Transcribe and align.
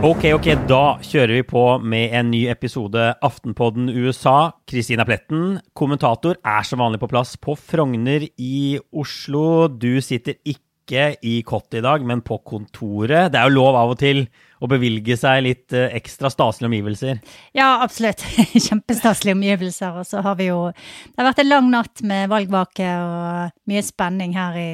Ok, 0.00 0.22
ok, 0.32 0.46
da 0.64 0.96
kjører 1.04 1.34
vi 1.36 1.42
på 1.44 1.62
med 1.84 2.14
en 2.16 2.30
ny 2.32 2.46
episode 2.48 3.10
Aftenpodden 3.20 3.90
USA. 3.92 4.54
Kristina 4.64 5.04
Pletten, 5.04 5.58
kommentator, 5.76 6.38
er 6.40 6.64
som 6.64 6.80
vanlig 6.80 7.02
på 7.02 7.10
plass 7.12 7.34
på 7.36 7.52
Frogner 7.60 8.24
i 8.40 8.78
Oslo. 8.88 9.68
Du 9.68 10.00
sitter 10.00 10.38
ikke 10.48 11.10
i 11.20 11.42
kottet 11.44 11.82
i 11.82 11.84
dag, 11.84 12.00
men 12.00 12.24
på 12.24 12.40
kontoret. 12.40 13.28
Det 13.28 13.36
er 13.36 13.50
jo 13.50 13.58
lov 13.58 13.76
av 13.82 13.92
og 13.92 14.00
til 14.00 14.24
å 14.60 14.68
bevilge 14.68 15.16
seg 15.18 15.42
litt 15.46 15.76
eh, 15.76 15.90
ekstra 15.96 16.30
staselige 16.32 16.68
omgivelser. 16.68 17.20
Ja, 17.56 17.80
absolutt. 17.84 18.22
Kjempestaselige 18.68 19.36
omgivelser. 19.38 20.00
Og 20.00 20.08
så 20.08 20.22
har 20.24 20.36
vi 20.40 20.50
jo 20.50 20.68
Det 20.70 21.20
har 21.20 21.30
vært 21.30 21.44
en 21.44 21.50
lang 21.50 21.70
natt 21.72 22.02
med 22.06 22.30
valgvake 22.32 22.88
og 23.00 23.54
mye 23.70 23.84
spenning 23.86 24.36
her 24.36 24.58
i, 24.60 24.72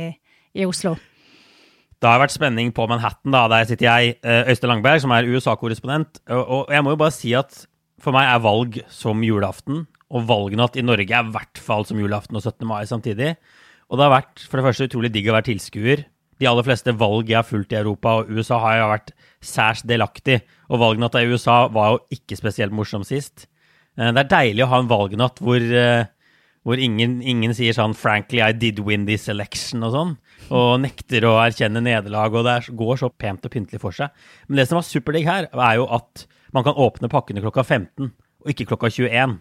i 0.59 0.66
Oslo. 0.66 0.97
Det 1.97 2.11
har 2.11 2.20
vært 2.20 2.34
spenning 2.34 2.73
på 2.77 2.84
Manhattan. 2.91 3.33
da, 3.33 3.47
Der 3.48 3.69
sitter 3.70 3.88
jeg, 3.88 4.19
eh, 4.23 4.51
Øystein 4.51 4.75
Langberg, 4.75 5.01
som 5.01 5.14
er 5.14 5.30
USA-korrespondent. 5.30 6.20
Og 6.34 6.73
jeg 6.73 6.84
må 6.84 6.92
jo 6.92 7.00
bare 7.00 7.14
si 7.14 7.33
at 7.39 7.64
for 8.03 8.12
meg 8.12 8.28
er 8.28 8.42
valg 8.45 8.80
som 8.92 9.23
julaften. 9.25 9.87
Og 10.12 10.27
valgnatt 10.27 10.77
i 10.78 10.84
Norge 10.87 11.11
er 11.11 11.25
i 11.25 11.33
hvert 11.34 11.59
fall 11.59 11.87
som 11.87 11.98
julaften 11.98 12.37
og 12.37 12.42
17. 12.45 12.66
mai 12.69 12.84
samtidig. 12.87 13.37
Og 13.91 13.98
det 13.98 14.06
har 14.06 14.14
vært 14.19 14.42
for 14.42 14.59
det 14.59 14.66
første 14.66 14.87
utrolig 14.91 15.12
digg 15.14 15.30
å 15.30 15.34
være 15.34 15.48
tilskuer. 15.50 16.05
De 16.41 16.49
aller 16.49 16.67
fleste 16.67 16.93
valg 17.01 17.31
jeg 17.31 17.39
har 17.39 17.47
fulgt 17.49 17.73
i 17.73 17.79
Europa 17.81 18.19
og 18.21 18.31
USA, 18.31 18.59
har 18.61 18.77
jeg 18.77 18.91
vært 18.93 19.15
særs 19.41 19.85
delaktig. 19.89 20.41
Og 20.69 20.83
valgnatta 20.83 21.23
i 21.23 21.31
USA 21.31 21.65
var 21.73 21.95
jo 21.95 22.19
ikke 22.19 22.39
spesielt 22.39 22.75
morsom 22.77 23.07
sist. 23.07 23.47
Eh, 23.97 24.12
det 24.12 24.27
er 24.27 24.33
deilig 24.35 24.67
å 24.67 24.71
ha 24.75 24.83
en 24.83 24.91
valgnatt 24.93 25.41
hvor, 25.41 25.61
eh, 25.61 26.05
hvor 26.67 26.83
ingen, 26.83 27.23
ingen 27.23 27.55
sier 27.55 27.73
sånn 27.73 27.95
'frankly, 27.95 28.43
I 28.43 28.53
did 28.53 28.81
win 28.81 29.07
this 29.07 29.29
election' 29.29 29.85
og 29.87 29.93
sånn 29.93 30.17
og 30.55 30.81
nekter 30.83 31.27
å 31.27 31.37
erkjenne 31.43 31.83
nederlag, 31.83 32.34
og 32.34 32.47
det 32.47 32.77
går 32.77 33.00
så 33.00 33.11
pent 33.11 33.45
og 33.47 33.53
pyntelig 33.53 33.81
for 33.83 33.95
seg. 33.95 34.12
Men 34.47 34.61
det 34.61 34.69
som 34.69 34.78
var 34.78 34.87
superdigg 34.87 35.27
her, 35.27 35.48
er 35.53 35.75
jo 35.81 35.89
at 35.97 36.27
man 36.55 36.67
kan 36.67 36.78
åpne 36.78 37.11
pakkene 37.11 37.43
klokka 37.43 37.65
15, 37.65 38.12
og 38.45 38.53
ikke 38.53 38.69
klokka 38.71 38.91
21. 38.93 39.41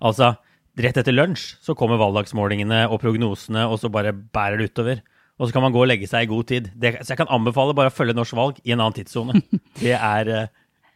Altså, 0.00 0.32
rett 0.80 1.00
etter 1.00 1.14
lunsj 1.14 1.56
så 1.64 1.76
kommer 1.76 2.00
valgdagsmålingene 2.00 2.86
og 2.88 3.02
prognosene, 3.04 3.66
og 3.68 3.80
så 3.82 3.92
bare 3.92 4.14
bærer 4.14 4.60
det 4.60 4.72
utover. 4.72 5.04
Og 5.36 5.48
så 5.48 5.56
kan 5.56 5.64
man 5.66 5.74
gå 5.74 5.82
og 5.82 5.90
legge 5.90 6.08
seg 6.08 6.24
i 6.24 6.30
god 6.30 6.46
tid. 6.48 6.70
Det, 6.74 6.94
så 7.02 7.12
jeg 7.12 7.20
kan 7.20 7.32
anbefale 7.34 7.74
bare 7.76 7.92
å 7.92 7.94
følge 7.96 8.16
norsk 8.16 8.36
valg 8.38 8.60
i 8.64 8.72
en 8.72 8.80
annen 8.80 8.96
tidssone. 8.96 9.42
Det 9.82 9.92
er 9.92 10.30
uh... 10.32 10.46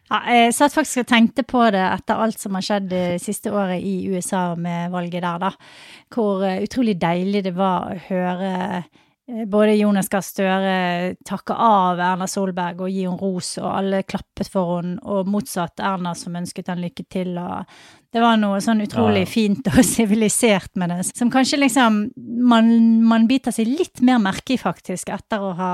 ja, 0.08 0.20
Jeg 0.32 0.54
satt 0.56 0.76
faktisk 0.76 1.04
og 1.04 1.10
tenkte 1.12 1.44
på 1.44 1.66
det 1.74 1.82
etter 1.84 2.22
alt 2.24 2.40
som 2.40 2.56
har 2.56 2.64
skjedd 2.64 2.88
det 2.92 3.04
siste 3.20 3.52
året 3.52 3.84
i 3.84 4.08
USA 4.08 4.54
med 4.56 4.94
valget 4.94 5.26
der, 5.26 5.44
da. 5.44 5.52
Hvor 6.14 6.46
uh, 6.46 6.56
utrolig 6.64 6.96
deilig 7.02 7.44
det 7.50 7.56
var 7.58 7.90
å 7.90 8.00
høre 8.08 8.54
Eh, 8.70 8.82
både 9.46 9.74
Jonas 9.74 10.08
Gahr 10.10 10.24
Støre 10.24 10.74
takke 11.26 11.54
av 11.54 12.00
Erna 12.02 12.26
Solberg 12.30 12.82
og 12.84 12.90
gi 12.92 13.04
henne 13.06 13.20
ros, 13.20 13.54
og 13.60 13.68
alle 13.70 14.02
klappet 14.08 14.50
for 14.50 14.78
henne, 14.78 14.98
og 15.02 15.28
motsatt 15.30 15.82
Erna 15.84 16.14
som 16.18 16.36
ønsket 16.38 16.70
han 16.72 16.82
lykke 16.82 17.06
til. 17.10 17.32
og 17.38 17.68
Det 18.12 18.22
var 18.22 18.38
noe 18.40 18.60
sånn 18.64 18.82
utrolig 18.84 19.26
fint 19.30 19.66
og 19.72 19.80
sivilisert 19.94 20.74
med 20.80 20.94
det, 20.94 21.10
som 21.14 21.32
kanskje 21.32 21.62
liksom 21.62 22.00
man, 22.50 22.70
man, 23.06 23.28
biter 23.30 23.54
seg 23.54 23.70
litt 23.70 24.02
mer 24.06 24.22
merke 24.22 24.56
i, 24.56 24.60
faktisk, 24.60 25.12
etter 25.14 25.42
å 25.44 25.52
ha, 25.58 25.72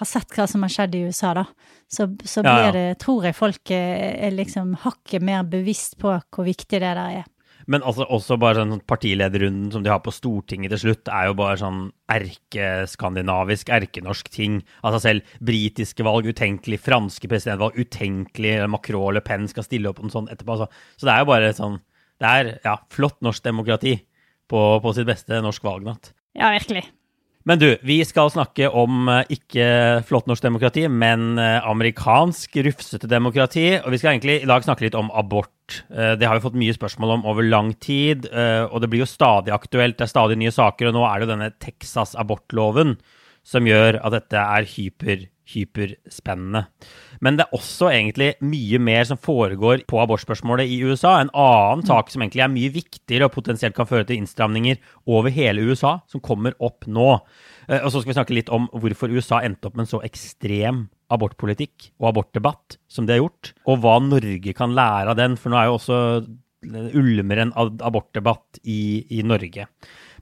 ha 0.00 0.08
sett 0.08 0.32
hva 0.36 0.48
som 0.50 0.64
har 0.64 0.72
skjedd 0.72 0.98
i 0.98 1.06
USA, 1.08 1.34
da. 1.38 1.48
Så, 1.88 2.10
så 2.28 2.44
blir 2.44 2.74
det, 2.76 2.86
tror 3.00 3.24
jeg 3.24 3.36
folk 3.36 3.70
er 3.72 4.34
liksom 4.36 4.74
hakket 4.82 5.24
mer 5.24 5.46
bevisst 5.48 5.96
på 6.00 6.12
hvor 6.12 6.48
viktig 6.48 6.82
det 6.82 6.84
der 6.84 7.20
er. 7.22 7.26
Men 7.68 7.84
altså, 7.84 8.06
også 8.08 8.38
bare 8.40 8.60
sånn 8.62 8.80
partilederrunden 8.88 9.72
som 9.72 9.84
de 9.84 9.92
har 9.92 10.00
på 10.04 10.12
Stortinget 10.14 10.72
til 10.72 10.82
slutt, 10.82 11.10
er 11.12 11.28
jo 11.28 11.36
bare 11.38 11.58
sånn 11.60 11.82
erkeskandinavisk, 12.12 13.72
erkenorsk 13.72 14.30
ting. 14.32 14.60
Altså 14.82 15.02
selv 15.04 15.36
britiske 15.44 16.06
valg 16.06 16.28
utenkelig, 16.30 16.80
franske 16.84 17.28
presidentvalg 17.30 17.76
utenkelig, 17.80 18.54
Macron 18.72 19.10
eller 19.12 19.24
Penn 19.24 19.38
Pen 19.38 19.50
skal 19.50 19.66
stille 19.66 19.90
opp 19.90 20.02
og 20.02 20.12
sånn 20.12 20.30
etterpå. 20.32 20.56
Altså. 20.56 20.84
Så 20.98 21.08
det 21.08 21.14
er 21.14 21.22
jo 21.22 21.30
bare 21.30 21.54
sånn 21.56 21.80
Det 22.18 22.26
er 22.26 22.48
ja, 22.64 22.74
flott 22.90 23.20
norsk 23.22 23.44
demokrati 23.44 23.92
på, 24.50 24.60
på 24.82 24.92
sitt 24.96 25.06
beste 25.06 25.38
norsk 25.44 25.62
valgnatt. 25.62 26.10
Ja, 26.34 26.50
virkelig. 26.50 26.82
Men 27.48 27.56
du, 27.56 27.68
vi 27.80 28.02
skal 28.04 28.28
snakke 28.28 28.68
om 28.76 29.08
eh, 29.08 29.30
ikke 29.38 29.68
flott 30.04 30.26
norsk 30.28 30.44
demokrati, 30.44 30.82
men 30.92 31.38
eh, 31.40 31.64
amerikansk 31.64 32.58
rufsete 32.66 33.08
demokrati. 33.08 33.70
Og 33.80 33.94
vi 33.94 34.00
skal 34.00 34.12
egentlig 34.12 34.42
i 34.42 34.50
dag 34.50 34.66
snakke 34.66 34.84
litt 34.84 34.98
om 34.98 35.08
abort. 35.16 35.78
Eh, 35.88 36.12
det 36.20 36.28
har 36.28 36.36
vi 36.36 36.44
fått 36.44 36.58
mye 36.60 36.76
spørsmål 36.76 37.14
om 37.16 37.24
over 37.32 37.48
lang 37.48 37.72
tid, 37.80 38.28
og 38.28 38.82
det 38.84 38.92
blir 38.92 39.06
jo 39.06 39.08
stadig 39.08 39.54
aktuelt. 39.56 39.96
Det 39.96 40.04
er 40.04 40.12
stadig 40.12 40.36
nye 40.40 40.52
saker, 40.52 40.90
og 40.90 40.98
nå 40.98 41.06
er 41.08 41.16
det 41.16 41.24
jo 41.24 41.32
denne 41.32 41.50
Texas-abortloven 41.64 42.98
som 43.48 43.64
gjør 43.64 44.02
at 44.02 44.18
dette 44.18 44.44
er 44.44 44.68
hyper 44.68 45.24
hyperspennende. 45.48 46.64
Men 47.24 47.38
det 47.38 47.46
er 47.46 47.56
også 47.56 47.90
egentlig 47.92 48.30
mye 48.44 48.80
mer 48.82 49.06
som 49.08 49.20
foregår 49.20 49.84
på 49.88 50.00
abortspørsmålet 50.02 50.68
i 50.68 50.80
USA. 50.84 51.16
En 51.18 51.32
annen 51.32 51.84
sak 51.88 52.12
som 52.12 52.24
egentlig 52.24 52.44
er 52.44 52.52
mye 52.52 52.72
viktigere 52.74 53.28
og 53.28 53.34
potensielt 53.36 53.76
kan 53.76 53.88
føre 53.88 54.06
til 54.08 54.20
innstramninger 54.20 54.80
over 55.08 55.32
hele 55.34 55.64
USA, 55.68 55.98
som 56.10 56.24
kommer 56.24 56.56
opp 56.64 56.88
nå. 56.90 57.10
Eh, 57.68 57.80
og 57.80 57.90
så 57.90 58.02
skal 58.02 58.12
vi 58.12 58.18
snakke 58.18 58.36
litt 58.36 58.52
om 58.54 58.68
hvorfor 58.72 59.12
USA 59.14 59.42
endte 59.44 59.70
opp 59.70 59.78
med 59.78 59.86
en 59.86 59.92
så 59.96 60.02
ekstrem 60.06 60.86
abortpolitikk 61.12 61.92
og 62.02 62.10
abortdebatt 62.10 62.76
som 62.90 63.06
det 63.08 63.16
har 63.16 63.24
gjort, 63.24 63.54
og 63.64 63.80
hva 63.80 63.96
Norge 64.04 64.52
kan 64.56 64.76
lære 64.76 65.14
av 65.14 65.18
den. 65.20 65.38
For 65.40 65.52
nå 65.52 65.60
er 65.60 65.70
jo 65.70 65.78
også 65.78 66.02
ulmer 66.98 67.44
en 67.44 67.54
abortdebatt 67.56 68.60
i, 68.64 69.06
i 69.14 69.22
Norge. 69.26 69.68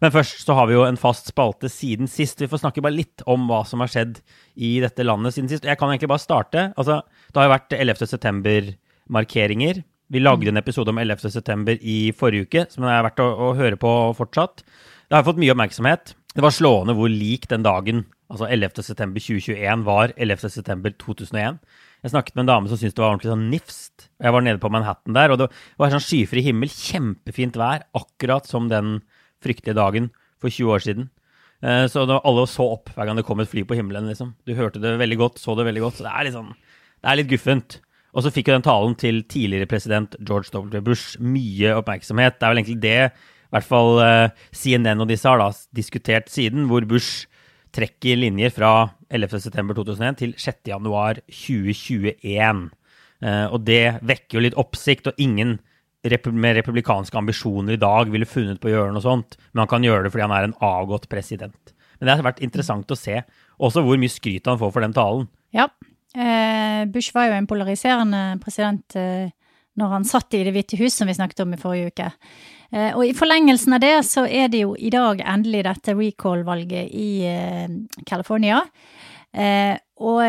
Men 0.02 0.12
først 0.12 0.42
så 0.44 0.56
har 0.58 0.68
vi 0.68 0.76
jo 0.76 0.84
en 0.86 0.98
fast 1.00 1.30
spalte 1.32 1.70
siden 1.72 2.10
sist. 2.10 2.40
Vi 2.42 2.48
får 2.50 2.62
snakke 2.64 2.84
bare 2.84 2.96
litt 2.96 3.24
om 3.30 3.46
hva 3.48 3.62
som 3.68 3.80
har 3.82 3.92
skjedd 3.92 4.20
i 4.56 4.76
dette 4.84 5.06
landet 5.06 5.36
siden 5.36 5.50
sist. 5.52 5.64
Jeg 5.64 5.80
kan 5.80 5.92
egentlig 5.92 6.10
bare 6.12 6.24
starte. 6.24 6.70
Altså, 6.76 7.00
det 7.30 7.40
har 7.40 7.48
jo 7.48 7.54
vært 7.54 7.78
11. 7.78 8.10
september-markeringer. 8.12 9.80
Vi 10.12 10.22
lagde 10.22 10.52
en 10.52 10.60
episode 10.60 10.92
om 10.92 11.00
11. 11.02 11.30
september 11.34 11.80
i 11.80 12.12
forrige 12.14 12.46
uke, 12.46 12.66
som 12.70 12.84
er 12.86 13.02
verdt 13.08 13.24
å, 13.24 13.30
å 13.48 13.54
høre 13.58 13.80
på 13.80 13.94
fortsatt. 14.18 14.62
Det 15.08 15.16
har 15.16 15.26
fått 15.26 15.40
mye 15.42 15.54
oppmerksomhet. 15.54 16.14
Det 16.36 16.44
var 16.44 16.52
slående 16.52 16.94
hvor 16.98 17.08
lik 17.10 17.48
den 17.48 17.64
dagen, 17.64 18.04
altså 18.28 18.46
11. 18.52 18.84
september 18.84 19.22
2021, 19.24 19.84
var 19.86 20.12
11. 20.20 20.50
september 20.52 20.92
2001. 21.00 21.58
Jeg 22.04 22.12
snakket 22.12 22.36
med 22.36 22.44
en 22.44 22.50
dame 22.52 22.70
som 22.70 22.78
syntes 22.78 22.94
det 22.94 23.02
var 23.02 23.14
ordentlig 23.14 23.32
sånn 23.32 23.46
nifst. 23.50 24.08
Jeg 24.20 24.34
var 24.36 24.44
nede 24.44 24.60
på 24.62 24.70
Manhattan 24.70 25.16
der, 25.16 25.32
og 25.32 25.40
det 25.40 25.48
var 25.80 25.94
sånn 25.94 26.04
skyfri 26.04 26.44
himmel, 26.44 26.70
kjempefint 26.70 27.56
vær, 27.58 27.86
akkurat 27.96 28.46
som 28.46 28.68
den 28.70 28.98
fryktelige 29.44 29.78
dagen 29.78 30.10
for 30.42 30.52
20 30.52 30.76
år 30.76 30.84
siden. 30.84 31.08
Eh, 31.64 31.86
så 31.88 32.04
alle 32.04 32.46
så 32.50 32.68
opp 32.76 32.92
hver 32.94 33.08
gang 33.08 33.18
det 33.18 33.26
kom 33.26 33.40
et 33.40 33.50
fly 33.50 33.64
på 33.64 33.78
himmelen. 33.78 34.08
liksom. 34.08 34.34
Du 34.46 34.54
hørte 34.54 34.82
det 34.82 34.98
veldig 35.00 35.18
godt, 35.18 35.40
så 35.40 35.56
det 35.56 35.68
veldig 35.68 35.84
godt. 35.86 35.98
Så 35.98 36.06
det 36.06 36.12
er 36.12 36.28
litt, 36.28 36.36
sånn, 36.36 36.52
det 37.02 37.10
er 37.10 37.20
litt 37.20 37.32
guffent. 37.32 37.80
Og 38.16 38.24
så 38.24 38.32
fikk 38.32 38.48
jo 38.48 38.56
den 38.56 38.64
talen 38.64 38.94
til 38.96 39.18
tidligere 39.28 39.68
president 39.68 40.16
George 40.20 40.48
W. 40.52 40.80
Bush 40.80 41.18
mye 41.20 41.74
oppmerksomhet. 41.76 42.38
Det 42.38 42.46
er 42.46 42.52
vel 42.52 42.60
egentlig 42.62 42.84
det 42.84 43.02
i 43.46 43.52
hvert 43.54 43.68
fall 43.68 44.00
eh, 44.02 44.30
CNN 44.56 45.02
og 45.04 45.10
disse 45.10 45.28
har 45.28 45.38
da 45.40 45.50
diskutert 45.76 46.30
siden, 46.32 46.66
hvor 46.70 46.82
Bush 46.88 47.26
trekker 47.76 48.16
linjer 48.18 48.50
fra 48.54 48.70
11.9.2001 49.12 50.18
til 50.22 50.30
6.1.2021. 50.40 52.70
Eh, 53.22 53.46
og 53.52 53.58
det 53.68 53.86
vekker 54.02 54.38
jo 54.38 54.44
litt 54.48 54.58
oppsikt, 54.58 55.06
og 55.12 55.20
ingen 55.20 55.58
med 56.32 56.56
republikanske 56.58 57.18
ambisjoner 57.18 57.76
i 57.76 57.80
dag 57.80 58.10
ville 58.12 58.28
funnet 58.28 58.60
på 58.60 58.70
å 58.70 58.74
gjøre 58.74 58.94
noe 58.94 59.04
sånt, 59.04 59.36
men 59.52 59.64
han 59.64 59.70
kan 59.70 59.84
gjøre 59.84 60.06
det 60.06 60.12
fordi 60.14 60.26
han 60.26 60.36
er 60.36 60.48
en 60.48 60.58
avgått 60.64 61.08
president. 61.12 61.74
Men 61.98 62.08
det 62.08 62.16
har 62.16 62.26
vært 62.26 62.44
interessant 62.44 62.90
å 62.92 62.98
se 62.98 63.22
også 63.56 63.82
hvor 63.84 63.98
mye 64.00 64.12
skryt 64.12 64.48
han 64.50 64.60
får 64.60 64.72
for 64.74 64.84
den 64.84 64.96
talen. 64.96 65.28
Ja. 65.56 65.68
Eh, 66.16 66.84
Bush 66.92 67.12
var 67.14 67.28
jo 67.28 67.36
en 67.36 67.48
polariserende 67.48 68.38
president 68.40 68.96
eh, 68.96 69.28
når 69.76 69.92
han 69.92 70.06
satt 70.08 70.32
i 70.36 70.44
Det 70.46 70.54
hvite 70.54 70.78
hus, 70.80 70.94
som 70.96 71.08
vi 71.08 71.16
snakket 71.16 71.42
om 71.44 71.52
i 71.52 71.60
forrige 71.60 71.92
uke. 71.92 72.08
Eh, 72.72 72.92
og 72.96 73.04
i 73.04 73.14
forlengelsen 73.16 73.76
av 73.76 73.82
det 73.84 73.94
så 74.08 74.24
er 74.24 74.48
det 74.52 74.62
jo 74.64 74.72
i 74.76 74.92
dag 74.92 75.20
endelig 75.20 75.66
dette 75.68 75.96
recall-valget 75.96 76.92
i 76.92 77.10
California. 78.08 78.62
Og 79.36 80.20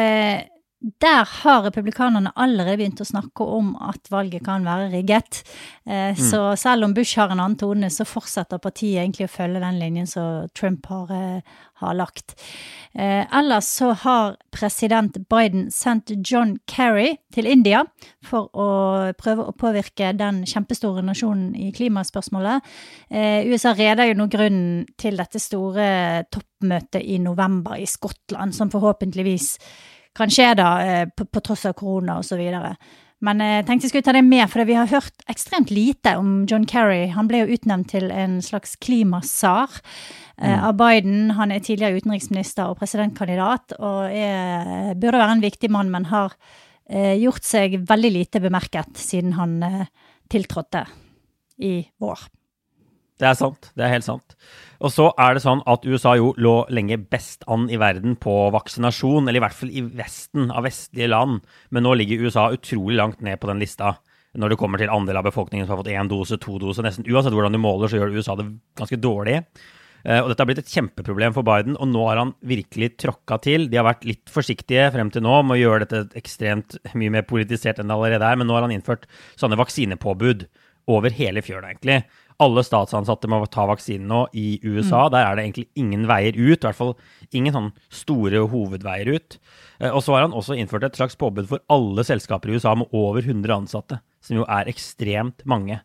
der 1.01 1.25
har 1.25 1.63
republikanerne 1.65 2.31
allerede 2.39 2.77
begynt 2.79 3.01
å 3.03 3.07
snakke 3.07 3.45
om 3.57 3.73
at 3.83 4.07
valget 4.11 4.45
kan 4.45 4.65
være 4.65 4.89
rigget. 4.93 5.41
Eh, 5.87 6.13
mm. 6.15 6.19
Så 6.29 6.41
selv 6.59 6.87
om 6.87 6.93
Bush 6.95 7.19
har 7.19 7.33
en 7.33 7.41
annen 7.41 7.57
tone, 7.59 7.89
så 7.91 8.07
fortsetter 8.07 8.61
partiet 8.63 9.01
egentlig 9.01 9.27
å 9.27 9.33
følge 9.33 9.63
den 9.63 9.79
linjen 9.81 10.07
som 10.07 10.47
Trump 10.55 10.85
har, 10.91 11.11
eh, 11.11 11.57
har 11.81 11.97
lagt. 11.97 12.35
Eh, 12.95 13.25
ellers 13.31 13.65
så 13.79 13.91
har 13.93 14.37
president 14.51 15.17
Biden 15.29 15.67
sendt 15.71 16.13
John 16.23 16.57
Kerry 16.67 17.17
til 17.33 17.45
India 17.45 17.83
for 18.23 18.49
å 18.53 18.69
prøve 19.17 19.45
å 19.45 19.57
påvirke 19.57 20.15
den 20.17 20.43
kjempestore 20.45 21.03
nasjonen 21.03 21.53
i 21.55 21.71
klimaspørsmålet. 21.71 22.63
USA 23.47 23.73
reder 23.73 24.09
jo 24.09 24.17
nå 24.17 24.27
grunnen 24.29 24.87
til 24.97 25.17
dette 25.17 25.39
store 25.39 26.25
toppmøtet 26.33 27.05
i 27.05 27.19
november 27.21 27.77
i 27.77 27.85
Skottland, 27.85 28.55
som 28.55 28.71
forhåpentligvis 28.73 29.57
kan 30.17 30.31
skje, 30.33 30.53
da, 30.59 30.69
eh, 30.83 31.03
på, 31.09 31.27
på 31.29 31.43
tross 31.45 31.67
av 31.69 31.75
korona 31.77 32.19
osv. 32.21 32.41
Men 33.25 33.41
jeg 33.41 33.65
tenkte 33.65 33.87
jeg 33.87 33.91
skulle 33.95 34.05
ta 34.05 34.13
det 34.13 34.25
med, 34.27 34.45
for 34.51 34.67
vi 34.69 34.75
har 34.77 34.89
hørt 34.91 35.23
ekstremt 35.31 35.71
lite 35.73 36.13
om 36.19 36.43
John 36.49 36.67
Kerry. 36.69 37.07
Han 37.15 37.29
ble 37.29 37.41
jo 37.43 37.55
utnevnt 37.57 37.89
til 37.95 38.11
en 38.13 38.37
slags 38.45 38.75
klimasar. 38.77 39.79
mm. 40.37 40.63
av 40.69 40.75
Biden. 40.77 41.31
Han 41.31 41.51
er 41.51 41.63
tidligere 41.65 41.97
utenriksminister 41.97 42.69
og 42.69 42.77
presidentkandidat, 42.77 43.73
og 43.79 44.13
er, 44.13 44.93
burde 44.93 45.17
være 45.17 45.37
en 45.39 45.41
viktig 45.41 45.71
mann, 45.73 45.89
men 45.89 46.05
har 46.11 46.35
eh, 46.89 47.17
gjort 47.17 47.43
seg 47.43 47.79
veldig 47.89 48.11
lite 48.13 48.41
bemerket 48.43 48.97
siden 49.01 49.33
han 49.37 49.57
eh, 49.63 49.85
tiltrådte 50.29 50.85
i 51.65 51.79
vår. 51.97 52.27
Det 53.17 53.25
er 53.25 53.37
sant. 53.37 53.71
Det 53.73 53.85
er 53.85 53.95
helt 53.95 54.05
sant. 54.05 54.35
Og 54.77 54.91
så 54.93 55.07
er 55.17 55.33
det 55.33 55.41
sånn 55.41 55.63
at 55.65 55.85
USA 55.89 56.13
jo 56.19 56.33
lå 56.37 56.59
lenge 56.69 56.99
best 57.01 57.45
an 57.49 57.65
i 57.73 57.79
verden 57.81 58.13
på 58.21 58.35
vaksinasjon, 58.53 59.25
eller 59.25 59.41
i 59.41 59.45
hvert 59.47 59.57
fall 59.57 59.73
i 59.73 59.81
Vesten 59.97 60.51
av 60.53 60.67
vestlige 60.67 61.09
land. 61.09 61.41
Men 61.73 61.87
nå 61.87 61.95
ligger 61.97 62.27
USA 62.27 62.51
utrolig 62.53 62.99
langt 62.99 63.23
ned 63.25 63.41
på 63.41 63.49
den 63.49 63.63
lista 63.63 63.95
når 64.37 64.53
det 64.53 64.59
kommer 64.61 64.77
til 64.77 64.91
andel 64.93 65.17
av 65.17 65.25
befolkningen 65.25 65.65
som 65.65 65.73
har 65.73 65.81
fått 65.81 65.95
én 65.95 66.09
dose, 66.11 66.37
to 66.37 66.59
dose. 66.61 66.83
Nesten 66.85 67.07
uansett 67.09 67.33
hvordan 67.33 67.55
du 67.55 67.61
måler, 67.61 67.89
så 67.89 67.97
gjør 67.97 68.13
USA 68.19 68.35
det 68.37 68.45
ganske 68.77 68.99
dårlig. 69.01 69.39
Eh, 70.03 70.19
og 70.21 70.29
dette 70.29 70.43
har 70.43 70.49
blitt 70.51 70.61
et 70.61 70.75
kjempeproblem 70.75 71.33
for 71.33 71.47
Biden, 71.47 71.77
og 71.81 71.89
nå 71.89 72.03
har 72.05 72.21
han 72.21 72.35
virkelig 72.45 72.93
tråkka 73.01 73.39
til. 73.43 73.65
De 73.71 73.79
har 73.79 73.87
vært 73.87 74.05
litt 74.05 74.29
forsiktige 74.31 74.91
frem 74.93 75.09
til 75.13 75.25
nå 75.25 75.39
med 75.47 75.57
å 75.57 75.61
gjøre 75.63 75.87
dette 75.87 76.21
ekstremt 76.21 76.77
mye 76.93 77.15
mer 77.17 77.25
politisert 77.27 77.81
enn 77.81 77.89
det 77.89 77.97
allerede 77.97 78.29
er, 78.29 78.37
men 78.39 78.49
nå 78.49 78.57
har 78.57 78.67
han 78.67 78.75
innført 78.75 79.09
sånne 79.39 79.57
vaksinepåbud 79.59 80.47
over 80.93 81.11
hele 81.17 81.43
fjøla, 81.43 81.73
egentlig. 81.73 82.01
Alle 82.43 82.61
statsansatte 82.61 83.29
må 83.31 83.39
ta 83.49 83.65
vaksinen 83.65 84.09
nå 84.11 84.19
i 84.37 84.59
USA. 84.61 85.07
Mm. 85.07 85.13
Der 85.15 85.23
er 85.23 85.37
det 85.37 85.45
egentlig 85.45 85.67
ingen 85.79 86.03
veier 86.09 86.37
ut. 86.37 86.59
I 86.59 86.67
hvert 86.67 86.77
fall 86.77 86.93
ingen 87.33 87.55
sånn 87.55 87.71
store 87.89 88.43
hovedveier 88.51 89.09
ut. 89.15 89.39
Eh, 89.81 89.89
og 89.89 90.03
så 90.05 90.13
har 90.13 90.27
han 90.27 90.35
også 90.37 90.57
innført 90.57 90.85
et 90.85 90.99
slags 90.99 91.17
påbud 91.17 91.49
for 91.49 91.63
alle 91.73 92.05
selskaper 92.05 92.51
i 92.51 92.59
USA 92.59 92.75
med 92.77 92.93
over 92.93 93.25
100 93.25 93.55
ansatte, 93.55 94.01
som 94.21 94.37
jo 94.37 94.45
er 94.45 94.69
ekstremt 94.69 95.41
mange. 95.49 95.79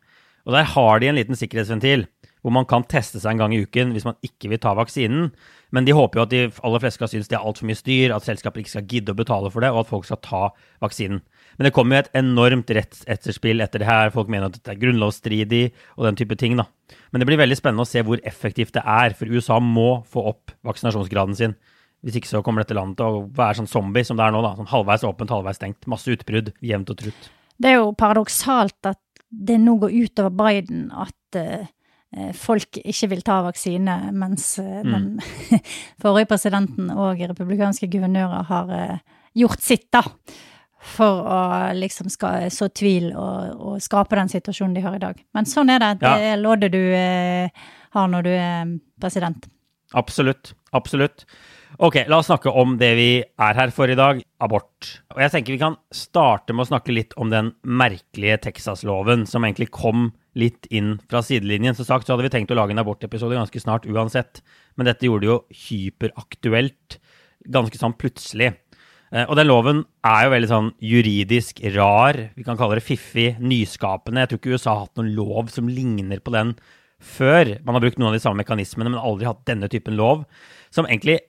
Og 0.44 0.56
der 0.56 0.68
har 0.74 1.00
de 1.00 1.08
en 1.08 1.18
liten 1.20 1.38
sikkerhetsventil 1.38 2.08
hvor 2.42 2.54
man 2.54 2.66
kan 2.66 2.84
teste 2.90 3.20
seg 3.22 3.36
en 3.36 3.44
gang 3.44 3.52
i 3.54 3.60
uken 3.62 3.92
hvis 3.94 4.06
man 4.06 4.18
ikke 4.26 4.50
vil 4.50 4.60
ta 4.62 4.74
vaksinen. 4.74 5.30
Men 5.72 5.86
de 5.86 5.94
håper 5.96 6.18
jo 6.18 6.24
at 6.26 6.32
de 6.32 6.40
aller 6.50 6.82
fleste 6.82 6.98
skal 6.98 7.10
synes 7.12 7.30
det 7.30 7.38
er 7.38 7.46
altfor 7.46 7.68
mye 7.70 7.78
styr, 7.78 8.12
at 8.12 8.26
selskaper 8.26 8.60
ikke 8.60 8.74
skal 8.74 8.88
gidde 8.90 9.14
å 9.14 9.18
betale 9.18 9.52
for 9.54 9.64
det, 9.64 9.70
og 9.72 9.84
at 9.84 9.92
folk 9.92 10.08
skal 10.08 10.20
ta 10.24 10.42
vaksinen. 10.82 11.22
Men 11.58 11.68
det 11.68 11.74
kommer 11.76 11.96
jo 11.96 12.04
et 12.04 12.14
enormt 12.22 12.70
rettsetterspill 12.76 13.62
etter 13.64 13.82
det 13.82 13.88
her. 13.88 14.12
Folk 14.14 14.30
mener 14.32 14.48
at 14.48 14.56
dette 14.56 14.72
er 14.72 14.80
grunnlovsstridig 14.80 15.64
og 15.98 16.06
den 16.08 16.18
type 16.18 16.38
ting. 16.40 16.56
da. 16.60 16.66
Men 17.12 17.22
det 17.22 17.28
blir 17.28 17.40
veldig 17.40 17.58
spennende 17.58 17.84
å 17.86 17.90
se 17.90 18.02
hvor 18.06 18.22
effektivt 18.28 18.74
det 18.76 18.84
er, 18.88 19.16
for 19.18 19.30
USA 19.30 19.58
må 19.62 20.02
få 20.08 20.24
opp 20.32 20.54
vaksinasjonsgraden 20.66 21.38
sin. 21.38 21.56
Hvis 22.02 22.18
ikke 22.18 22.32
så 22.32 22.42
kommer 22.42 22.64
dette 22.64 22.74
landet 22.74 22.98
til 22.98 23.06
å 23.20 23.26
være 23.36 23.60
sånn 23.60 23.70
zombie 23.70 24.06
som 24.06 24.18
det 24.18 24.26
er 24.26 24.34
nå. 24.34 24.42
da. 24.42 24.56
Sånn 24.58 24.70
Halvveis 24.72 25.06
åpent, 25.06 25.34
halvveis 25.34 25.60
stengt. 25.60 25.86
Masse 25.90 26.10
utbrudd 26.10 26.50
jevnt 26.64 26.90
og 26.90 26.98
trutt. 27.04 27.30
Det 27.62 27.70
er 27.70 27.78
jo 27.78 27.92
paradoksalt 27.98 28.90
at 28.90 29.00
det 29.32 29.60
nå 29.62 29.76
går 29.80 29.94
utover 30.02 30.34
Biden 30.34 30.88
at 30.90 31.38
uh, 31.38 31.68
folk 32.36 32.80
ikke 32.82 33.08
vil 33.14 33.22
ta 33.24 33.38
vaksine, 33.46 33.94
mens 34.18 34.56
uh, 34.60 34.80
mm. 34.82 34.90
den 34.92 35.60
forrige 36.02 36.28
presidenten 36.32 36.90
og 36.92 37.22
republikanske 37.22 37.88
guvernører 37.92 38.48
har 38.50 38.72
uh, 38.72 39.20
gjort 39.38 39.62
sitt, 39.64 39.86
da 39.94 40.02
for 40.82 41.22
å 41.30 41.40
liksom 41.78 42.10
skal 42.10 42.48
så 42.50 42.66
tvil 42.74 43.12
og, 43.12 43.54
og, 43.54 43.78
skape 43.82 44.18
den 44.18 44.30
situasjonen 44.32 44.74
de 44.74 44.82
har 44.84 44.98
i 44.98 45.02
dag. 45.02 45.20
Men 45.36 45.46
sånn 45.48 45.70
er 45.70 45.82
det. 45.82 45.92
Det 46.02 46.12
er 46.32 46.40
loddet 46.40 46.74
du 46.74 46.82
eh, 46.82 47.64
har 47.94 48.10
når 48.10 48.26
du 48.26 48.32
er 48.34 48.76
president. 49.00 49.46
Absolutt. 49.94 50.54
Absolutt. 50.72 51.26
Ok, 51.82 52.02
la 52.08 52.18
oss 52.20 52.28
snakke 52.28 52.52
om 52.52 52.74
det 52.80 52.90
vi 52.98 53.08
er 53.22 53.56
her 53.56 53.70
for 53.74 53.90
i 53.90 53.96
dag, 53.96 54.20
abort. 54.44 54.90
Og 55.14 55.22
jeg 55.22 55.32
tenker 55.32 55.54
vi 55.54 55.60
kan 55.62 55.78
starte 55.94 56.52
med 56.52 56.66
å 56.66 56.68
snakke 56.68 56.94
litt 56.94 57.14
om 57.20 57.30
den 57.32 57.52
merkelige 57.64 58.42
Texas-loven 58.48 59.24
som 59.28 59.46
egentlig 59.46 59.70
kom 59.72 60.10
litt 60.38 60.68
inn 60.72 60.96
fra 61.10 61.22
sidelinjen. 61.24 61.76
Som 61.78 61.88
sagt 61.88 62.08
så 62.08 62.14
hadde 62.14 62.26
vi 62.28 62.32
tenkt 62.34 62.52
å 62.52 62.58
lage 62.58 62.76
en 62.76 62.82
abortepisode 62.82 63.38
ganske 63.38 63.62
snart 63.62 63.88
uansett, 63.88 64.42
men 64.76 64.88
dette 64.88 65.08
gjorde 65.08 65.24
det 65.24 65.32
jo 65.32 65.38
hyperaktuelt 65.64 66.98
ganske 67.52 67.80
sånn 67.80 67.96
plutselig. 67.98 68.52
Eh, 69.12 69.26
og 69.28 69.36
den 69.36 69.50
loven 69.50 69.82
er 70.08 70.26
jo 70.26 70.34
veldig 70.34 70.50
sånn 70.50 70.70
juridisk 70.82 71.60
rar. 71.76 72.18
Vi 72.36 72.46
kan 72.46 72.58
kalle 72.60 72.78
det 72.80 72.86
fiffig, 72.86 73.34
nyskapende. 73.42 74.24
Jeg 74.24 74.32
tror 74.32 74.40
ikke 74.40 74.54
USA 74.56 74.70
har 74.72 74.86
hatt 74.86 75.02
noen 75.02 75.12
lov 75.18 75.52
som 75.52 75.68
ligner 75.68 76.22
på 76.24 76.32
den 76.34 76.54
før. 77.02 77.58
Man 77.66 77.76
har 77.76 77.84
brukt 77.84 78.00
noen 78.00 78.12
av 78.12 78.16
de 78.16 78.22
samme 78.24 78.40
mekanismene, 78.40 78.94
men 78.94 79.02
aldri 79.02 79.28
hatt 79.28 79.44
denne 79.48 79.68
typen 79.72 79.98
lov. 79.98 80.24
Som 80.74 80.88
egentlig 80.88 81.20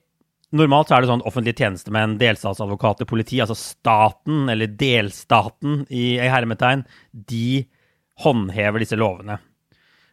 Normalt 0.54 0.86
så 0.86 0.94
er 0.94 1.02
det 1.02 1.08
sånn 1.10 1.24
offentlige 1.26 1.64
tjenestemenn, 1.64 2.12
delstatsadvokater, 2.20 3.08
politi, 3.10 3.40
altså 3.42 3.56
staten, 3.58 4.44
eller 4.52 4.70
delstaten 4.78 5.80
i 5.90 6.12
hermetegn, 6.30 6.84
de 7.10 7.64
håndhever 8.22 8.84
disse 8.84 8.94
lovene. 8.94 9.40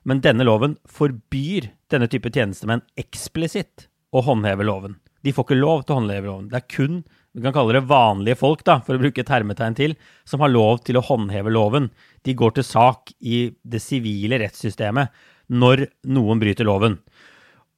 Men 0.10 0.24
denne 0.26 0.48
loven 0.48 0.80
forbyr 0.90 1.70
denne 1.94 2.10
type 2.10 2.32
tjenestemenn 2.34 2.82
eksplisitt 2.98 3.86
å 4.10 4.24
håndheve 4.26 4.66
loven. 4.66 4.98
De 5.22 5.36
får 5.36 5.46
ikke 5.46 5.60
lov 5.62 5.84
til 5.84 5.94
å 5.94 6.00
håndheve 6.00 6.32
loven. 6.32 6.50
Det 6.50 6.58
er 6.58 6.72
kun 6.74 7.04
vi 7.34 7.44
kan 7.46 7.54
kalle 7.56 7.78
det 7.78 7.88
vanlige 7.88 8.40
folk, 8.40 8.64
da, 8.68 8.80
for 8.84 8.98
å 8.98 9.02
bruke 9.02 9.24
et 9.24 9.32
hermetegn 9.32 9.78
til, 9.78 9.94
som 10.28 10.44
har 10.44 10.52
lov 10.52 10.82
til 10.88 11.00
å 11.00 11.06
håndheve 11.08 11.54
loven. 11.54 11.90
De 12.28 12.36
går 12.36 12.58
til 12.58 12.68
sak 12.68 13.14
i 13.24 13.46
det 13.64 13.80
sivile 13.84 14.42
rettssystemet 14.42 15.14
når 15.52 15.86
noen 16.12 16.42
bryter 16.42 16.68
loven. 16.68 17.00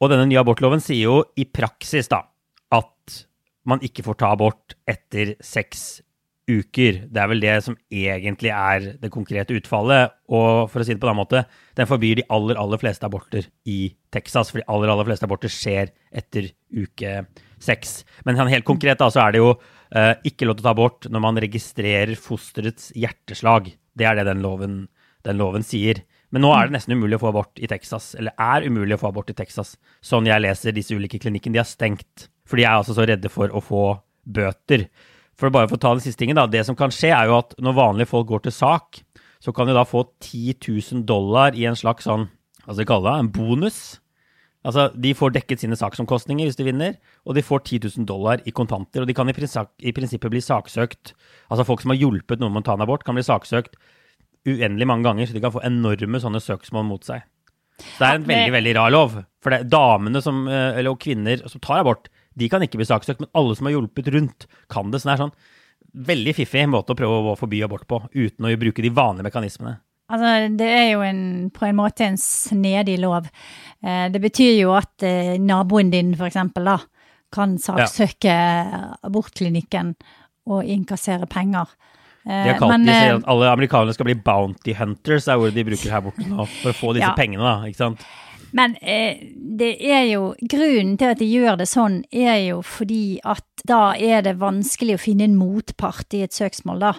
Og 0.02 0.10
denne 0.12 0.26
nye 0.30 0.42
abortloven 0.42 0.82
sier 0.84 1.06
jo 1.06 1.20
i 1.40 1.46
praksis 1.46 2.10
da, 2.12 2.24
at 2.74 3.20
man 3.70 3.84
ikke 3.86 4.04
får 4.06 4.20
ta 4.20 4.34
abort 4.34 4.76
etter 4.90 5.38
seks 5.44 6.02
uker. 6.50 7.06
Det 7.08 7.22
er 7.22 7.30
vel 7.32 7.44
det 7.44 7.54
som 7.64 7.78
egentlig 7.88 8.52
er 8.52 8.90
det 9.00 9.12
konkrete 9.14 9.56
utfallet. 9.56 10.12
Og 10.34 10.68
for 10.72 10.82
å 10.82 10.86
si 10.86 10.96
det 10.96 11.00
på 11.00 11.08
en 11.08 11.14
annen 11.14 11.22
måte, 11.22 11.46
den 11.78 11.88
forbyr 11.88 12.20
de 12.20 12.28
aller, 12.34 12.60
aller 12.60 12.82
fleste 12.82 13.08
aborter 13.08 13.48
i 13.70 13.94
Texas. 14.14 14.52
For 14.52 14.60
de 14.60 14.68
aller, 14.68 14.92
aller 14.92 15.08
fleste 15.08 15.30
aborter 15.30 15.54
skjer 15.54 15.94
etter 16.12 16.52
uke 16.74 17.22
seks. 17.64 18.02
Men 18.28 18.40
sånn 18.40 18.52
helt 18.52 18.68
konkret 18.68 19.02
da, 19.02 19.10
så 19.14 19.24
er 19.26 19.36
det 19.36 19.44
jo 19.44 19.54
uh, 19.56 20.14
ikke 20.28 20.48
lov 20.50 20.58
til 20.58 20.66
å 20.66 20.68
ta 20.68 20.74
abort 20.76 21.08
når 21.10 21.24
man 21.24 21.40
registrerer 21.44 22.16
fosterets 22.20 22.92
hjerteslag. 22.98 23.72
Det 23.94 24.10
er 24.10 24.20
det 24.20 24.28
den 24.30 24.44
loven, 24.46 24.84
den 25.28 25.40
loven 25.40 25.66
sier. 25.66 26.04
Men 26.34 26.46
nå 26.46 26.52
er 26.56 26.68
det 26.68 26.78
nesten 26.80 26.96
umulig 26.98 27.20
å 27.20 27.24
få 27.24 27.30
abort 27.30 27.62
i 27.62 27.70
Texas. 27.70 28.14
Eller 28.18 28.34
er 28.42 28.66
umulig 28.66 28.98
å 28.98 29.04
få 29.04 29.12
abort 29.12 29.30
i 29.30 29.38
Texas. 29.38 29.76
Sånn 30.02 30.26
jeg 30.30 30.42
leser 30.42 30.74
disse 30.74 30.96
ulike 30.98 31.22
klinikkene. 31.22 31.54
De 31.54 31.62
har 31.62 31.70
stengt. 31.70 32.28
For 32.50 32.58
de 32.58 32.66
er 32.66 32.74
altså 32.74 32.96
så 32.98 33.06
redde 33.08 33.30
for 33.32 33.54
å 33.54 33.62
få 33.62 33.84
bøter. 34.26 34.88
For 35.38 35.54
bare 35.54 35.70
for 35.70 35.78
å 35.78 35.84
ta 35.84 35.92
den 35.94 36.04
siste 36.04 36.24
tingen, 36.24 36.40
da. 36.40 36.48
Det 36.50 36.64
som 36.66 36.78
kan 36.78 36.94
skje, 36.94 37.12
er 37.14 37.30
jo 37.30 37.38
at 37.38 37.54
når 37.62 37.78
vanlige 37.78 38.10
folk 38.10 38.30
går 38.32 38.48
til 38.48 38.56
sak, 38.56 39.04
så 39.44 39.54
kan 39.54 39.70
de 39.70 39.76
da 39.78 39.84
få 39.86 40.06
10 40.24 40.58
000 40.64 41.06
dollar 41.10 41.58
i 41.58 41.68
en 41.70 41.78
slags 41.78 42.08
sånn, 42.08 42.30
hva 42.64 42.72
skal 42.72 42.82
vi 42.82 42.90
kalle 42.90 43.10
det, 43.10 43.16
en 43.20 43.32
bonus. 43.36 43.80
Altså, 44.64 44.88
De 44.96 45.12
får 45.18 45.34
dekket 45.36 45.64
sine 45.64 45.78
saksomkostninger 45.80 46.48
hvis 46.48 46.60
de 46.60 46.68
vinner, 46.68 46.96
og 47.28 47.36
de 47.36 47.44
får 47.44 47.66
10 47.66 47.90
000 48.00 48.08
dollar 48.08 48.44
i 48.48 48.54
kontanter. 48.56 49.04
Og 49.04 49.10
de 49.10 49.16
kan 49.18 49.30
i, 49.30 49.36
prinsippet 49.36 50.32
bli 50.32 50.42
saksøkt 50.44 51.14
Altså 51.50 51.66
folk 51.68 51.84
som 51.84 51.92
har 51.94 52.00
hjulpet 52.00 52.40
noen 52.40 52.56
med 52.56 52.64
å 52.64 52.70
ta 52.72 52.78
en 52.78 52.86
abort, 52.86 53.04
kan 53.04 53.18
bli 53.18 53.26
saksøkt 53.28 53.76
uendelig 54.48 54.88
mange 54.90 55.08
ganger, 55.08 55.28
så 55.28 55.36
de 55.36 55.44
kan 55.44 55.54
få 55.54 55.62
enorme 55.64 56.20
sånne 56.20 56.42
søksmål 56.44 56.84
mot 56.88 57.06
seg. 57.08 57.24
Så 57.80 58.02
det 58.02 58.08
er 58.08 58.18
en 58.20 58.26
veldig 58.28 58.54
veldig 58.58 58.74
rar 58.76 58.92
lov. 58.92 59.16
For 59.44 59.54
det 59.54 59.60
er 59.62 59.70
damene 59.72 60.22
som, 60.24 60.44
eller, 60.52 60.92
og 60.92 61.00
kvinner 61.04 61.46
som 61.48 61.64
tar 61.64 61.80
abort, 61.84 62.10
de 62.36 62.50
kan 62.52 62.64
ikke 62.66 62.80
bli 62.82 62.88
saksøkt, 62.90 63.22
men 63.24 63.32
alle 63.38 63.56
som 63.56 63.70
har 63.70 63.76
hjulpet 63.78 64.10
rundt, 64.14 64.48
kan 64.72 64.92
det. 64.92 65.02
Så 65.02 65.10
det 65.10 65.16
er 65.16 65.24
sånn 65.26 65.36
veldig 66.10 66.34
fiffig 66.36 66.66
måte 66.70 66.94
å 66.94 66.98
prøve 66.98 67.34
å 67.34 67.38
forby 67.40 67.62
abort 67.66 67.86
på, 67.90 68.02
uten 68.16 68.48
å 68.50 68.54
bruke 68.60 68.84
de 68.84 68.92
vanlige 68.94 69.28
mekanismene. 69.30 69.78
Altså, 70.14 70.34
det 70.60 70.70
er 70.70 70.90
jo 70.92 71.04
en, 71.06 71.24
på 71.54 71.66
en 71.66 71.78
måte 71.80 72.06
en 72.06 72.20
snedig 72.22 73.00
lov. 73.02 73.30
Eh, 73.82 74.06
det 74.14 74.22
betyr 74.22 74.60
jo 74.60 74.76
at 74.78 75.06
eh, 75.08 75.36
naboen 75.42 75.90
din, 75.94 76.14
for 76.20 76.30
eksempel, 76.30 76.70
da, 76.70 76.78
kan 77.34 77.58
saksøke 77.58 78.30
ja. 78.30 78.84
abortklinikken 79.02 79.96
og 80.54 80.70
innkassere 80.70 81.26
penger. 81.32 81.72
De 82.24 82.54
har 82.54 82.60
kalt 82.60 82.72
Men, 82.72 82.86
de 82.88 82.94
sier 82.94 83.18
at 83.18 83.26
alle 83.34 83.50
amerikanere 83.52 83.96
skal 83.96 84.08
bli 84.08 84.16
bounty 84.24 84.76
hunters, 84.78 85.26
er 85.28 85.42
ordet 85.42 85.58
de 85.58 85.66
bruker 85.68 85.92
her 85.92 86.04
borte 86.06 86.28
nå, 86.30 86.46
for 86.62 86.72
å 86.72 86.78
få 86.78 86.94
disse 86.96 87.10
ja. 87.10 87.16
pengene, 87.18 87.44
da, 87.44 87.68
ikke 87.68 87.82
sant? 87.82 88.06
Men 88.54 88.76
eh, 88.82 89.24
det 89.34 89.76
er 89.82 90.06
jo 90.12 90.34
Grunnen 90.50 90.96
til 91.00 91.14
at 91.14 91.22
de 91.22 91.30
gjør 91.30 91.58
det 91.62 91.70
sånn, 91.70 92.04
er 92.14 92.38
jo 92.46 92.62
fordi 92.66 93.18
at 93.26 93.46
da 93.64 93.94
er 93.96 94.26
det 94.26 94.36
vanskelig 94.42 94.98
å 94.98 95.02
finne 95.02 95.24
en 95.28 95.38
motpart 95.40 96.14
i 96.18 96.24
et 96.26 96.36
søksmål, 96.36 96.82
da. 96.84 96.92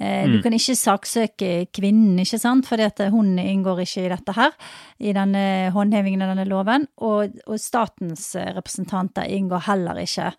Eh, 0.00 0.24
mm. 0.26 0.32
Du 0.32 0.40
kan 0.42 0.56
ikke 0.56 0.74
saksøke 0.78 1.50
kvinnen, 1.74 2.18
ikke 2.22 2.40
sant, 2.42 2.66
fordi 2.66 2.88
at 2.88 3.02
hun 3.14 3.36
inngår 3.38 3.84
ikke 3.84 4.04
i 4.04 4.10
dette 4.12 4.34
her, 4.34 4.56
i 4.98 5.14
denne 5.14 5.44
håndhevingen 5.74 6.24
av 6.26 6.34
denne 6.34 6.48
loven. 6.50 6.88
Og, 7.06 7.38
og 7.46 7.62
statens 7.62 8.32
representanter 8.58 9.30
inngår 9.30 9.68
heller 9.68 10.02
ikke. 10.02 10.32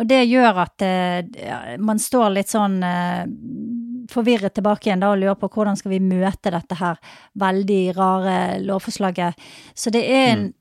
Og 0.00 0.10
det 0.10 0.24
gjør 0.26 0.64
at 0.66 0.86
eh, 0.86 1.78
man 1.78 2.02
står 2.02 2.34
litt 2.34 2.50
sånn 2.50 2.80
eh, 2.86 3.22
forvirret 4.10 4.54
tilbake 4.56 4.88
igjen 4.88 5.02
da 5.02 5.12
og 5.14 5.20
lurer 5.20 5.38
på 5.38 5.50
hvordan 5.54 5.78
skal 5.78 5.94
vi 5.94 6.00
møte 6.02 6.52
dette 6.52 6.78
her 6.80 6.98
veldig 7.40 7.82
rare 7.96 8.38
lovforslaget. 8.64 9.50
Så 9.74 9.92
det 9.94 10.02
er 10.06 10.24
en 10.30 10.46
mm. 10.46 10.54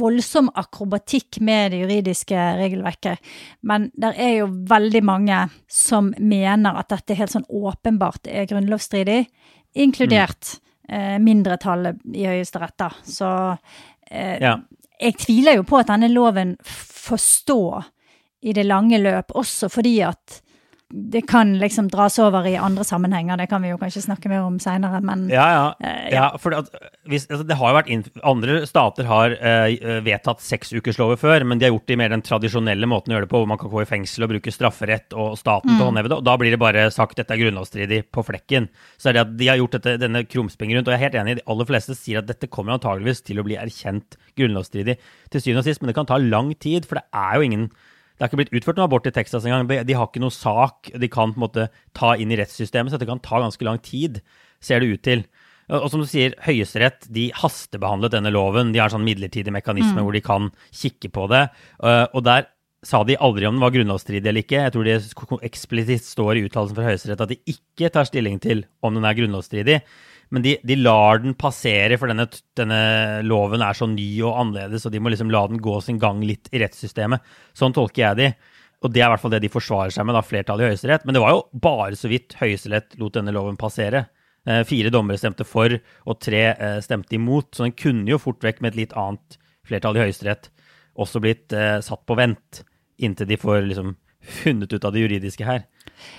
voldsom 0.00 0.50
akrobatikk 0.60 1.40
med 1.46 1.72
det 1.74 1.82
juridiske 1.84 2.46
regelverket. 2.60 3.30
Men 3.66 3.90
det 3.94 4.14
er 4.16 4.34
jo 4.40 4.50
veldig 4.70 5.04
mange 5.06 5.44
som 5.70 6.12
mener 6.18 6.80
at 6.80 6.90
dette 6.92 7.18
helt 7.18 7.34
sånn 7.34 7.48
åpenbart 7.48 8.30
er 8.30 8.48
grunnlovsstridig, 8.50 9.22
inkludert 9.80 10.56
mm. 10.56 10.92
eh, 10.96 11.16
mindretallet 11.22 12.04
i 12.14 12.28
Høyesterett, 12.28 12.76
da. 12.80 12.90
Så 13.06 13.30
eh, 14.10 14.36
ja. 14.42 14.58
jeg 15.00 15.18
tviler 15.24 15.60
jo 15.60 15.66
på 15.68 15.80
at 15.80 15.90
denne 15.92 16.10
loven 16.12 16.56
får 16.64 17.24
stå 17.24 17.62
i 18.40 18.54
det 18.56 18.64
lange 18.64 18.98
løp, 19.00 19.34
også 19.36 19.68
fordi 19.72 19.98
at 20.06 20.40
det 20.90 21.22
kan 21.30 21.52
liksom 21.58 21.88
dras 21.88 22.18
over 22.18 22.46
i 22.46 22.56
andre 22.58 22.84
sammenhenger. 22.84 23.36
Det 23.38 23.46
kan 23.46 23.62
vi 23.62 23.70
jo 23.70 23.78
kanskje 23.78 24.02
snakke 24.02 24.30
mer 24.30 24.42
om 24.42 24.56
seinere, 24.58 24.98
men 25.06 25.28
Ja, 25.30 25.46
ja. 25.54 25.66
eh, 25.86 26.08
ja 26.16 26.24
for 26.42 26.54
at, 26.56 26.70
hvis, 27.06 27.28
altså, 27.30 27.44
det 27.46 27.58
har 27.60 27.70
jo 27.70 27.76
vært 27.78 28.18
Andre 28.26 28.56
stater 28.66 29.06
har 29.06 29.36
eh, 29.38 30.00
vedtatt 30.02 30.42
seksukerslover 30.42 31.20
før, 31.20 31.44
men 31.46 31.60
de 31.60 31.68
har 31.68 31.72
gjort 31.74 31.86
det 31.86 31.94
i 31.94 32.00
mer 32.00 32.10
den 32.10 32.24
tradisjonelle 32.26 32.88
måten 32.90 33.14
å 33.14 33.16
gjøre 33.16 33.28
det 33.28 33.30
på, 33.30 33.42
hvor 33.42 33.52
man 33.52 33.60
kan 33.60 33.70
gå 33.70 33.84
i 33.84 33.88
fengsel 33.88 34.26
og 34.26 34.32
bruke 34.34 34.54
strafferett 34.54 35.14
og 35.14 35.38
staten 35.38 35.76
til 35.76 35.84
å 35.84 35.90
håndheve 35.92 36.10
det. 36.10 36.18
Og 36.18 36.26
da 36.26 36.34
blir 36.40 36.50
det 36.50 36.62
bare 36.62 36.88
sagt 36.94 37.20
dette 37.20 37.36
er 37.36 37.42
grunnlovsstridig 37.44 38.00
på 38.10 38.26
flekken. 38.26 38.66
Så 38.98 39.12
er 39.12 39.18
det 39.18 39.24
at 39.28 39.36
de 39.38 39.50
har 39.52 39.60
gjort 39.62 39.78
dette, 39.78 39.94
denne 40.02 40.24
krumspringen 40.26 40.80
rundt, 40.80 40.90
og 40.90 40.96
jeg 40.96 41.00
er 41.00 41.06
helt 41.06 41.20
enig, 41.22 41.38
de 41.38 41.46
aller 41.54 41.70
fleste 41.70 41.94
sier 41.98 42.18
at 42.18 42.30
dette 42.30 42.50
kommer 42.50 42.74
antageligvis 42.74 43.22
til 43.30 43.38
å 43.38 43.46
bli 43.46 43.60
erkjent 43.60 44.18
grunnlovsstridig 44.34 44.98
til 45.30 45.44
syvende 45.44 45.62
og 45.62 45.70
sist, 45.70 45.84
men 45.84 45.92
det 45.92 45.98
kan 46.00 46.10
ta 46.10 46.18
lang 46.18 46.50
tid, 46.58 46.88
for 46.88 46.98
det 46.98 47.06
er 47.14 47.38
jo 47.38 47.46
ingen 47.46 47.70
det 48.20 48.26
har 48.26 48.28
ikke 48.28 48.38
blitt 48.42 48.58
utført 48.58 48.76
noe 48.76 48.84
abort 48.84 49.06
i 49.08 49.14
Texas 49.16 49.46
engang. 49.48 49.64
De, 49.64 49.78
de 49.88 49.94
har 49.96 50.10
ikke 50.10 50.20
noe 50.20 50.34
sak 50.34 50.90
de 50.92 51.08
kan 51.08 51.30
på 51.32 51.40
en 51.40 51.44
måte 51.46 51.62
ta 51.96 52.10
inn 52.20 52.34
i 52.34 52.36
rettssystemet, 52.36 52.92
så 52.92 52.98
dette 52.98 53.08
kan 53.08 53.22
ta 53.24 53.40
ganske 53.40 53.64
lang 53.64 53.80
tid, 53.80 54.18
ser 54.60 54.84
det 54.84 54.90
ut 54.92 55.02
til. 55.06 55.24
Og 55.72 55.86
som 55.88 56.02
du 56.02 56.08
sier, 56.10 56.34
Høyesterett 56.44 57.06
de 57.14 57.30
hastebehandlet 57.40 58.12
denne 58.12 58.32
loven. 58.34 58.74
De 58.74 58.80
har 58.82 58.90
en 58.90 58.98
sånn 58.98 59.06
midlertidig 59.06 59.54
mekanisme 59.54 60.04
hvor 60.04 60.12
de 60.12 60.20
kan 60.26 60.50
kikke 60.68 61.08
på 61.14 61.28
det. 61.32 61.46
Uh, 61.78 62.10
og 62.10 62.26
der 62.26 62.50
sa 62.84 63.00
de 63.08 63.16
aldri 63.24 63.48
om 63.48 63.56
den 63.56 63.64
var 63.64 63.72
grunnlovsstridig 63.72 64.28
eller 64.28 64.44
ikke. 64.44 64.64
Jeg 64.66 64.74
tror 64.74 64.84
det 64.84 64.98
eksplisitt 65.48 66.04
står 66.04 66.40
i 66.40 66.44
uttalelsen 66.48 66.76
fra 66.76 66.90
Høyesterett 66.90 67.24
at 67.24 67.32
de 67.32 67.40
ikke 67.54 67.88
tar 67.94 68.08
stilling 68.08 68.36
til 68.42 68.66
om 68.84 68.98
den 68.98 69.08
er 69.08 69.16
grunnlovsstridig. 69.16 69.80
Men 70.30 70.44
de, 70.44 70.54
de 70.62 70.76
lar 70.78 71.22
den 71.24 71.34
passere, 71.38 71.98
for 71.98 72.10
denne, 72.10 72.28
denne, 72.58 72.80
loven 73.26 73.64
er 73.66 73.74
så 73.74 73.88
ny 73.90 74.08
og 74.22 74.36
annerledes, 74.44 74.86
og 74.86 74.94
de 74.94 75.02
må 75.02 75.10
liksom 75.10 75.32
la 75.32 75.42
den 75.50 75.58
gå 75.62 75.74
sin 75.82 75.98
gang 76.02 76.22
litt 76.22 76.48
i 76.54 76.62
rettssystemet. 76.62 77.26
Sånn 77.56 77.74
tolker 77.74 78.04
jeg 78.04 78.20
de. 78.20 78.30
Og 78.80 78.94
det 78.94 79.02
er 79.02 79.08
i 79.08 79.12
hvert 79.12 79.24
fall 79.24 79.34
det 79.34 79.42
de 79.42 79.52
forsvarer 79.52 79.92
seg 79.92 80.06
med, 80.06 80.16
da, 80.16 80.22
flertallet 80.24 80.64
i 80.64 80.70
Høyesterett. 80.70 81.04
Men 81.04 81.18
det 81.18 81.24
var 81.24 81.34
jo 81.34 81.42
bare 81.66 81.98
så 81.98 82.08
vidt 82.12 82.38
Høyesterett 82.40 82.94
lot 83.02 83.18
denne 83.18 83.34
loven 83.34 83.58
passere. 83.60 84.06
Eh, 84.48 84.62
fire 84.64 84.94
dommere 84.94 85.20
stemte 85.20 85.44
for, 85.44 85.74
og 86.06 86.22
tre 86.22 86.46
eh, 86.54 86.78
stemte 86.84 87.18
imot. 87.18 87.50
Så 87.56 87.66
den 87.66 87.76
kunne 87.76 88.08
jo 88.14 88.22
fort 88.22 88.46
vekk 88.46 88.62
med 88.62 88.72
et 88.72 88.84
litt 88.84 88.96
annet 88.96 89.36
flertall 89.68 89.98
i 89.98 90.06
Høyesterett 90.06 90.48
også 91.00 91.22
blitt 91.22 91.54
eh, 91.56 91.78
satt 91.84 92.04
på 92.06 92.16
vent, 92.18 92.62
inntil 93.00 93.28
de 93.30 93.38
får 93.40 93.64
liksom 93.68 93.94
funnet 94.42 94.72
ut 94.72 94.84
av 94.84 94.94
det 94.94 95.04
juridiske 95.04 95.46
her. 95.46 95.64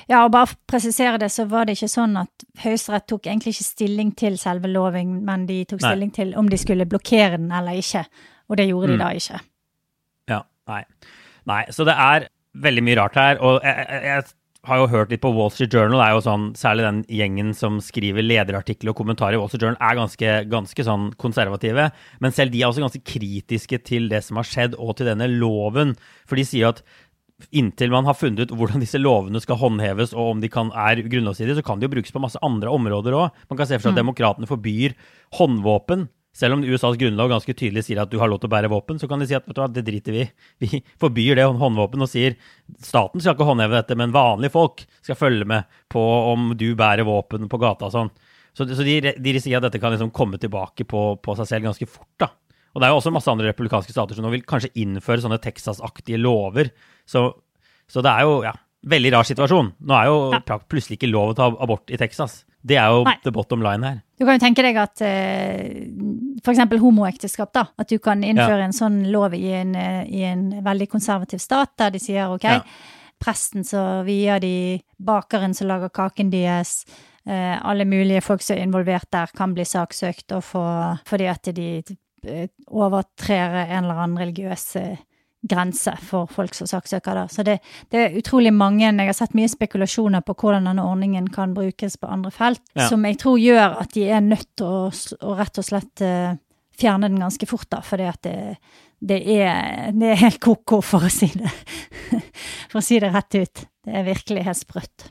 Ja, 0.09 0.23
og 0.25 0.31
bare 0.31 0.53
presisere 0.67 1.17
det, 1.21 1.29
så 1.31 1.45
var 1.49 1.65
det 1.65 1.77
ikke 1.77 1.89
sånn 1.91 2.17
at 2.21 2.45
Høyesterett 2.63 3.07
tok 3.07 3.27
egentlig 3.29 3.53
ikke 3.55 3.67
stilling 3.69 4.11
til 4.17 4.37
selve 4.37 4.67
loven, 4.71 5.21
men 5.25 5.45
de 5.49 5.63
tok 5.65 5.81
Nei. 5.81 5.91
stilling 5.93 6.11
til 6.15 6.35
om 6.39 6.49
de 6.51 6.57
skulle 6.57 6.85
blokkere 6.89 7.37
den 7.37 7.51
eller 7.51 7.79
ikke. 7.81 8.05
Og 8.49 8.57
det 8.57 8.67
gjorde 8.69 8.91
Mm. 8.91 8.97
de 8.97 9.03
da 9.03 9.09
ikke. 9.15 9.41
Ja, 10.29 10.41
nei. 10.67 10.83
Nei, 11.47 11.63
så 11.71 11.85
det 11.87 11.95
er 11.97 12.27
veldig 12.55 12.83
mye 12.83 12.97
rart 12.99 13.15
her. 13.15 13.37
Og 13.41 13.61
jeg, 13.63 13.87
jeg, 13.89 14.03
jeg 14.03 14.23
har 14.69 14.77
jo 14.77 14.87
hørt 14.91 15.09
litt 15.09 15.21
på 15.23 15.31
Wall 15.33 15.49
Street 15.49 15.73
Journal, 15.73 16.01
er 16.03 16.11
jo 16.13 16.19
sånn, 16.21 16.43
særlig 16.53 16.83
den 16.85 16.99
gjengen 17.09 17.53
som 17.57 17.79
skriver 17.81 18.21
lederartikler 18.21 18.91
og 18.91 18.97
kommentarer 18.99 19.33
i 19.33 19.39
Wall 19.41 19.47
Street 19.49 19.63
Journal, 19.63 19.79
er 19.81 19.95
ganske, 19.97 20.33
ganske 20.51 20.83
sånn 20.85 21.07
konservative. 21.17 21.87
Men 22.21 22.31
selv 22.35 22.51
de 22.53 22.61
er 22.61 22.67
også 22.69 22.83
ganske 22.83 23.01
kritiske 23.03 23.79
til 23.87 24.09
det 24.11 24.21
som 24.23 24.37
har 24.37 24.45
skjedd, 24.45 24.75
og 24.77 24.97
til 24.99 25.07
denne 25.09 25.25
loven. 25.31 25.95
For 26.29 26.35
de 26.37 26.45
sier 26.45 26.69
at 26.75 26.83
inntil 27.51 27.91
man 27.93 28.07
har 28.07 28.17
funnet 28.17 28.45
ut 28.45 28.55
hvordan 28.57 28.83
disse 28.83 28.99
lovene 29.01 29.41
skal 29.43 29.59
håndheves, 29.61 30.15
og 30.15 30.35
om 30.35 30.41
de 30.43 30.49
kan, 30.51 30.71
er 30.77 31.03
grunnlovsstridige, 31.03 31.59
så 31.59 31.65
kan 31.65 31.81
de 31.81 31.87
jo 31.87 31.93
brukes 31.95 32.13
på 32.13 32.21
masse 32.23 32.39
andre 32.45 32.71
områder 32.71 33.17
òg. 33.17 33.43
Man 33.51 33.59
kan 33.59 33.69
se 33.69 33.79
for 33.79 33.89
seg 33.89 33.95
at 33.95 34.01
demokratene 34.01 34.49
forbyr 34.49 34.97
håndvåpen. 35.39 36.09
Selv 36.37 36.55
om 36.55 36.61
USAs 36.63 36.95
grunnlov 36.95 37.27
ganske 37.27 37.53
tydelig 37.59 37.83
sier 37.83 37.99
at 37.99 38.11
du 38.11 38.15
har 38.21 38.29
lov 38.31 38.39
til 38.39 38.47
å 38.47 38.53
bære 38.53 38.69
våpen, 38.71 38.99
så 39.01 39.07
kan 39.11 39.19
de 39.19 39.27
si 39.27 39.35
at 39.35 39.43
vet 39.49 39.57
du 39.57 39.59
hva, 39.59 39.67
det 39.67 39.83
driter 39.87 40.15
vi. 40.15 40.27
Vi 40.63 40.79
forbyr 41.01 41.41
det 41.41 41.47
håndvåpen 41.59 42.05
og 42.05 42.11
sier 42.11 42.37
staten 42.79 43.19
skal 43.19 43.35
ikke 43.35 43.49
håndheve 43.49 43.81
dette, 43.81 43.97
men 43.99 44.15
vanlige 44.15 44.55
folk 44.55 44.85
skal 45.01 45.19
følge 45.19 45.47
med 45.51 45.81
på 45.91 46.01
om 46.31 46.53
du 46.55 46.69
bærer 46.79 47.07
våpen 47.07 47.51
på 47.51 47.59
gata 47.59 47.89
og 47.89 47.95
sånn. 47.97 48.13
Så, 48.55 48.67
så 48.67 48.83
de, 48.83 49.13
de 49.19 49.35
sier 49.39 49.59
at 49.59 49.67
dette 49.67 49.79
kan 49.79 49.91
liksom 49.91 50.11
komme 50.15 50.39
tilbake 50.39 50.87
på, 50.87 51.03
på 51.23 51.35
seg 51.39 51.51
selv 51.51 51.67
ganske 51.67 51.87
fort. 51.89 52.13
da. 52.19 52.31
Og 52.71 52.79
det 52.79 52.87
er 52.87 52.93
jo 52.93 52.99
også 53.01 53.11
masse 53.11 53.31
andre 53.31 53.51
republikanske 53.51 53.91
stater 53.91 54.15
som 54.15 54.25
nå 54.25 54.31
vil 54.31 54.45
kanskje 54.47 54.71
innføre 54.79 55.23
sånne 55.23 55.41
Texas-aktige 55.43 56.19
lover. 56.21 56.71
Så, 57.11 57.25
så 57.91 58.03
det 58.05 58.11
er 58.15 58.27
jo 58.29 58.37
ja, 58.45 58.53
veldig 58.87 59.11
rar 59.17 59.27
situasjon. 59.27 59.73
Nå 59.83 59.97
er 59.97 60.07
jo 60.09 60.17
Ja. 60.37 60.57
plutselig 60.71 60.97
ikke 60.99 61.11
lov 61.11 61.33
å 61.33 61.35
ta 61.37 61.49
abort 61.63 61.91
i 61.91 61.99
Texas. 61.99 62.45
Det 62.63 62.77
er 62.77 62.91
jo 62.93 63.03
Nei. 63.07 63.15
the 63.25 63.31
bottom 63.33 63.61
line 63.65 63.83
her. 63.83 63.99
Du 64.19 64.25
kan 64.25 64.37
jo 64.37 64.43
tenke 64.45 64.61
deg 64.61 64.77
at 64.77 65.01
eh, 65.01 65.87
eksempel 66.45 66.77
homoekteskap, 66.79 67.51
da. 67.57 67.63
At 67.81 67.89
du 67.89 67.97
kan 67.99 68.21
innføre 68.23 68.67
en 68.67 68.75
sånn 68.75 68.99
lov 69.11 69.33
i 69.33 69.47
en, 69.57 69.75
eh, 69.75 70.03
i 70.05 70.21
en 70.29 70.61
veldig 70.63 70.87
konservativ 70.91 71.41
stat, 71.41 71.73
der 71.81 71.89
de 71.95 71.99
sier 71.99 72.29
ok, 72.29 72.43
Ja. 72.43 72.61
presten 73.21 73.65
så 73.65 74.03
vier 74.05 74.39
de, 74.39 74.81
bakeren 75.01 75.53
som 75.57 75.67
lager 75.67 75.89
kaken 75.89 76.29
deres, 76.31 76.85
eh, 77.25 77.57
alle 77.63 77.85
mulige 77.85 78.21
folk 78.21 78.41
som 78.45 78.57
er 78.57 78.63
involvert 78.67 79.09
der, 79.11 79.27
kan 79.35 79.53
bli 79.57 79.63
saksøkt 79.65 80.31
og 80.37 80.43
få 80.43 80.63
fordi 81.05 81.27
at 81.29 81.43
de 81.55 81.83
overtrer 82.69 83.55
en 83.71 83.83
eller 83.85 83.97
annen 84.03 84.17
religiøs 84.21 84.65
grense 85.41 85.93
for 86.05 86.29
folk 86.29 86.53
som 86.53 86.67
saksøker 86.69 87.17
der. 87.17 87.31
Så 87.33 87.43
det, 87.43 87.57
det 87.89 87.99
er 87.99 88.17
utrolig 88.19 88.51
mange 88.53 88.85
Jeg 88.85 89.07
har 89.07 89.17
sett 89.17 89.33
mye 89.37 89.49
spekulasjoner 89.49 90.21
på 90.21 90.35
hvordan 90.37 90.67
denne 90.69 90.85
ordningen 90.85 91.27
kan 91.33 91.55
brukes 91.57 91.97
på 91.97 92.07
andre 92.07 92.31
felt, 92.31 92.61
Ja. 92.75 92.87
som 92.87 93.05
jeg 93.05 93.17
tror 93.21 93.39
gjør 93.41 93.79
at 93.81 93.93
de 93.93 94.05
er 94.09 94.21
nødt 94.21 94.47
til 94.55 94.65
å, 94.67 94.91
å 95.25 95.35
rett 95.39 95.57
og 95.57 95.65
slett 95.65 96.03
uh, 96.05 96.35
fjerne 96.77 97.09
den 97.09 97.19
ganske 97.21 97.45
fort, 97.49 97.69
da, 97.73 97.81
fordi 97.85 98.05
at 98.09 98.21
det, 98.23 98.35
det, 99.01 99.21
er, 99.39 99.91
det 99.97 100.13
er 100.13 100.21
helt 100.27 100.39
ko-ko, 100.39 100.81
for 100.81 101.05
å 101.05 101.09
si 101.11 101.31
det 101.33 101.49
For 102.71 102.79
å 102.79 102.85
si 102.85 102.99
det 103.01 103.09
rett 103.13 103.35
ut. 103.35 103.65
Det 103.85 103.97
er 103.97 104.05
virkelig 104.05 104.45
helt 104.45 104.61
sprøtt. 104.61 105.09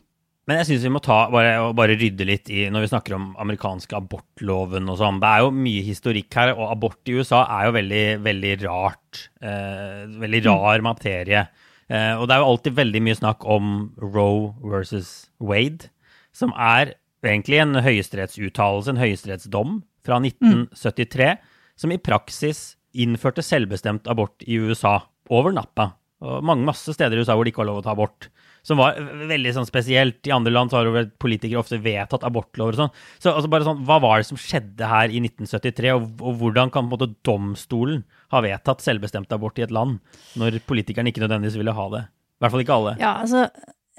Men 0.50 0.58
jeg 0.58 0.66
syns 0.66 0.82
vi 0.82 0.90
må 0.90 0.98
ta, 0.98 1.16
bare, 1.30 1.50
bare 1.78 1.94
rydde 1.94 2.24
litt 2.26 2.48
i 2.50 2.64
når 2.74 2.82
vi 2.82 2.88
snakker 2.90 3.14
om 3.14 3.26
amerikanske 3.38 3.94
abortloven 3.94 4.90
og 4.90 4.96
sånn. 4.98 5.20
Det 5.22 5.28
er 5.30 5.44
jo 5.44 5.52
mye 5.54 5.84
historikk 5.86 6.34
her, 6.34 6.50
og 6.56 6.72
abort 6.72 7.06
i 7.06 7.14
USA 7.14 7.44
er 7.54 7.68
jo 7.68 7.74
veldig, 7.76 8.00
veldig 8.24 8.54
rart. 8.64 9.20
Eh, 9.46 10.08
veldig 10.24 10.40
rar 10.48 10.82
materie. 10.82 11.44
Eh, 11.86 12.16
og 12.16 12.26
det 12.26 12.34
er 12.34 12.42
jo 12.42 12.48
alltid 12.48 12.80
veldig 12.80 13.04
mye 13.06 13.20
snakk 13.20 13.46
om 13.46 13.70
Roe 14.02 14.50
versus 14.74 15.12
Wade, 15.38 15.92
som 16.34 16.50
er 16.58 16.96
egentlig 17.22 17.62
en 17.62 17.78
høyesterettsuttalelse, 17.86 18.90
en 18.90 19.02
høyesterettsdom 19.04 19.80
fra 20.02 20.18
1973, 20.18 21.30
som 21.78 21.94
i 21.94 22.02
praksis 22.10 22.72
innførte 22.90 23.46
selvbestemt 23.46 24.10
abort 24.10 24.42
i 24.50 24.58
USA 24.58 24.96
over 25.30 25.54
natta. 25.54 25.92
Og 26.26 26.42
mange 26.42 26.66
masse 26.66 26.98
steder 26.98 27.14
i 27.14 27.22
USA 27.22 27.38
hvor 27.38 27.46
det 27.46 27.54
ikke 27.54 27.62
var 27.62 27.70
lov 27.70 27.84
å 27.84 27.86
ta 27.86 27.94
abort. 27.94 28.32
Som 28.66 28.80
var 28.80 28.98
veldig 29.30 29.54
sånn 29.56 29.68
spesielt. 29.68 30.20
I 30.28 30.34
andre 30.36 30.52
land 30.52 30.70
så 30.72 30.80
har 30.80 30.88
jo 30.88 31.04
politikere 31.22 31.62
ofte 31.62 31.78
vedtatt 31.80 32.24
abortlover 32.28 32.76
og 32.76 32.82
sånn. 32.82 32.94
Så 33.22 33.32
altså 33.32 33.48
bare 33.52 33.64
sånn, 33.66 33.82
hva 33.88 33.96
var 34.04 34.20
det 34.20 34.28
som 34.28 34.40
skjedde 34.40 34.88
her 34.90 35.08
i 35.12 35.22
1973, 35.24 35.92
og, 35.96 36.08
og 36.20 36.40
hvordan 36.42 36.72
kan 36.72 36.84
på 36.84 36.90
en 36.90 36.94
måte 36.98 37.12
domstolen 37.26 38.02
ha 38.34 38.42
vedtatt 38.44 38.84
selvbestemt 38.84 39.32
abort 39.32 39.58
i 39.58 39.64
et 39.66 39.72
land, 39.74 39.98
når 40.40 40.60
politikerne 40.68 41.08
ikke 41.12 41.24
nødvendigvis 41.24 41.56
ville 41.60 41.74
ha 41.76 41.86
det? 41.94 42.02
I 42.10 42.44
hvert 42.44 42.54
fall 42.54 42.64
ikke 42.64 42.76
alle. 42.76 42.92
Ja, 43.00 43.14
altså 43.20 43.46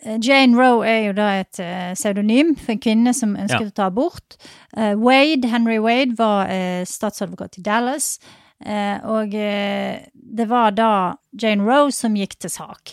eh, 0.02 0.18
Jane 0.22 0.58
Roe 0.58 0.86
er 0.88 1.02
jo 1.08 1.16
da 1.18 1.28
et 1.42 1.60
uh, 1.62 1.92
pseudonym 1.98 2.56
for 2.58 2.74
en 2.74 2.82
kvinne 2.82 3.14
som 3.18 3.36
ønsket 3.38 3.68
Ja. 3.68 3.74
å 3.74 3.78
ta 3.82 3.90
abort. 3.92 4.38
Uh, 4.78 4.94
Wade, 4.98 5.50
Henry 5.52 5.78
Wade 5.82 6.18
var 6.18 6.50
uh, 6.50 6.82
statsadvokat 6.90 7.60
i 7.62 7.66
Dallas. 7.66 8.16
Og 8.62 9.32
det 9.34 10.46
var 10.46 10.76
da 10.78 10.90
Jane 11.34 11.66
Roe 11.66 11.90
som 11.90 12.14
gikk 12.14 12.36
til 12.44 12.52
sak. 12.54 12.92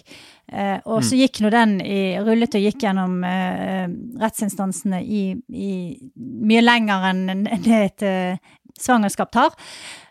Eh, 0.52 0.78
og 0.88 1.04
så 1.04 1.18
gikk 1.18 1.42
nå 1.44 1.50
den 1.52 1.76
i, 1.84 2.16
rullet 2.24 2.56
og 2.56 2.64
gikk 2.64 2.86
gjennom 2.86 3.18
eh, 3.26 3.84
rettsinstansene 4.22 5.02
i, 5.04 5.22
i 5.52 5.72
mye 6.16 6.62
lenger 6.64 7.08
enn 7.10 7.44
det 7.66 7.80
et 7.82 8.06
eh, 8.08 8.54
svangerskap 8.80 9.32
tar. 9.34 9.58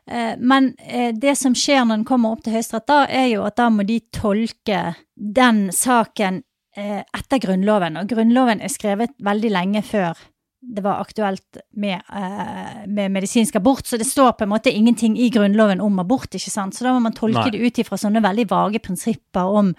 Eh, 0.06 0.36
men 0.38 0.74
eh, 0.78 1.10
det 1.18 1.36
som 1.40 1.56
skjer 1.58 1.84
når 1.86 2.02
den 2.02 2.08
kommer 2.08 2.36
opp 2.36 2.46
til 2.46 2.54
Høyesterett, 2.54 2.88
da, 2.90 3.02
er 3.10 3.32
jo 3.32 3.48
at 3.48 3.58
da 3.58 3.72
må 3.74 3.88
de 3.88 4.00
tolke 4.14 4.84
den 5.16 5.68
saken 5.74 6.44
eh, 6.78 7.02
etter 7.02 7.42
Grunnloven. 7.42 7.98
Og 7.98 8.10
Grunnloven 8.14 8.62
er 8.62 8.74
skrevet 8.74 9.18
veldig 9.26 9.54
lenge 9.58 9.86
før 9.88 10.28
det 10.68 10.82
var 10.82 11.00
aktuelt 11.00 11.58
med, 11.78 12.02
eh, 12.14 12.88
med 12.88 13.12
medisinsk 13.12 13.56
abort, 13.56 13.86
så 13.86 13.98
det 13.98 14.08
står 14.08 14.32
på 14.32 14.44
en 14.44 14.50
måte 14.50 14.72
ingenting 14.74 15.18
i 15.18 15.30
Grunnloven 15.30 15.82
om 15.82 16.00
abort, 16.00 16.34
ikke 16.34 16.52
sant. 16.52 16.76
Så 16.76 16.84
da 16.84 16.94
må 16.94 17.00
man 17.00 17.14
tolke 17.14 17.46
Nei. 17.46 17.52
det 17.52 17.62
ut 17.62 17.80
ifra 17.80 17.98
sånne 17.98 18.24
veldig 18.24 18.48
vage 18.50 18.82
prinsipper 18.84 19.46
om 19.46 19.74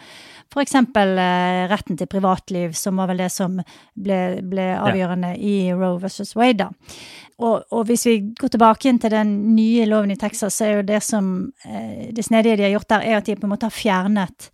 eksempel 0.62 1.19
eh, 1.21 1.67
retten 1.69 1.99
til 2.00 2.09
privatliv, 2.09 2.73
som 2.76 2.97
var 3.00 3.11
vel 3.11 3.21
det 3.21 3.28
som 3.35 3.59
ble, 3.95 4.19
ble 4.49 4.69
avgjørende 4.78 5.35
i 5.37 5.57
Roe 5.75 5.99
versus 6.00 6.35
Wade, 6.38 6.64
da. 6.64 6.97
Og, 7.38 7.69
og 7.71 7.85
hvis 7.87 8.07
vi 8.09 8.17
går 8.35 8.50
tilbake 8.55 8.88
inn 8.90 8.99
til 8.99 9.12
den 9.14 9.35
nye 9.55 9.85
loven 9.87 10.11
i 10.11 10.19
Texas, 10.19 10.57
så 10.59 10.67
er 10.67 10.73
jo 10.78 10.88
det 10.88 11.02
som 11.07 11.52
eh, 11.69 12.09
Det 12.17 12.25
snedige 12.26 12.57
de 12.59 12.67
har 12.67 12.75
gjort 12.75 12.90
der, 12.97 13.05
er 13.07 13.21
at 13.21 13.28
de 13.28 13.37
på 13.37 13.47
en 13.47 13.52
måte 13.55 13.69
har 13.69 13.76
fjernet 13.76 14.50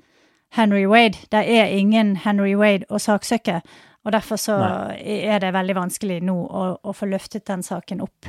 Henry 0.54 0.84
Wade. 0.90 1.22
Det 1.32 1.40
er 1.40 1.72
ingen 1.72 2.14
Henry 2.26 2.52
Wade 2.58 2.86
å 2.90 3.00
saksøke. 3.00 3.62
Og 4.04 4.12
derfor 4.12 4.36
så 4.36 4.54
er 5.00 5.40
det 5.40 5.54
veldig 5.56 5.74
vanskelig 5.78 6.18
nå 6.28 6.34
å, 6.36 6.64
å 6.76 6.92
få 6.92 7.08
løftet 7.08 7.46
den 7.48 7.64
saken 7.64 8.02
opp. 8.04 8.28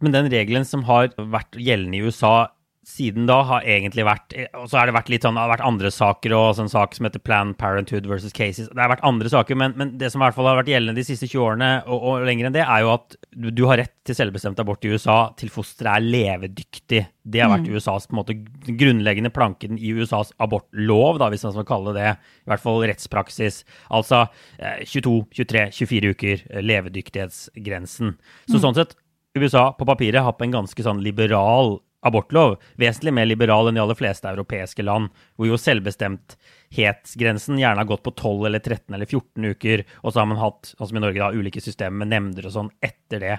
Men 0.00 0.14
den 0.14 0.30
regelen 0.32 0.64
som 0.64 0.86
har 0.88 1.12
vært 1.16 1.56
gjeldende 1.60 1.98
i 1.98 2.08
USA 2.08 2.48
siden 2.86 3.26
da 3.26 3.40
har 3.48 3.64
egentlig 3.66 4.04
vært 4.06 4.34
Og 4.60 4.68
så 4.70 4.78
har 4.78 4.86
det 4.86 4.94
vært 4.94 5.08
litt 5.10 5.24
sånn, 5.26 5.34
det 5.34 5.42
har 5.42 5.50
vært 5.50 5.64
andre 5.66 5.90
saker, 5.90 6.34
og 6.36 6.52
sånn 6.54 6.70
sak 6.70 6.94
som 6.94 7.08
heter 7.08 7.22
Planned 7.24 7.56
Parenthood 7.58 8.06
versus 8.06 8.34
Cases. 8.36 8.68
Det 8.70 8.78
har 8.78 8.92
vært 8.92 9.02
andre 9.06 9.30
saker, 9.32 9.58
men, 9.58 9.74
men, 9.78 9.94
det 9.98 10.12
som 10.12 10.22
i 10.22 10.26
hvert 10.26 10.36
fall 10.36 10.46
har 10.46 10.60
vært 10.60 10.70
gjeldende 10.70 11.00
de 11.00 11.06
siste 11.08 11.26
20 11.26 11.42
årene, 11.42 11.70
og, 11.90 12.04
og 12.06 12.26
lenger 12.28 12.46
enn 12.46 12.54
det, 12.54 12.62
er 12.62 12.84
jo 12.84 12.92
at 12.94 13.16
du, 13.32 13.48
du, 13.50 13.64
har 13.66 13.80
rett 13.82 13.94
til 14.06 14.18
selvbestemt 14.18 14.60
abort 14.62 14.86
i 14.86 14.92
USA 14.94 15.16
til 15.40 15.50
fosteret 15.50 15.98
er 15.98 16.06
levedyktig. 16.06 17.00
Det 17.26 17.42
har 17.42 17.50
vært 17.50 17.66
mm. 17.66 17.74
USAs 17.74 18.06
på 18.06 18.14
en 18.14 18.20
måte 18.20 18.36
grunnleggende 18.68 19.32
planken 19.34 19.80
i 19.82 19.90
USAs 19.96 20.30
abortlov, 20.42 21.18
da, 21.22 21.30
hvis 21.32 21.46
man 21.48 21.56
skal 21.56 21.66
kalle 21.66 21.96
det 21.96 22.12
i 22.12 22.52
hvert 22.52 22.62
fall 22.62 22.84
rettspraksis. 22.86 23.64
Altså 23.98 24.28
eh, 24.60 24.86
22, 24.86 25.16
23, 25.42 25.66
24 25.80 26.14
uker, 26.14 26.46
eh, 26.52 26.62
levedyktighetsgrensen. 26.62 28.14
Så 28.46 28.60
mm. 28.60 28.62
sånn 28.62 28.78
sett 28.78 28.94
USA 29.36 29.72
på 29.76 29.84
papiret 29.88 30.22
har 30.24 30.38
på 30.38 30.46
en 30.46 30.54
ganske 30.54 30.86
sånn 30.86 31.02
liberal 31.04 31.80
abortlov, 32.06 32.56
vesentlig 32.78 33.14
mer 33.16 33.26
liberal 33.26 33.68
enn 33.68 33.78
de 33.78 33.82
aller 33.82 33.98
fleste 33.98 34.28
europeiske 34.30 34.84
land, 34.84 35.08
hvor 35.36 35.48
jo 35.48 35.58
selvbestemthetsgrensen 35.60 37.58
gjerne 37.60 37.82
har 37.82 37.88
gått 37.88 38.04
på 38.06 38.12
12 38.14 38.46
eller 38.50 38.62
13 38.62 38.94
eller 38.94 39.08
14 39.08 39.50
uker, 39.56 39.84
og 40.02 40.12
så 40.12 40.22
har 40.22 40.28
man 40.30 40.42
hatt, 40.42 40.72
sånn 40.74 40.90
som 40.92 41.00
i 41.00 41.04
Norge, 41.04 41.22
da, 41.22 41.32
ulike 41.34 41.62
systemer 41.64 42.04
med 42.04 42.12
nemnder 42.12 42.46
og 42.46 42.54
sånn 42.58 42.70
etter 42.84 43.18
det. 43.22 43.36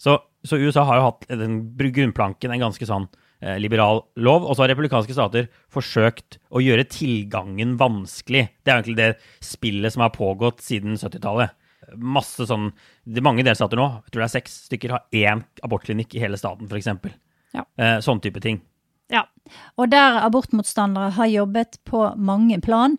Så, 0.00 0.18
så, 0.44 0.60
USA 0.60 0.84
har 0.88 1.00
jo 1.00 1.08
hatt 1.08 1.22
den 1.30 1.54
grunnplanken, 1.78 2.52
en 2.52 2.66
ganske 2.66 2.88
sånn 2.88 3.06
eh, 3.40 3.56
liberal 3.62 4.04
lov, 4.20 4.44
og 4.44 4.52
så 4.56 4.64
har 4.64 4.74
republikanske 4.74 5.16
stater 5.16 5.48
forsøkt 5.72 6.40
å 6.50 6.62
gjøre 6.64 6.88
tilgangen 6.90 7.78
vanskelig. 7.80 8.48
Det 8.60 8.68
er 8.72 8.80
egentlig 8.80 9.00
det 9.00 9.10
spillet 9.44 9.92
som 9.94 10.04
har 10.04 10.16
pågått 10.16 10.64
siden 10.64 10.98
70-tallet 11.00 11.56
masse 11.96 12.44
sånn 12.46 12.70
Mange 13.24 13.44
delstater 13.46 13.78
nå, 13.80 13.86
jeg 14.04 14.12
tror 14.12 14.22
det 14.22 14.28
er 14.28 14.34
seks 14.36 14.56
stykker, 14.68 14.94
har 14.94 15.16
én 15.16 15.42
abortklinikk 15.66 16.14
i 16.14 16.22
hele 16.22 16.38
staten, 16.40 16.68
f.eks. 16.70 16.90
Ja. 17.56 17.66
Eh, 17.76 17.98
sånn 18.04 18.22
type 18.22 18.42
ting. 18.42 18.60
Ja. 19.10 19.24
Og 19.80 19.90
der 19.90 20.20
abortmotstandere 20.22 21.10
har 21.16 21.30
jobbet 21.30 21.80
på 21.88 22.04
mange 22.16 22.60
plan, 22.62 22.96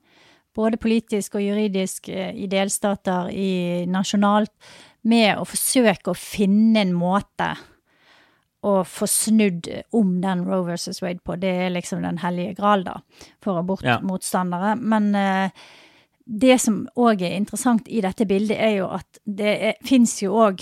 både 0.55 0.79
politisk 0.81 1.37
og 1.39 1.45
juridisk 1.45 2.09
eh, 2.11 2.33
i 2.35 2.47
delstater, 2.51 3.31
i 3.31 3.85
nasjonalt, 3.87 4.51
med 5.07 5.39
å 5.39 5.47
forsøke 5.47 6.11
å 6.11 6.17
finne 6.17 6.83
en 6.83 6.91
måte 6.93 7.53
å 8.61 8.81
få 8.85 9.07
snudd 9.09 9.65
om 9.97 10.19
den 10.21 10.43
Roe 10.45 10.67
versus 10.67 11.01
Wade 11.01 11.23
på. 11.25 11.35
Det 11.41 11.49
er 11.65 11.71
liksom 11.73 12.03
den 12.05 12.19
hellige 12.21 12.59
gral, 12.59 12.83
da, 12.85 12.99
for 13.41 13.57
abortmotstandere. 13.63 14.75
Ja. 14.75 14.81
Men 14.93 15.15
eh, 15.17 15.63
det 16.25 16.59
som 16.61 16.83
òg 16.99 17.23
er 17.25 17.39
interessant 17.39 17.89
i 17.89 18.03
dette 18.05 18.27
bildet, 18.29 18.59
er 18.61 18.75
jo 18.83 18.91
at 18.93 19.21
det 19.25 19.79
fins 19.87 20.19
jo 20.21 20.35
òg 20.43 20.61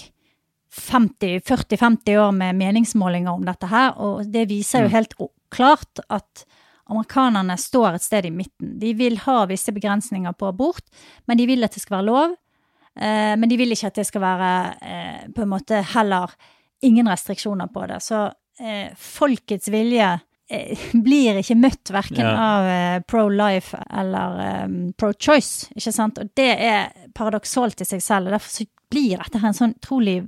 40-50 0.76 2.18
år 2.18 2.32
med 2.36 2.58
meningsmålinger 2.60 3.32
om 3.32 3.46
dette 3.46 3.70
her, 3.72 3.96
og 3.98 4.28
det 4.30 4.48
viser 4.50 4.86
jo 4.86 4.90
mm. 4.90 4.94
helt 4.94 5.16
klart 5.50 6.02
at 6.10 6.46
amerikanerne 6.90 7.58
står 7.58 7.98
et 7.98 8.06
sted 8.06 8.26
i 8.26 8.34
midten. 8.34 8.76
De 8.82 8.94
vil 8.98 9.18
ha 9.26 9.44
visse 9.50 9.74
begrensninger 9.74 10.34
på 10.38 10.50
abort, 10.50 10.86
men 11.30 11.38
de 11.38 11.46
vil 11.50 11.66
at 11.66 11.76
det 11.76 11.84
skal 11.84 12.00
være 12.00 12.10
lov. 12.10 12.38
Eh, 13.00 13.36
men 13.38 13.50
de 13.50 13.58
vil 13.60 13.74
ikke 13.74 13.92
at 13.92 14.00
det 14.02 14.08
skal 14.10 14.24
være 14.26 14.54
eh, 14.82 15.28
på 15.36 15.46
en 15.46 15.52
måte 15.52 15.84
heller 15.94 16.34
ingen 16.86 17.10
restriksjoner 17.10 17.70
på 17.74 17.86
det. 17.92 18.00
Så 18.06 18.26
eh, 18.62 18.90
folkets 18.98 19.70
vilje 19.74 20.16
blir 21.06 21.38
ikke 21.40 21.58
møtt 21.60 21.94
verken 21.94 22.26
ja. 22.26 22.34
av 22.34 22.70
eh, 22.74 22.98
pro-life 23.06 23.78
eller 24.02 24.44
eh, 24.46 24.68
pro-choice, 24.98 25.70
ikke 25.78 25.94
sant. 25.94 26.22
Og 26.22 26.34
det 26.38 26.52
er 26.58 27.10
paradoksalt 27.16 27.86
i 27.86 27.90
seg 27.90 28.04
selv. 28.04 28.30
og 28.30 28.38
Derfor 28.40 28.70
blir 28.90 29.22
dette 29.22 29.42
en 29.46 29.54
sånn 29.56 29.78
utrolig 29.78 30.24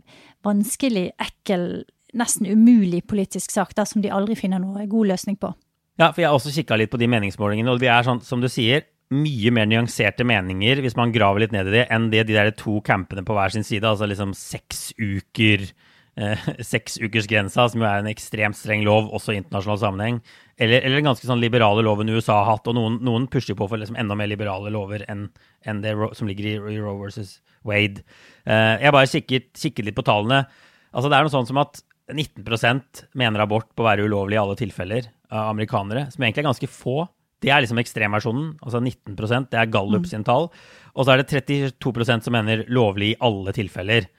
vanskelig, 0.45 1.11
ekkel, 1.21 1.83
nesten 2.17 2.49
umulig 2.51 3.03
politisk 3.07 3.53
sak 3.53 3.75
da, 3.77 3.85
som 3.87 4.03
de 4.03 4.11
aldri 4.13 4.37
finner 4.39 4.61
noe 4.61 4.87
god 4.89 5.13
løsning 5.13 5.37
på. 5.41 5.53
Ja, 5.99 6.09
for 6.09 6.23
jeg 6.23 6.31
har 6.31 6.37
også 6.37 6.53
kikka 6.55 6.79
litt 6.79 6.91
på 6.91 6.99
de 7.01 7.09
meningsmålingene, 7.11 7.73
og 7.73 7.81
de 7.81 7.89
er 7.91 8.07
sånn, 8.07 8.23
som 8.25 8.41
du 8.41 8.49
sier, 8.51 8.87
mye 9.11 9.51
mer 9.51 9.67
nyanserte 9.67 10.23
meninger, 10.27 10.79
hvis 10.83 10.95
man 10.95 11.11
graver 11.11 11.43
litt 11.43 11.55
ned 11.55 11.67
i 11.67 11.75
det, 11.75 11.85
enn 11.91 12.07
det 12.13 12.23
de 12.29 12.37
der 12.37 12.53
to 12.55 12.79
campene 12.85 13.25
på 13.27 13.35
hver 13.35 13.51
sin 13.53 13.65
side. 13.67 13.83
Altså 13.87 14.07
liksom 14.07 14.31
seks 14.37 14.91
uker 14.95 15.67
seksukersgrensa, 16.73 17.67
som 17.71 17.81
jo 17.81 17.87
er 17.87 18.01
en 18.01 18.09
ekstremt 18.11 18.57
streng 18.57 18.83
lov, 18.87 19.09
også 19.15 19.33
i 19.33 19.39
internasjonal 19.39 19.79
sammenheng. 19.81 20.17
Eller, 20.61 20.83
eller 20.85 21.05
ganske 21.05 21.27
sånn 21.27 21.41
liberale 21.41 21.83
loven 21.85 22.11
USA 22.11 22.41
har 22.41 22.49
hatt, 22.51 22.67
og 22.69 22.77
noen, 22.77 22.99
noen 23.05 23.29
pusher 23.31 23.57
på 23.57 23.67
for 23.69 23.81
liksom 23.81 23.97
enda 23.99 24.17
mer 24.19 24.29
liberale 24.29 24.73
lover 24.73 25.05
enn, 25.11 25.29
en 25.65 25.79
det 25.83 25.95
som 26.17 26.29
ligger 26.29 26.49
i, 26.49 26.57
i 26.75 26.81
Roe 26.81 26.97
versus 26.99 27.39
Wade. 27.67 28.03
Uh, 28.43 28.77
jeg 28.81 28.93
bare 28.93 29.09
kikket, 29.09 29.49
kikket, 29.57 29.87
litt 29.87 29.97
på 29.97 30.05
tallene. 30.05 30.43
Altså, 30.91 31.07
det 31.07 31.17
er 31.17 31.25
noe 31.25 31.33
sånn 31.33 31.49
som 31.49 31.61
at 31.61 31.81
19 32.11 33.07
mener 33.15 33.43
abort 33.43 33.69
på 33.71 33.85
å 33.85 33.87
være 33.87 34.05
ulovlig 34.05 34.35
i 34.35 34.41
alle 34.41 34.59
tilfeller 34.59 35.07
av 35.31 35.53
amerikanere, 35.53 36.09
som 36.11 36.23
egentlig 36.23 36.43
er 36.43 36.49
ganske 36.49 36.71
få. 36.71 37.05
Det 37.41 37.49
er 37.49 37.63
liksom 37.63 37.79
ekstremversjonen. 37.81 38.55
Altså 38.61 38.81
19% 38.83 39.49
det 39.53 39.57
er 39.57 39.69
Gallup 39.73 40.03
mm. 40.03 40.09
sin 40.11 40.25
tall. 40.27 40.49
Og 40.91 41.07
så 41.07 41.13
er 41.13 41.21
det 41.21 41.31
32% 41.31 42.27
som 42.27 42.35
mener 42.35 42.65
lovlig 42.69 43.13
i 43.13 43.21
alle 43.23 43.53
tilfeller. 43.55 44.09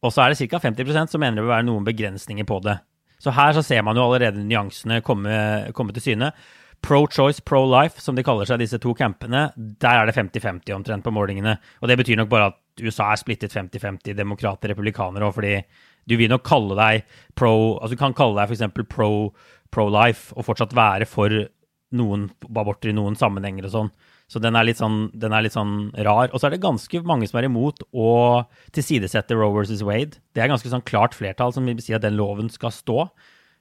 Og 0.00 0.14
så 0.14 0.24
er 0.24 0.32
det 0.32 0.48
ca. 0.48 0.60
50% 0.62 1.12
som 1.12 1.20
mener 1.22 1.40
det 1.40 1.44
vil 1.44 1.52
være 1.52 1.66
noen 1.68 1.86
begrensninger 1.86 2.46
på 2.48 2.60
det. 2.64 2.78
Så 3.20 3.34
her 3.36 3.52
så 3.52 3.62
ser 3.64 3.84
man 3.84 3.98
jo 3.98 4.06
allerede 4.06 4.40
nyansene 4.46 5.02
komme, 5.04 5.34
komme 5.76 5.92
til 5.96 6.06
syne. 6.06 6.30
Pro-choice, 6.80 7.42
pro-life, 7.44 8.00
som 8.00 8.16
de 8.16 8.24
kaller 8.24 8.48
seg, 8.48 8.62
disse 8.62 8.80
to 8.80 8.94
campene, 8.96 9.50
der 9.56 9.98
er 10.00 10.08
det 10.08 10.16
50-50 10.16 10.72
omtrent 10.72 11.04
på 11.04 11.12
målingene. 11.12 11.58
Og 11.82 11.90
det 11.90 11.98
betyr 12.00 12.16
nok 12.16 12.30
bare 12.32 12.48
at 12.54 12.80
USA 12.80 13.10
er 13.12 13.20
splittet 13.20 13.52
50-50, 13.52 14.16
demokrater, 14.16 14.72
republikanere 14.72 15.28
òg, 15.28 15.36
fordi 15.36 15.58
du 16.08 16.16
vil 16.16 16.32
nok 16.32 16.46
kalle 16.48 16.76
deg 16.78 17.16
pro 17.36 17.52
Altså 17.76 17.92
du 17.92 18.00
kan 18.00 18.16
kalle 18.16 18.40
deg 18.40 18.54
f.eks. 18.54 18.88
pro 18.88 19.10
pro-life 19.70 20.34
og 20.34 20.46
fortsatt 20.48 20.72
være 20.74 21.06
for 21.06 21.34
noen 21.94 22.24
aborter 22.48 22.90
i 22.90 22.96
noen 22.96 23.18
sammenhenger 23.18 23.68
og 23.68 23.74
sånn. 23.74 23.92
Så 24.30 24.38
den 24.38 24.54
er, 24.54 24.68
sånn, 24.78 25.08
den 25.18 25.34
er, 25.34 25.42
litt 25.42 25.56
sånn, 25.56 25.90
rar. 26.06 26.30
Og 26.30 26.38
så 26.38 26.46
er 26.46 26.54
det 26.54 26.62
ganske 26.62 27.02
mange 27.06 27.26
som 27.26 27.40
er 27.40 27.48
imot 27.48 27.82
å 27.90 28.10
tilsidesette 28.76 29.34
Roe 29.34 29.50
versus 29.56 29.82
Wade. 29.86 30.20
Det 30.36 30.44
er 30.44 30.52
ganske 30.52 30.70
sånn 30.70 30.86
klart 30.86 31.16
flertall 31.18 31.54
som 31.56 31.66
vil 31.66 31.82
si 31.82 31.96
at 31.96 32.04
den 32.04 32.14
loven 32.18 32.50
skal 32.52 32.70
stå. 32.74 33.08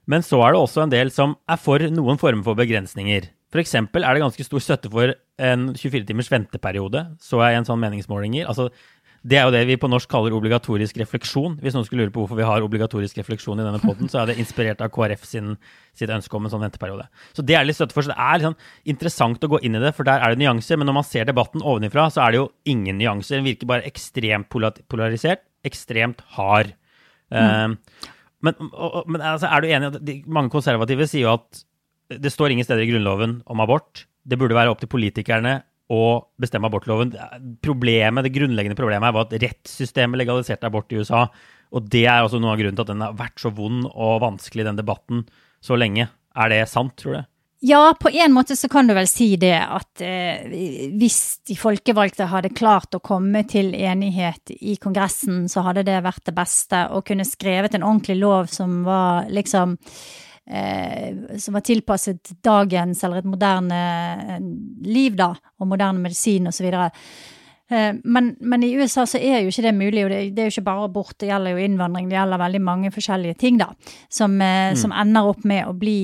Men 0.10 0.22
så 0.26 0.44
er 0.46 0.54
det 0.54 0.62
også 0.62 0.86
en 0.86 0.94
del 0.94 1.10
som 1.14 1.36
er 1.50 1.58
for 1.62 1.82
noen 1.94 2.22
former 2.22 2.46
for 2.46 2.58
begrensninger. 2.58 3.32
F.eks. 3.50 3.74
er 3.74 3.90
det 3.90 4.22
ganske 4.22 4.46
stor 4.46 4.62
støtte 4.62 4.92
for 4.94 5.16
en 5.42 5.72
24 5.74 6.06
timers 6.06 6.30
venteperiode, 6.30 7.02
så 7.18 7.42
jeg 7.42 7.56
i 7.56 7.60
en 7.64 7.66
sånn 7.66 7.82
meningsmålinger. 7.82 8.46
Altså, 8.46 8.68
det 9.28 9.36
er 9.36 9.48
jo 9.48 9.52
det 9.52 9.66
vi 9.68 9.76
på 9.80 9.90
norsk 9.92 10.08
kaller 10.12 10.34
obligatorisk 10.36 10.98
refleksjon. 11.02 11.58
Hvis 11.60 11.76
noen 11.76 11.86
skulle 11.88 12.06
lure 12.06 12.14
på 12.16 12.22
hvorfor 12.24 12.40
vi 12.40 12.48
har 12.48 12.64
obligatorisk 12.64 13.18
refleksjon 13.20 13.60
i 13.60 13.66
denne 13.66 13.82
poden, 13.84 14.08
så 14.12 14.22
er 14.22 14.30
det 14.30 14.38
inspirert 14.40 14.80
av 14.86 14.92
KrF 14.96 15.26
sin, 15.28 15.58
sitt 15.98 16.12
ønske 16.14 16.38
om 16.38 16.48
en 16.48 16.54
sånn 16.54 16.64
venteperiode. 16.64 17.10
Så 17.36 17.44
det 17.44 17.58
er 17.60 17.68
litt 17.68 17.76
støtte 17.76 17.98
for. 17.98 18.08
Så 18.08 18.14
det 18.14 18.28
er 18.30 18.46
sånn 18.46 18.58
interessant 18.94 19.44
å 19.44 19.52
gå 19.52 19.60
inn 19.68 19.76
i 19.76 19.84
det, 19.84 19.92
for 19.98 20.08
der 20.08 20.24
er 20.24 20.32
det 20.32 20.40
nyanser. 20.40 20.80
Men 20.80 20.88
når 20.88 21.00
man 21.02 21.08
ser 21.08 21.28
debatten 21.28 21.66
ovenifra, 21.66 22.08
så 22.14 22.24
er 22.24 22.32
det 22.32 22.42
jo 22.42 22.48
ingen 22.72 23.00
nyanser. 23.02 23.42
Den 23.42 23.50
virker 23.50 23.72
bare 23.74 23.88
ekstremt 23.90 24.48
polarisert, 24.52 25.44
ekstremt 25.68 26.24
hard. 26.38 26.72
Mm. 27.36 27.76
Uh, 27.76 28.14
men, 28.48 28.70
og, 28.72 29.02
men 29.12 29.20
altså, 29.20 29.50
er 29.52 29.60
du 29.60 29.68
enig 29.68 29.90
i 29.90 29.92
at 29.92 30.04
de, 30.08 30.22
mange 30.32 30.54
konservative 30.54 31.10
sier 31.12 31.28
jo 31.28 31.36
at 31.36 31.66
det 32.24 32.32
står 32.34 32.56
ingen 32.56 32.66
steder 32.66 32.88
i 32.88 32.92
Grunnloven 32.94 33.42
om 33.52 33.60
abort. 33.62 34.06
Det 34.24 34.40
burde 34.40 34.56
være 34.56 34.72
opp 34.72 34.80
til 34.80 34.90
politikerne 34.92 35.60
å 35.90 36.04
bestemme 36.40 36.70
abortloven. 36.70 37.16
Problemet, 37.66 38.24
Det 38.24 38.34
grunnleggende 38.36 38.78
problemet 38.78 39.14
var 39.14 39.26
at 39.26 39.34
rettssystemet 39.42 40.22
legaliserte 40.22 40.70
abort 40.70 40.92
i 40.94 41.02
USA. 41.02 41.26
Og 41.74 41.90
det 41.90 42.06
er 42.06 42.22
også 42.22 42.40
noe 42.42 42.54
av 42.54 42.62
grunnen 42.62 42.78
til 42.78 42.86
at 42.86 42.94
den 42.94 43.02
har 43.06 43.18
vært 43.18 43.42
så 43.42 43.52
vond 43.54 43.90
og 43.90 44.22
vanskelig, 44.22 44.66
den 44.66 44.80
debatten, 44.80 45.26
så 45.62 45.78
lenge. 45.78 46.10
Er 46.38 46.50
det 46.54 46.64
sant, 46.70 46.96
tror 46.98 47.20
du? 47.20 47.22
Ja, 47.62 47.94
på 48.00 48.10
en 48.10 48.32
måte 48.32 48.56
så 48.56 48.70
kan 48.72 48.88
du 48.88 48.94
vel 48.96 49.08
si 49.12 49.34
det 49.36 49.58
at 49.60 50.00
eh, 50.06 50.46
hvis 50.96 51.42
de 51.50 51.58
folkevalgte 51.60 52.30
hadde 52.32 52.54
klart 52.56 52.96
å 52.96 53.02
komme 53.04 53.42
til 53.52 53.74
enighet 53.76 54.54
i 54.56 54.78
Kongressen, 54.80 55.44
så 55.52 55.66
hadde 55.66 55.84
det 55.90 55.98
vært 56.06 56.24
det 56.30 56.38
beste. 56.38 56.86
Å 56.88 57.04
kunne 57.04 57.28
skrevet 57.28 57.76
en 57.76 57.84
ordentlig 57.84 58.16
lov 58.22 58.48
som 58.54 58.80
var 58.88 59.28
liksom 59.28 59.76
eh, 60.50 61.38
som 61.38 61.58
var 61.58 61.66
tilpasset 61.66 62.34
dagens 62.44 63.04
eller 63.04 63.22
et 63.22 63.30
moderne 63.30 63.80
eh, 64.36 64.40
liv, 64.90 65.16
da, 65.20 65.32
og 65.60 65.70
moderne 65.70 66.02
medisin 66.04 66.50
osv. 66.50 66.68
Eh, 66.70 67.96
men, 68.04 68.32
men, 68.40 68.66
i 68.66 68.74
USA 68.80 69.06
så 69.10 69.22
er 69.22 69.44
jo 69.44 69.54
ikke 69.54 69.68
det 69.68 69.76
mulig, 69.78 70.06
og 70.06 70.14
det, 70.14 70.22
det, 70.36 70.44
er 70.44 70.50
jo 70.50 70.56
ikke 70.58 70.68
bare 70.70 70.86
abort, 70.90 71.18
det 71.22 71.32
gjelder 71.32 71.56
jo 71.56 71.66
innvandring, 71.66 72.10
det 72.10 72.18
gjelder 72.18 72.44
veldig 72.44 72.62
mange 72.66 72.94
forskjellige 72.96 73.40
ting, 73.42 73.60
da, 73.62 73.72
som, 74.10 74.38
eh, 74.42 74.72
mm. 74.74 74.80
som 74.84 74.96
ender 75.06 75.34
opp 75.34 75.44
med 75.48 75.68
å 75.70 75.76
bli 75.78 76.00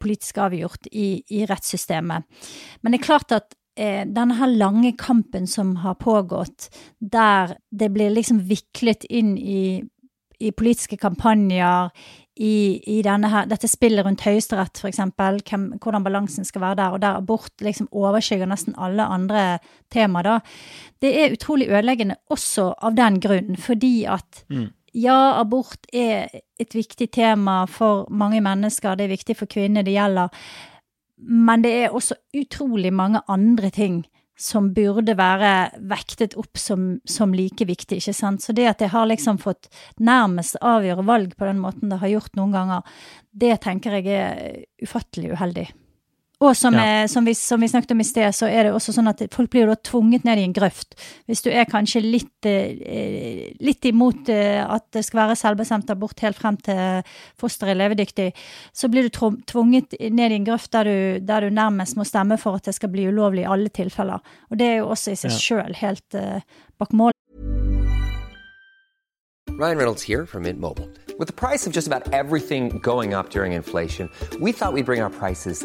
politisk 0.00 0.42
avgjort 0.44 0.90
i, 0.92 1.16
i, 1.32 1.44
rettssystemet. 1.48 2.48
Men 2.82 2.92
det 2.92 3.00
er 3.00 3.08
klart 3.08 3.36
at 3.36 3.56
denne 3.76 4.38
her 4.38 4.48
lange 4.56 4.94
kampen 4.96 5.44
som 5.44 5.74
har 5.82 5.98
pågått, 6.00 6.70
der 6.96 7.58
det 7.68 7.90
blir 7.92 8.08
liksom 8.08 8.38
viklet 8.48 9.04
inn 9.12 9.34
i 9.36 9.82
i 10.38 10.52
politiske 10.52 10.96
kampanjer, 11.00 11.90
i, 12.36 12.80
i 12.84 13.02
her, 13.02 13.46
dette 13.48 13.68
spillet 13.68 14.04
rundt 14.04 14.20
Høyesterett, 14.26 14.76
f.eks., 14.76 15.00
hvordan 15.80 16.04
balansen 16.04 16.44
skal 16.44 16.60
være 16.60 16.78
der, 16.82 16.92
og 16.92 17.00
der 17.00 17.16
abort 17.16 17.64
liksom 17.64 17.88
overskygger 17.92 18.48
nesten 18.50 18.76
alle 18.76 19.06
andre 19.08 19.58
temaer, 19.92 20.22
da. 20.22 20.38
Det 21.00 21.14
er 21.16 21.32
utrolig 21.32 21.70
ødeleggende 21.70 22.18
også 22.28 22.74
av 22.84 22.96
den 22.98 23.20
grunn, 23.24 23.56
fordi 23.56 24.04
at 24.04 24.44
mm. 24.52 24.68
ja, 25.00 25.40
abort 25.40 25.88
er 25.92 26.28
et 26.60 26.76
viktig 26.76 27.08
tema 27.16 27.64
for 27.64 28.04
mange 28.10 28.42
mennesker. 28.44 28.96
Det 28.96 29.06
er 29.06 29.16
viktig 29.16 29.36
for 29.36 29.48
kvinner 29.48 29.86
det 29.86 29.96
gjelder. 29.96 30.28
Men 31.16 31.64
det 31.64 31.72
er 31.72 31.96
også 31.96 32.18
utrolig 32.36 32.92
mange 32.92 33.24
andre 33.32 33.70
ting 33.72 34.04
som 34.36 34.68
burde 34.76 35.16
være 35.16 35.52
vektet 35.88 36.36
opp 36.36 36.60
som, 36.60 36.98
som, 37.08 37.32
like 37.34 37.64
viktig, 37.64 38.02
ikke 38.02 38.14
sant. 38.16 38.44
Så 38.44 38.52
det 38.56 38.68
at 38.68 38.84
jeg 38.84 38.92
har 38.92 39.08
liksom 39.08 39.40
fått 39.40 39.70
nærmest 39.96 40.58
avgjøre 40.60 41.06
valg 41.08 41.32
på 41.36 41.48
den 41.48 41.62
måten 41.62 41.92
det 41.92 42.02
har 42.02 42.12
gjort 42.12 42.36
noen 42.36 42.52
ganger, 42.52 43.00
det 43.32 43.54
tenker 43.64 43.96
jeg 43.96 44.12
er 44.12 44.62
ufattelig 44.84 45.32
uheldig. 45.36 45.70
Og 46.44 46.52
som, 46.52 46.74
ja. 46.76 46.82
er, 46.84 47.06
som, 47.08 47.24
vi, 47.24 47.32
som, 47.34 47.60
vi, 47.64 47.68
snakket 47.70 47.94
om 47.94 48.00
i 48.02 48.04
sted, 48.04 48.28
så 48.36 48.48
er 48.52 48.66
det 48.66 48.72
også 48.76 48.92
sånn 48.92 49.08
at 49.08 49.22
folk 49.32 49.48
blir 49.52 49.64
jo 49.64 49.70
da 49.70 49.76
tvunget 49.88 50.26
ned 50.28 50.42
i 50.42 50.44
en 50.44 50.52
grøft. 50.56 50.92
Hvis 51.24 51.40
du 51.46 51.48
er 51.48 51.64
kanskje 51.70 52.02
litt, 52.04 52.48
eh, 52.48 53.54
litt 53.64 53.88
imot 53.88 54.28
eh, 54.32 54.60
at 54.60 54.84
det 54.92 55.06
skal 55.06 55.22
være 55.22 55.38
selvbestemt 55.40 55.94
abort 55.94 56.20
helt 56.20 56.36
frem 56.36 56.58
til 56.60 57.08
fosteret 57.40 57.72
er 57.72 57.80
levedyktig, 57.80 58.28
så 58.76 58.92
blir 58.92 59.08
du 59.08 59.16
tvunget 59.48 59.96
ned 59.96 60.34
i 60.34 60.36
en 60.36 60.48
grøft 60.50 60.74
der 60.76 60.84
du, 60.90 61.24
der 61.24 61.46
du, 61.46 61.54
nærmest 61.56 61.96
må 61.96 62.04
stemme 62.04 62.36
for 62.36 62.60
at 62.60 62.68
det 62.68 62.76
skal 62.76 62.92
bli 62.92 63.08
ulovlig 63.08 63.46
i 63.46 63.50
alle 63.56 63.72
tilfeller. 63.72 64.20
Og 64.52 64.60
det 64.60 64.68
er 64.74 64.78
jo 64.82 64.92
også 64.92 65.16
i 65.16 65.20
seg 65.22 65.32
ja. 65.32 65.40
sjøl 65.40 65.80
helt 65.80 66.20
uh, 66.20 66.44
bak 66.76 66.92
mål. 66.92 67.16
Ryan 69.56 69.78
Reynolds 69.78 70.02
here 70.02 70.26
from 70.26 70.42
Mint 70.42 70.60
Mobile. 70.60 70.90
With 71.18 71.28
the 71.28 71.32
price 71.32 71.66
of 71.66 71.72
just 71.72 71.86
about 71.86 72.12
everything 72.12 72.78
going 72.80 73.14
up 73.14 73.30
during 73.30 73.54
inflation, 73.54 74.10
we 74.38 74.52
thought 74.52 74.74
we'd 74.74 74.84
bring 74.84 75.00
our 75.00 75.08
prices 75.08 75.64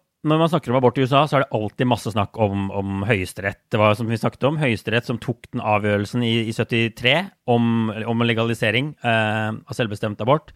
når 0.27 0.37
man 0.37 0.49
snakker 0.51 0.69
om 0.69 0.77
abort 0.77 0.99
i 0.99 1.05
USA, 1.05 1.23
så 1.25 1.39
er 1.39 1.43
det 1.43 1.57
alltid 1.57 1.89
masse 1.89 2.11
snakk 2.13 2.37
om, 2.41 2.67
om 2.77 3.01
Høyesterett. 3.09 3.63
Det 3.73 3.79
var 3.81 3.95
som 3.97 4.09
vi 4.09 4.19
snakket 4.21 4.45
om, 4.51 4.59
Høyesterett 4.61 5.07
som 5.09 5.17
tok 5.21 5.47
den 5.49 5.63
avgjørelsen 5.65 6.25
i, 6.27 6.33
i 6.45 6.53
73 6.53 7.15
om, 7.49 7.89
om 7.89 8.25
legalisering 8.27 8.93
eh, 9.01 9.49
av 9.49 9.77
selvbestemt 9.77 10.21
abort. 10.21 10.53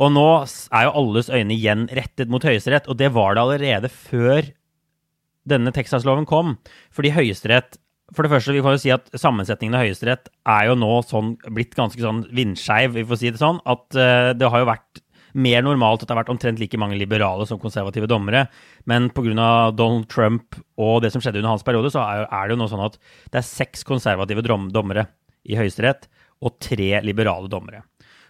Og 0.00 0.12
nå 0.14 0.28
er 0.46 0.86
jo 0.86 0.94
alles 1.02 1.28
øyne 1.28 1.52
igjen 1.52 1.84
rettet 1.92 2.32
mot 2.32 2.44
Høyesterett, 2.44 2.88
og 2.88 2.96
det 3.00 3.10
var 3.12 3.36
det 3.36 3.42
allerede 3.44 3.90
før 3.92 4.48
denne 5.48 5.74
Texas-loven 5.74 6.24
kom. 6.28 6.56
Fordi 6.94 7.12
Høyesterett 7.16 7.80
For 8.16 8.24
det 8.24 8.30
første, 8.32 8.54
vi 8.56 8.62
får 8.64 8.72
jo 8.72 8.80
si 8.80 8.90
at 8.94 9.10
sammensetningen 9.20 9.74
av 9.76 9.82
Høyesterett 9.84 10.30
er 10.48 10.70
jo 10.70 10.78
nå 10.80 10.94
sånn, 11.04 11.34
blitt 11.52 11.74
ganske 11.76 12.00
sånn 12.00 12.22
vindskeiv, 12.32 12.94
vi 12.94 13.04
får 13.04 13.18
si 13.20 13.32
det 13.34 13.40
sånn, 13.42 13.58
at 13.68 13.98
eh, 14.00 14.30
det 14.32 14.48
har 14.48 14.62
jo 14.62 14.68
vært 14.70 15.02
mer 15.34 15.64
normalt 15.66 16.02
at 16.02 16.08
det 16.08 16.14
har 16.14 16.22
vært 16.22 16.32
omtrent 16.32 16.60
like 16.62 16.80
mange 16.80 16.98
liberale 17.00 17.46
som 17.48 17.60
konservative 17.60 18.08
dommere. 18.10 18.46
Men 18.88 19.10
pga. 19.14 19.70
Donald 19.76 20.08
Trump 20.08 20.56
og 20.80 21.02
det 21.04 21.12
som 21.12 21.22
skjedde 21.22 21.42
under 21.42 21.56
hans 21.56 21.66
periode, 21.66 21.92
så 21.92 22.02
er, 22.04 22.24
det 22.28 22.56
jo 22.56 22.60
nå 22.62 22.70
sånn 22.70 22.86
at 22.86 22.96
det 23.32 23.42
er 23.42 23.46
seks 23.46 23.84
konservative 23.86 24.44
dommere 24.46 25.08
i 25.48 25.58
Høyesterett 25.58 26.08
og 26.44 26.58
tre 26.62 26.98
liberale 27.04 27.50
dommere. 27.50 27.84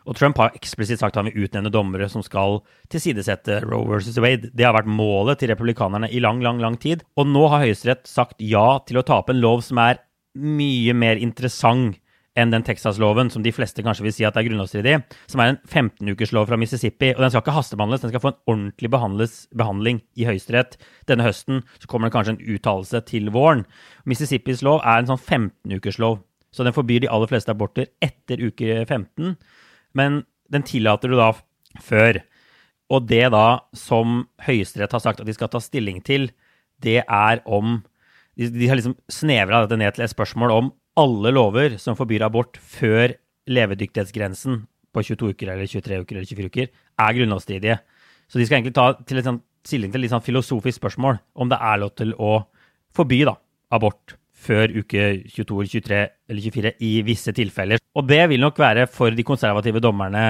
Og 0.08 0.16
Trump 0.16 0.38
har 0.40 0.54
eksplisitt 0.56 1.02
sagt 1.02 1.16
at 1.16 1.20
han 1.20 1.28
vil 1.28 1.44
utnevne 1.44 1.72
dommere 1.72 2.08
som 2.08 2.24
skal 2.24 2.62
tilsidesette 2.92 3.60
Roe 3.66 3.84
versus 3.90 4.16
Wade. 4.22 4.48
Det 4.56 4.64
har 4.64 4.72
vært 4.76 4.88
målet 4.88 5.42
til 5.42 5.52
republikanerne 5.52 6.08
i 6.08 6.22
lang, 6.24 6.40
lang, 6.44 6.62
lang 6.62 6.78
tid. 6.80 7.04
Og 7.20 7.28
nå 7.28 7.44
har 7.52 7.66
Høyesterett 7.66 8.08
sagt 8.08 8.40
ja 8.40 8.78
til 8.88 9.00
å 9.00 9.04
ta 9.04 9.20
opp 9.20 9.28
en 9.32 9.42
lov 9.42 9.60
som 9.66 9.80
er 9.84 10.00
mye 10.38 10.94
mer 10.96 11.20
interessant 11.20 11.98
enn 12.38 12.52
den 12.54 12.64
Texas-loven 12.66 13.32
som 13.34 13.42
de 13.42 13.52
fleste 13.54 13.82
kanskje 13.84 14.06
vil 14.06 14.14
si 14.14 14.26
at 14.26 14.38
er 14.38 14.46
grunnlovsstridig, 14.46 14.94
som 15.30 15.42
er 15.42 15.52
en 15.52 15.58
15-ukerslov 15.66 16.46
fra 16.48 16.58
Mississippi. 16.60 17.10
Og 17.16 17.22
den 17.24 17.32
skal 17.32 17.42
ikke 17.42 17.56
hastebehandles, 17.56 18.04
den 18.04 18.12
skal 18.12 18.22
få 18.22 18.32
en 18.32 18.40
ordentlig 18.54 18.92
behandling 18.92 20.00
i 20.18 20.28
Høyesterett. 20.28 20.78
Denne 21.10 21.26
høsten 21.26 21.64
så 21.76 21.90
kommer 21.90 22.08
det 22.08 22.16
kanskje 22.16 22.36
en 22.36 22.56
uttalelse 22.56 23.02
til 23.10 23.32
våren. 23.34 23.66
Mississippis 24.08 24.62
lov 24.66 24.80
er 24.84 25.02
en 25.02 25.10
sånn 25.10 25.20
15-ukerslov, 25.20 26.20
så 26.54 26.66
den 26.66 26.76
forbyr 26.76 27.04
de 27.04 27.12
aller 27.12 27.30
fleste 27.30 27.52
aborter 27.52 27.90
etter 28.04 28.40
uke 28.40 28.82
15. 28.86 29.36
Men 29.98 30.22
den 30.52 30.64
tillater 30.66 31.12
du 31.12 31.18
da 31.18 31.32
før. 31.84 32.22
Og 32.88 33.04
det 33.10 33.26
da 33.34 33.60
som 33.76 34.22
Høyesterett 34.46 34.94
har 34.96 35.04
sagt 35.04 35.20
at 35.20 35.28
de 35.28 35.36
skal 35.36 35.50
ta 35.52 35.60
stilling 35.60 36.00
til, 36.06 36.30
det 36.80 37.02
er 37.02 37.42
om 37.44 37.80
De, 38.38 38.46
de 38.54 38.68
har 38.70 38.78
liksom 38.78 38.94
snevra 39.10 39.64
dette 39.64 39.74
ned 39.80 39.96
til 39.96 40.04
et 40.04 40.12
spørsmål 40.12 40.52
om 40.54 40.66
alle 40.98 41.32
lover 41.34 41.78
som 41.80 41.96
forbyr 41.98 42.26
abort 42.26 42.58
før 42.58 43.14
levedyktighetsgrensen 43.48 44.62
på 44.94 45.04
22 45.04 45.32
uker 45.34 45.52
eller 45.52 45.68
23 45.70 46.00
uker 46.02 46.18
eller 46.18 46.28
24 46.28 46.52
uker, 46.52 46.70
er 46.98 47.16
grunnlovsstridige. 47.16 47.78
Så 48.28 48.40
de 48.40 48.46
skal 48.48 48.58
egentlig 48.58 48.76
ta 48.76 48.90
til 49.06 49.20
et 49.20 49.28
sånt, 49.28 49.44
stilling 49.68 49.92
til 49.92 50.00
et 50.00 50.06
litt 50.06 50.14
sånn 50.14 50.24
filosofisk 50.24 50.80
spørsmål 50.80 51.18
om 51.38 51.50
det 51.50 51.58
er 51.60 51.80
lov 51.82 51.92
til 51.98 52.14
å 52.16 52.38
forby 52.96 53.22
da, 53.28 53.34
abort 53.74 54.16
før 54.38 54.70
uke 54.70 55.08
22 55.28 55.58
eller 55.58 55.72
23 55.72 56.00
eller 56.30 56.42
24 56.46 56.74
i 56.86 56.92
visse 57.06 57.34
tilfeller. 57.36 57.82
Og 57.98 58.06
det 58.08 58.22
vil 58.30 58.42
nok 58.42 58.58
være 58.60 58.86
for 58.90 59.14
de 59.14 59.26
konservative 59.26 59.82
dommerne 59.82 60.24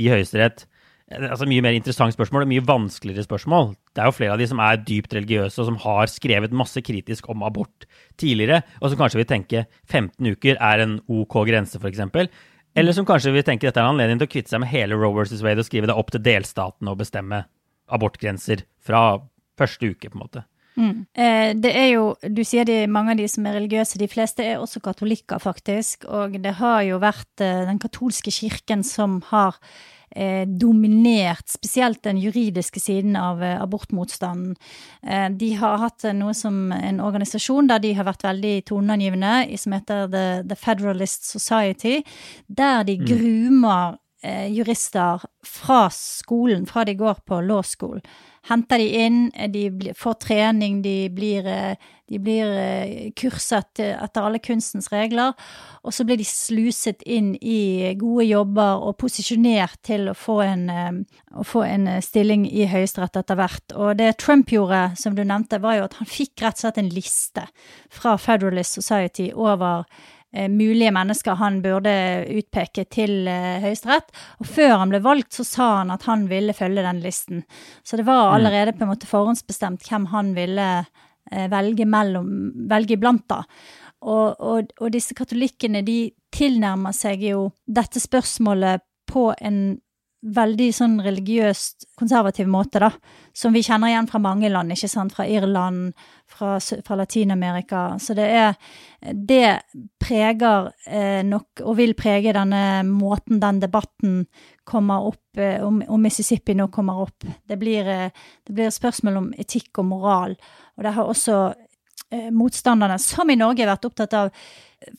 i 0.00 0.10
Høyesterett 0.12 0.66
altså 1.06 1.46
mye 1.46 1.62
mer 1.62 1.76
interessant 1.76 2.14
spørsmål 2.16 2.44
og 2.44 2.50
mye 2.50 2.64
vanskeligere 2.66 3.26
spørsmål. 3.26 3.70
Det 3.94 4.02
er 4.02 4.08
jo 4.10 4.16
flere 4.16 4.34
av 4.34 4.40
de 4.42 4.48
som 4.50 4.60
er 4.62 4.80
dypt 4.82 5.14
religiøse, 5.14 5.60
og 5.62 5.68
som 5.68 5.78
har 5.84 6.10
skrevet 6.10 6.56
masse 6.56 6.82
kritisk 6.82 7.28
om 7.30 7.44
abort 7.46 7.86
tidligere, 8.18 8.64
og 8.80 8.90
som 8.90 8.98
kanskje 8.98 9.22
vil 9.22 9.30
tenke 9.30 9.64
15 9.86 10.34
uker 10.34 10.58
er 10.58 10.82
en 10.82 10.98
OK 11.06 11.38
grense, 11.46 11.78
f.eks. 11.78 12.02
Eller 12.76 12.92
som 12.92 13.06
kanskje 13.08 13.32
vil 13.32 13.46
tenke 13.46 13.68
dette 13.68 13.80
er 13.80 13.86
en 13.86 13.94
anledning 13.94 14.18
til 14.20 14.28
å 14.28 14.34
kvitte 14.34 14.52
seg 14.52 14.60
med 14.64 14.72
hele 14.72 14.98
Roe 14.98 15.14
versus 15.16 15.44
Wade 15.46 15.62
og 15.62 15.68
skrive 15.68 15.88
det 15.88 15.96
opp 15.96 16.10
til 16.12 16.24
delstatene 16.26 16.92
og 16.92 17.00
bestemme 17.00 17.46
abortgrenser 17.86 18.66
fra 18.82 19.22
første 19.56 19.94
uke, 19.94 20.10
på 20.10 20.18
en 20.18 20.24
måte. 20.26 20.44
Mm. 20.76 21.06
Eh, 21.16 21.50
det 21.56 21.70
er 21.72 21.86
jo, 21.94 22.10
Du 22.20 22.42
sier 22.44 22.66
de, 22.68 22.82
mange 22.90 23.14
av 23.14 23.20
de 23.22 23.28
som 23.30 23.46
er 23.46 23.56
religiøse, 23.56 23.96
de 23.96 24.10
fleste 24.10 24.44
er 24.44 24.58
også 24.60 24.82
katolikker, 24.84 25.38
faktisk. 25.40 26.04
Og 26.04 26.36
det 26.42 26.58
har 26.58 26.82
jo 26.84 26.98
vært 27.00 27.40
eh, 27.40 27.62
den 27.70 27.80
katolske 27.80 28.34
kirken 28.34 28.84
som 28.84 29.22
har 29.30 29.56
eh, 29.56 29.95
dominert 30.46 31.48
spesielt 31.48 32.02
den 32.02 32.18
juridiske 32.18 32.80
siden 32.80 33.16
av 33.16 33.42
eh, 33.42 33.62
abortmotstanden. 33.62 34.56
Eh, 35.02 35.28
de 35.30 35.52
har 35.60 35.78
hatt 35.82 36.06
noe 36.16 36.34
som 36.34 36.72
en 36.72 37.00
organisasjon 37.04 37.68
der 37.70 37.82
de 37.84 37.92
har 37.98 38.08
vært 38.08 38.24
veldig 38.26 38.54
toneangivende, 38.70 39.58
som 39.60 39.76
heter 39.76 40.08
The, 40.12 40.26
The 40.48 40.56
Federalist 40.56 41.28
Society, 41.28 42.00
der 42.46 42.86
de 42.88 42.98
mm. 43.00 43.06
grumer 43.10 43.98
eh, 44.22 44.46
jurister 44.54 45.26
fra 45.44 45.86
skolen, 45.92 46.66
fra 46.66 46.86
de 46.86 46.96
går 46.98 47.20
på 47.26 47.42
law 47.44 47.62
school 47.66 48.00
henter 48.46 48.78
de 48.78 48.88
inn, 49.04 49.20
de 49.52 49.92
får 49.96 50.18
trening, 50.22 50.80
de 50.82 51.08
blir, 51.14 51.46
eh, 51.46 51.74
de 52.06 52.18
blir 52.22 52.46
eh, 52.46 53.10
kurset 53.18 53.80
etter 53.82 54.22
alle 54.22 54.38
kunstens 54.38 54.88
regler. 54.92 55.34
Og 55.82 55.94
så 55.94 56.06
blir 56.06 56.18
de 56.20 56.26
sluset 56.26 57.02
inn 57.02 57.34
i 57.40 57.92
gode 57.98 58.26
jobber 58.28 58.82
og 58.86 58.98
posisjonert 59.02 59.80
til 59.86 60.10
å 60.10 60.16
få 60.16 60.40
en, 60.46 60.66
eh, 60.70 61.20
å 61.34 61.46
få 61.46 61.64
en 61.66 61.88
stilling 62.02 62.46
i 62.46 62.68
Høyesterett 62.70 63.18
etter 63.22 63.38
hvert. 63.38 63.76
Og 63.76 63.96
det 63.98 64.16
Trump 64.22 64.50
gjorde, 64.54 64.96
som 64.98 65.14
du 65.14 65.24
nevnte, 65.24 65.60
var 65.60 65.80
jo 65.80 65.88
at 65.88 65.98
han 66.00 66.10
fikk 66.10 66.46
rett 66.46 66.60
og 66.60 66.66
slett 66.66 66.82
en 66.82 66.92
liste 66.94 67.48
fra 67.90 68.16
Federalist 68.16 68.78
Society 68.78 69.32
over 69.34 69.86
Eh, 69.86 70.15
mulige 70.52 70.92
mennesker 70.92 71.38
han 71.40 71.60
burde 71.64 71.92
utpeke 72.36 72.84
til 72.92 73.28
eh, 73.30 73.62
Høyesterett. 73.62 74.12
Og 74.42 74.50
før 74.50 74.74
han 74.82 74.92
ble 74.92 75.00
valgt, 75.04 75.32
så 75.36 75.46
sa 75.46 75.68
han 75.80 75.94
at 75.94 76.06
han 76.08 76.26
ville 76.30 76.56
følge 76.56 76.84
den 76.86 77.00
listen. 77.04 77.42
Så 77.82 77.98
det 78.00 78.06
var 78.08 78.28
mm. 78.28 78.34
allerede 78.36 78.76
på 78.76 78.84
en 78.86 78.92
måte 78.92 79.08
forhåndsbestemt 79.10 79.86
hvem 79.88 80.10
han 80.12 80.34
ville 80.36 80.68
eh, 80.82 81.48
velge, 81.52 81.88
mellom, 81.88 82.30
velge 82.70 82.98
iblant, 82.98 83.26
da. 83.32 83.42
Og, 84.06 84.36
og, 84.40 84.74
og 84.80 84.92
disse 84.92 85.16
katolikkene, 85.16 85.80
de 85.86 86.10
tilnærmer 86.36 86.92
seg 86.94 87.24
jo 87.24 87.48
dette 87.64 88.02
spørsmålet 88.02 88.84
på 89.08 89.30
en 89.40 89.78
veldig 90.34 90.68
sånn 90.74 90.96
religiøst 91.04 91.86
konservativ 91.98 92.48
måte, 92.50 92.80
da. 92.82 92.90
Som 93.36 93.54
vi 93.54 93.62
kjenner 93.64 93.92
igjen 93.92 94.08
fra 94.10 94.20
mange 94.22 94.48
land, 94.50 94.72
ikke 94.72 94.90
sant. 94.90 95.14
Fra 95.14 95.26
Irland, 95.28 95.92
fra, 96.30 96.56
fra 96.58 96.98
Latin-Amerika. 96.98 97.84
Så 98.02 98.16
det 98.18 98.26
er 98.32 98.54
Det 99.06 99.60
preger 100.02 100.72
eh, 100.86 101.22
nok, 101.22 101.60
og 101.62 101.76
vil 101.78 101.94
prege 101.94 102.32
denne 102.34 102.82
måten 102.88 103.38
den 103.38 103.60
debatten 103.60 104.24
kommer 104.64 105.06
opp 105.06 105.38
eh, 105.38 105.62
om, 105.62 105.82
om, 105.86 106.02
Mississippi 106.02 106.54
nå 106.54 106.68
kommer 106.74 107.04
opp. 107.04 107.26
Det 107.46 107.56
blir, 107.56 107.86
eh, 107.86 108.10
det 108.46 108.52
blir 108.52 108.70
spørsmål 108.74 109.16
om 109.20 109.28
etikk 109.38 109.78
og 109.78 109.86
moral. 109.92 110.34
Og 110.76 110.82
det 110.82 110.94
har 110.96 111.06
også 111.06 111.36
eh, 112.10 112.30
motstanderne, 112.34 112.98
som 112.98 113.30
i 113.30 113.38
Norge, 113.38 113.68
vært 113.68 113.86
opptatt 113.86 114.16
av 114.18 114.32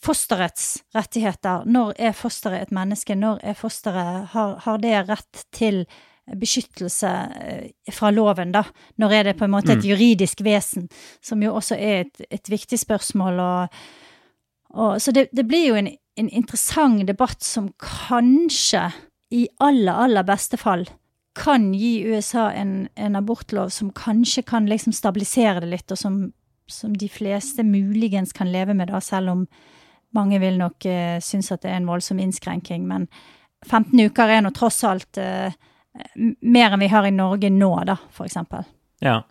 fosterets 0.03 0.83
rettigheter. 0.95 1.65
Når 1.69 1.93
er 1.99 2.15
fosteret 2.17 2.65
et 2.65 2.75
menneske? 2.75 3.15
Når 3.15 3.41
er 3.43 3.57
fosteret 3.57 4.29
Har, 4.33 4.57
har 4.65 4.77
det 4.81 4.95
rett 5.09 5.43
til 5.53 5.85
beskyttelse 6.35 7.11
eh, 7.41 7.93
fra 7.93 8.11
loven, 8.11 8.51
da? 8.51 8.65
Når 8.97 9.13
er 9.13 9.23
det 9.29 9.37
på 9.39 9.45
en 9.45 9.53
måte 9.53 9.77
et 9.77 9.85
juridisk 9.85 10.41
vesen? 10.43 10.89
Som 11.23 11.43
jo 11.43 11.55
også 11.55 11.75
er 11.75 12.05
et, 12.05 12.21
et 12.29 12.49
viktig 12.51 12.79
spørsmål. 12.79 13.39
Og, 13.39 13.81
og, 14.75 15.01
så 15.01 15.13
det, 15.15 15.29
det 15.31 15.47
blir 15.47 15.69
jo 15.69 15.79
en, 15.79 15.91
en 16.17 16.29
interessant 16.29 17.05
debatt 17.07 17.43
som 17.43 17.71
kanskje, 17.81 18.89
i 19.31 19.47
aller, 19.59 19.91
aller 19.91 20.23
beste 20.23 20.57
fall, 20.59 20.85
kan 21.37 21.73
gi 21.75 21.99
USA 22.07 22.47
en, 22.55 22.87
en 22.95 23.17
abortlov 23.19 23.69
som 23.75 23.91
kanskje 23.93 24.45
kan 24.47 24.69
liksom 24.69 24.95
stabilisere 24.95 25.61
det 25.61 25.71
litt, 25.73 25.91
og 25.91 25.99
som, 25.99 26.21
som 26.71 26.95
de 26.97 27.09
fleste 27.11 27.65
muligens 27.65 28.33
kan 28.35 28.51
leve 28.51 28.75
med, 28.77 28.91
da, 28.91 29.01
selv 29.03 29.33
om 29.33 29.47
mange 30.15 30.39
vil 30.41 30.59
nok 30.59 30.87
uh, 30.87 31.17
synes 31.23 31.51
at 31.53 31.63
det 31.65 31.71
er 31.73 31.81
en 31.81 31.89
voldsom 31.89 32.19
innskrenking. 32.23 32.87
Men 32.89 33.07
15 33.65 33.95
uker 34.07 34.31
er 34.31 34.43
nå 34.45 34.53
tross 34.55 34.83
alt 34.87 35.19
uh, 35.21 35.49
mer 36.41 36.73
enn 36.73 36.83
vi 36.83 36.91
har 36.91 37.07
i 37.07 37.15
Norge 37.15 37.51
nå, 37.53 37.71
da, 37.87 37.97
eksempel. 38.25 38.67
Ja. 39.03 39.21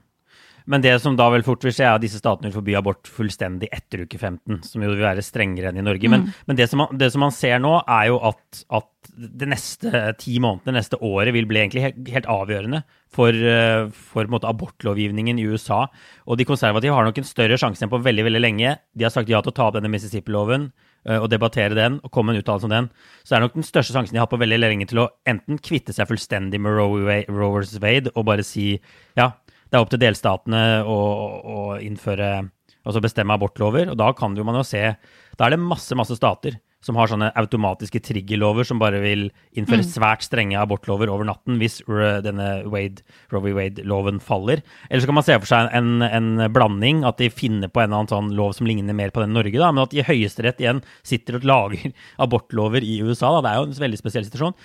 Men 0.66 0.82
det 0.82 0.96
som 0.98 1.14
da 1.14 1.28
vel 1.30 1.44
fort 1.46 1.62
vil 1.62 1.74
skje, 1.74 1.84
er 1.86 1.94
at 1.94 2.02
disse 2.02 2.18
statene 2.18 2.50
vil 2.50 2.56
forby 2.58 2.74
abort 2.78 3.06
fullstendig 3.06 3.68
etter 3.74 4.02
uke 4.02 4.18
15, 4.18 4.64
som 4.66 4.82
jo 4.82 4.90
vil 4.90 5.04
være 5.04 5.22
strengere 5.22 5.70
enn 5.70 5.78
i 5.78 5.84
Norge. 5.86 6.10
Men, 6.10 6.26
men 6.48 6.58
det, 6.58 6.66
som 6.72 6.82
man, 6.82 6.98
det, 6.98 7.12
som 7.14 7.22
man, 7.22 7.34
ser 7.34 7.60
nå, 7.62 7.76
er 7.86 8.08
jo 8.10 8.18
at, 8.26 8.64
at 8.74 9.12
det 9.14 9.46
neste 9.52 10.02
ti 10.18 10.40
månedene, 10.42 10.80
neste 10.80 10.98
året, 10.98 11.30
vil 11.36 11.46
bli 11.46 11.62
egentlig 11.62 11.84
helt, 11.86 12.00
helt 12.16 12.30
avgjørende 12.34 12.82
for, 13.16 13.32
eh, 13.32 13.88
for 14.12 14.28
måte, 14.32 14.48
abortlovgivningen 14.48 15.40
i 15.40 15.46
USA. 15.48 15.86
Og 16.26 16.38
de 16.38 16.46
konservative 16.48 16.94
har 16.94 17.06
nok 17.06 17.18
en 17.20 17.28
større 17.28 17.58
sjanse 17.60 17.84
enn 17.84 17.92
på 17.92 18.02
veldig 18.02 18.26
veldig 18.28 18.42
lenge. 18.42 18.76
De 18.96 19.06
har 19.06 19.14
sagt 19.14 19.30
ja 19.32 19.40
til 19.42 19.52
å 19.52 19.56
ta 19.56 19.68
opp 19.68 19.78
denne 19.78 19.90
Mississippi-loven 19.92 20.68
eh, 21.06 21.18
og 21.18 21.30
debattere 21.32 21.76
den 21.78 22.00
og 22.02 22.12
komme 22.12 22.32
med 22.32 22.40
en 22.40 22.44
uttalelse 22.44 22.68
om 22.68 22.74
den. 22.74 22.90
Så 23.22 23.32
det 23.32 23.38
er 23.38 23.46
nok 23.46 23.56
den 23.56 23.68
største 23.68 23.96
sjansen 23.96 24.16
de 24.16 24.22
har 24.22 24.30
på 24.30 24.40
veldig 24.40 24.60
lenge 24.60 24.90
til 24.90 25.04
å 25.04 25.08
enten 25.28 25.60
kvitte 25.64 25.96
seg 25.96 26.10
fullstendig 26.10 26.60
med 26.60 26.76
Roe 26.76 27.60
vs. 27.62 27.78
Wade 27.82 28.12
og 28.14 28.28
bare 28.28 28.44
si 28.46 28.74
ja, 29.16 29.32
det 29.66 29.78
er 29.78 29.82
opp 29.82 29.94
til 29.94 30.02
delstatene 30.02 30.66
å, 30.84 31.00
å 31.40 31.64
innføre 31.82 32.50
Altså 32.86 33.00
bestemme 33.02 33.34
abortlover. 33.34 33.88
Og 33.90 33.96
da 33.98 34.12
kan 34.14 34.36
jo 34.38 34.44
man 34.46 34.60
jo 34.60 34.60
se 34.62 34.78
Da 34.86 35.46
er 35.48 35.56
det 35.56 35.58
masse, 35.58 35.90
masse 35.98 36.14
stater 36.14 36.54
som 36.86 36.98
har 36.98 37.10
sånne 37.10 37.32
automatiske 37.38 38.00
triggerlover 38.06 38.66
som 38.66 38.78
bare 38.78 39.00
vil 39.02 39.26
innføre 39.58 39.82
mm. 39.82 39.88
svært 39.90 40.26
strenge 40.26 40.58
abortlover 40.60 41.10
over 41.10 41.26
natten 41.26 41.58
hvis 41.58 41.80
denne 42.24 42.48
Wade, 42.70 43.02
Roe 43.34 43.54
Wade-loven 43.56 44.20
faller. 44.22 44.62
Eller 44.86 45.02
så 45.02 45.10
kan 45.10 45.18
man 45.18 45.26
se 45.26 45.38
for 45.40 45.50
seg 45.50 45.72
en, 45.74 46.04
en, 46.06 46.46
blanding, 46.54 47.02
at 47.08 47.18
de 47.18 47.30
finner 47.32 47.72
på 47.72 47.82
en 47.82 47.90
eller 47.90 48.04
annen 48.04 48.12
sånn 48.12 48.30
lov 48.38 48.54
som 48.56 48.68
ligner 48.70 48.96
mer 48.96 49.14
på 49.14 49.24
den 49.24 49.34
Norge, 49.34 49.58
da, 49.58 49.72
men 49.74 49.82
at 49.82 49.92
de 49.92 50.00
i 50.02 50.06
Høyesterett 50.06 50.62
igjen 50.62 50.84
sitter 51.06 51.40
og 51.40 51.48
lager 51.48 51.90
abortlover 52.24 52.86
i 52.86 53.00
USA. 53.02 53.34
Da. 53.34 53.42
Det 53.42 53.52
er 53.52 53.58
jo 53.58 53.68
en 53.68 53.84
veldig 53.88 54.00
spesiell 54.00 54.28
situasjon. 54.28 54.56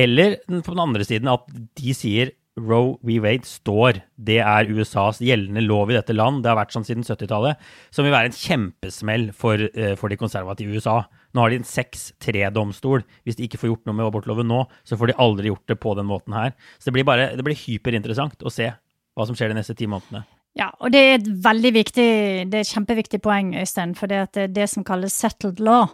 Eller 0.00 0.38
på 0.48 0.72
den 0.72 0.82
andre 0.82 1.06
siden 1.06 1.30
at 1.30 1.46
de 1.78 1.94
sier 1.96 2.34
Roe 2.60 2.96
v. 3.06 3.18
Wade 3.22 3.46
står. 3.48 4.02
Det 4.18 4.40
er 4.42 4.70
USAs 4.70 5.20
gjeldende 5.22 5.62
lov 5.64 5.92
i 5.92 5.96
dette 5.96 6.16
land. 6.16 6.42
Det 6.42 6.50
har 6.50 6.58
vært 6.58 6.74
sånn 6.74 6.86
siden 6.86 7.06
70-tallet. 7.06 7.60
Som 7.94 8.06
vil 8.06 8.14
være 8.14 8.32
en 8.32 8.36
kjempesmell 8.36 9.30
for, 9.36 9.62
uh, 9.76 9.94
for 10.00 10.12
de 10.12 10.18
konservative 10.20 10.72
i 10.72 10.80
USA. 10.80 11.02
Nå 11.34 11.44
har 11.44 11.52
de 11.52 11.60
en 11.60 11.68
6-3-domstol. 11.68 13.04
Hvis 13.26 13.38
de 13.38 13.46
ikke 13.46 13.60
får 13.60 13.72
gjort 13.72 13.88
noe 13.88 13.98
med 13.98 14.08
abortloven 14.08 14.48
nå, 14.50 14.64
så 14.86 14.98
får 14.98 15.12
de 15.12 15.18
aldri 15.22 15.52
gjort 15.52 15.70
det 15.70 15.78
på 15.82 15.94
den 15.98 16.08
måten 16.10 16.36
her. 16.36 16.56
Så 16.78 16.90
det 16.90 16.98
blir 16.98 17.08
bare 17.08 17.30
det 17.38 17.46
blir 17.46 17.58
hyperinteressant 17.58 18.42
å 18.42 18.52
se 18.52 18.70
hva 18.70 19.26
som 19.26 19.38
skjer 19.38 19.52
de 19.52 19.60
neste 19.60 19.76
ti 19.78 19.88
månedene. 19.90 20.24
Ja, 20.58 20.72
og 20.82 20.90
det 20.90 21.00
er 21.00 21.12
et 21.20 21.28
veldig 21.44 21.70
viktig, 21.76 22.08
det 22.50 22.58
er 22.58 22.64
et 22.64 22.72
kjempeviktig 22.72 23.20
poeng, 23.22 23.52
Øystein. 23.60 23.94
For 23.98 24.10
det, 24.10 24.48
det 24.50 24.66
som 24.72 24.86
kalles 24.86 25.14
settled 25.14 25.62
law, 25.62 25.92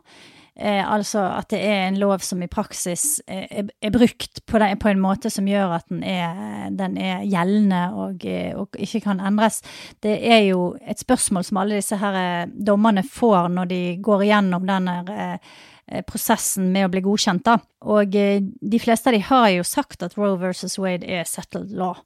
Eh, 0.56 0.80
altså 0.80 1.20
at 1.36 1.50
det 1.52 1.58
er 1.60 1.82
en 1.84 1.98
lov 2.00 2.22
som 2.24 2.40
i 2.40 2.48
praksis 2.48 3.18
er, 3.28 3.66
er 3.68 3.92
brukt 3.92 4.40
på, 4.48 4.56
den, 4.62 4.78
på, 4.80 4.88
en 4.88 5.02
måte 5.04 5.28
som 5.28 5.48
gjør 5.48 5.74
at 5.76 5.90
den 5.90 6.00
er, 6.00 6.70
den 6.72 6.96
er 6.96 7.26
gjeldende 7.28 7.80
og, 7.92 8.24
og, 8.56 8.78
ikke 8.80 9.02
kan 9.04 9.20
endres. 9.20 9.60
Det 10.00 10.14
er 10.16 10.46
jo 10.46 10.70
et 10.80 11.02
spørsmål 11.02 11.44
som 11.44 11.60
alle 11.60 11.76
disse 11.76 11.98
her 12.00 12.16
eh, 12.20 12.54
dommerne 12.56 13.04
får 13.04 13.50
når 13.52 13.68
de 13.74 13.80
går 14.00 14.24
igjennom 14.24 14.64
denne 14.68 14.94
eh, 15.12 16.00
prosessen 16.08 16.70
med 16.72 16.88
å 16.88 16.92
bli 16.94 17.04
godkjent. 17.04 17.44
Da. 17.44 17.58
Og 17.92 18.16
eh, 18.16 18.40
de 18.40 18.80
fleste 18.80 19.12
av 19.12 19.18
de 19.18 19.20
har 19.28 19.50
jo 19.58 19.68
sagt 19.68 20.08
at 20.08 20.16
Roe 20.16 20.40
versus 20.40 20.78
Wade 20.80 21.04
er 21.04 21.28
settled 21.28 21.76
law 21.76 22.00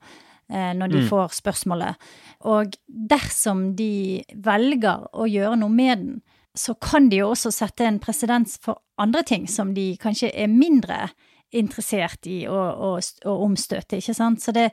eh, 0.50 0.72
når 0.74 0.90
de 0.96 1.04
mm. 1.04 1.06
får 1.12 1.38
spørsmålet. 1.38 2.10
Og 2.50 2.74
dersom 2.88 3.76
de 3.78 4.24
velger 4.42 5.06
å 5.14 5.30
gjøre 5.30 5.62
noe 5.62 5.70
med 5.70 6.02
den, 6.02 6.20
så 6.58 6.74
kan 6.74 7.08
de 7.10 7.20
jo 7.20 7.30
også 7.30 7.52
sette 7.54 7.86
en 7.86 8.00
presedens 8.02 8.56
for 8.62 8.82
andre 9.00 9.22
ting 9.26 9.46
som 9.48 9.74
de 9.74 9.92
kanskje 10.00 10.32
er 10.34 10.50
mindre 10.50 11.08
interessert 11.50 12.26
i 12.30 12.44
å, 12.46 12.56
å, 12.56 12.90
å 13.00 13.36
omstøte, 13.44 13.98
ikke 13.98 14.14
sant. 14.14 14.42
Så 14.42 14.54
det, 14.54 14.68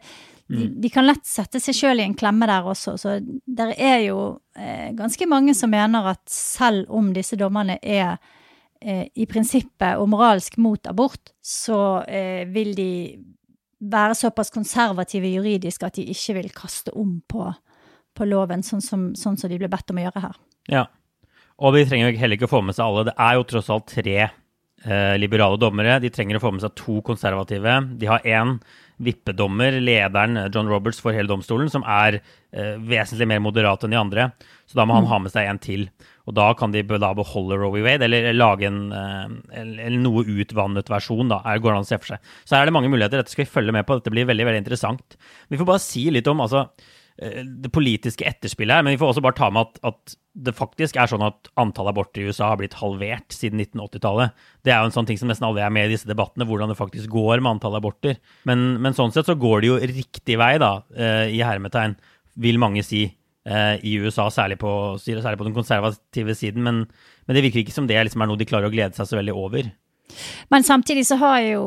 de, 0.48 0.60
mm. 0.60 0.74
de, 0.82 0.92
kan 0.94 1.08
lett 1.08 1.26
sette 1.26 1.62
seg 1.62 1.78
sjøl 1.78 2.02
i 2.02 2.06
en 2.06 2.18
klemme 2.18 2.48
der 2.50 2.68
også. 2.70 2.96
Så 3.02 3.18
det 3.22 3.72
er 3.74 4.04
jo 4.08 4.20
eh, 4.58 4.92
ganske 4.98 5.30
mange 5.30 5.56
som 5.58 5.74
mener 5.74 6.12
at 6.14 6.22
selv 6.32 6.92
om 6.94 7.10
disse 7.16 7.40
dommerne 7.40 7.80
er 7.82 8.20
eh, 8.82 9.08
i 9.10 9.26
prinsippet 9.30 9.98
og 9.98 10.12
moralsk 10.14 10.60
mot 10.62 10.92
abort, 10.92 11.34
så 11.42 12.04
eh, 12.06 12.46
vil 12.54 12.76
de 12.78 12.92
være 13.78 14.18
såpass 14.18 14.54
konservative 14.54 15.30
juridisk 15.30 15.86
at 15.86 15.98
de 15.98 16.08
ikke 16.14 16.38
vil 16.40 16.54
kaste 16.54 16.94
om 16.98 17.20
på, 17.30 17.50
på 18.18 18.30
loven, 18.30 18.66
sånn 18.66 18.86
som, 18.86 19.10
sånn 19.18 19.38
som 19.38 19.50
de 19.50 19.60
ble 19.62 19.70
bedt 19.70 19.94
om 19.94 20.02
å 20.02 20.08
gjøre 20.08 20.24
her. 20.30 20.40
Ja, 20.68 20.86
og 21.58 21.74
de 21.74 21.86
trenger 21.90 22.18
heller 22.20 22.38
ikke 22.38 22.50
å 22.50 22.56
få 22.58 22.64
med 22.66 22.78
seg 22.78 22.86
alle. 22.86 23.08
Det 23.10 23.16
er 23.28 23.38
jo 23.38 23.46
tross 23.50 23.72
alt 23.74 23.88
tre 23.90 24.18
eh, 24.24 25.16
liberale 25.18 25.58
dommere. 25.62 26.00
De 26.04 26.12
trenger 26.14 26.38
å 26.38 26.44
få 26.44 26.52
med 26.54 26.66
seg 26.66 26.76
to 26.78 27.00
konservative. 27.06 27.80
De 27.98 28.10
har 28.10 28.28
én 28.28 28.58
vippedommer, 29.02 29.78
lederen 29.82 30.40
John 30.54 30.70
Roberts 30.70 31.02
for 31.02 31.14
hele 31.14 31.30
domstolen, 31.30 31.70
som 31.70 31.86
er 31.86 32.20
eh, 32.20 32.78
vesentlig 32.78 33.28
mer 33.30 33.42
moderat 33.46 33.86
enn 33.86 33.94
de 33.94 34.00
andre. 34.00 34.30
Så 34.70 34.78
da 34.78 34.86
må 34.86 34.98
han 34.98 35.06
mm. 35.06 35.12
ha 35.12 35.20
med 35.24 35.34
seg 35.34 35.50
en 35.50 35.62
til. 35.62 35.88
Og 36.28 36.36
da 36.36 36.50
kan 36.60 36.74
de 36.74 36.84
da 36.84 37.14
beholde 37.16 37.60
Rowie 37.62 37.86
Wade, 37.86 38.06
eller 38.06 38.34
lage 38.36 38.68
en, 38.68 38.82
eh, 38.92 39.64
en 39.64 40.00
noe 40.04 40.26
utvannet 40.26 40.90
versjon. 40.92 41.30
da, 41.32 41.42
er, 41.46 41.62
går 41.64 41.74
an 41.74 41.86
å 41.86 41.90
se 41.90 42.02
for 42.02 42.14
seg. 42.14 42.34
Så 42.44 42.58
her 42.58 42.66
er 42.66 42.72
det 42.72 42.76
mange 42.78 42.92
muligheter. 42.92 43.22
Dette 43.22 43.34
skal 43.34 43.46
vi 43.46 43.54
følge 43.54 43.76
med 43.76 43.88
på. 43.88 43.98
Dette 43.98 44.14
blir 44.14 44.30
veldig 44.30 44.50
veldig 44.50 44.64
interessant. 44.66 45.18
Vi 45.50 45.58
får 45.58 45.70
bare 45.70 45.86
si 45.86 46.06
litt 46.14 46.30
om 46.30 46.46
altså, 46.46 46.68
det 47.18 47.72
politiske 47.74 48.26
etterspillet 48.30 48.78
her, 48.78 48.84
men 48.86 48.94
vi 48.94 49.00
får 49.02 49.10
også 49.10 49.24
bare 49.26 49.38
ta 49.38 49.50
med 49.54 49.66
at, 49.66 49.80
at, 49.90 50.18
det 50.38 50.54
faktisk 50.54 51.00
er 51.02 51.10
sånn 51.10 51.24
at 51.26 51.48
antallet 51.58 51.96
aborter 51.96 52.22
i 52.22 52.28
USA 52.30 52.52
har 52.52 52.60
blitt 52.60 52.76
halvert 52.78 53.34
siden 53.34 53.58
1980-tallet. 53.64 54.36
Det 54.62 54.70
er 54.70 54.84
jo 54.84 54.92
en 54.92 54.94
sånn 54.94 55.08
ting 55.10 55.18
som 55.18 55.32
nesten 55.32 55.48
alle 55.48 55.64
er 55.66 55.72
med 55.74 55.90
i 55.90 55.96
disse 55.96 56.06
debattene, 56.06 56.46
hvordan 56.46 56.70
det 56.70 56.78
faktisk 56.78 57.10
går 57.10 57.42
med 57.42 57.56
antallet 57.56 57.82
aborter. 57.82 58.20
Men, 58.46 58.68
men 58.84 58.94
sånn 58.94 59.16
sett 59.16 59.26
så 59.26 59.34
går 59.34 59.64
det 59.64 59.72
jo 59.72 59.80
riktig 59.82 60.38
vei, 60.38 60.52
da, 60.62 60.70
eh, 60.94 61.34
i 61.34 61.42
hermetegn, 61.42 61.98
vil 62.38 62.62
mange 62.62 62.86
si, 62.86 63.08
eh, 63.50 63.82
i 63.82 63.96
USA, 63.98 64.28
særlig 64.30 64.60
på, 64.62 64.70
særlig 65.02 65.42
på 65.42 65.50
den 65.50 65.58
konservative 65.58 66.38
siden. 66.38 66.62
Men, 66.70 66.84
men, 66.86 67.34
det 67.34 67.48
virker 67.48 67.64
ikke 67.64 67.74
som 67.80 67.90
det 67.90 67.98
liksom 67.98 68.22
er 68.22 68.30
noe 68.30 68.38
de 68.38 68.50
klarer 68.54 68.70
å 68.70 68.76
glede 68.78 68.94
seg 68.94 69.10
så 69.10 69.18
veldig 69.18 69.34
over. 69.34 69.74
Men 70.54 70.70
samtidig 70.70 71.08
så 71.10 71.18
har 71.26 71.42
jo 71.48 71.64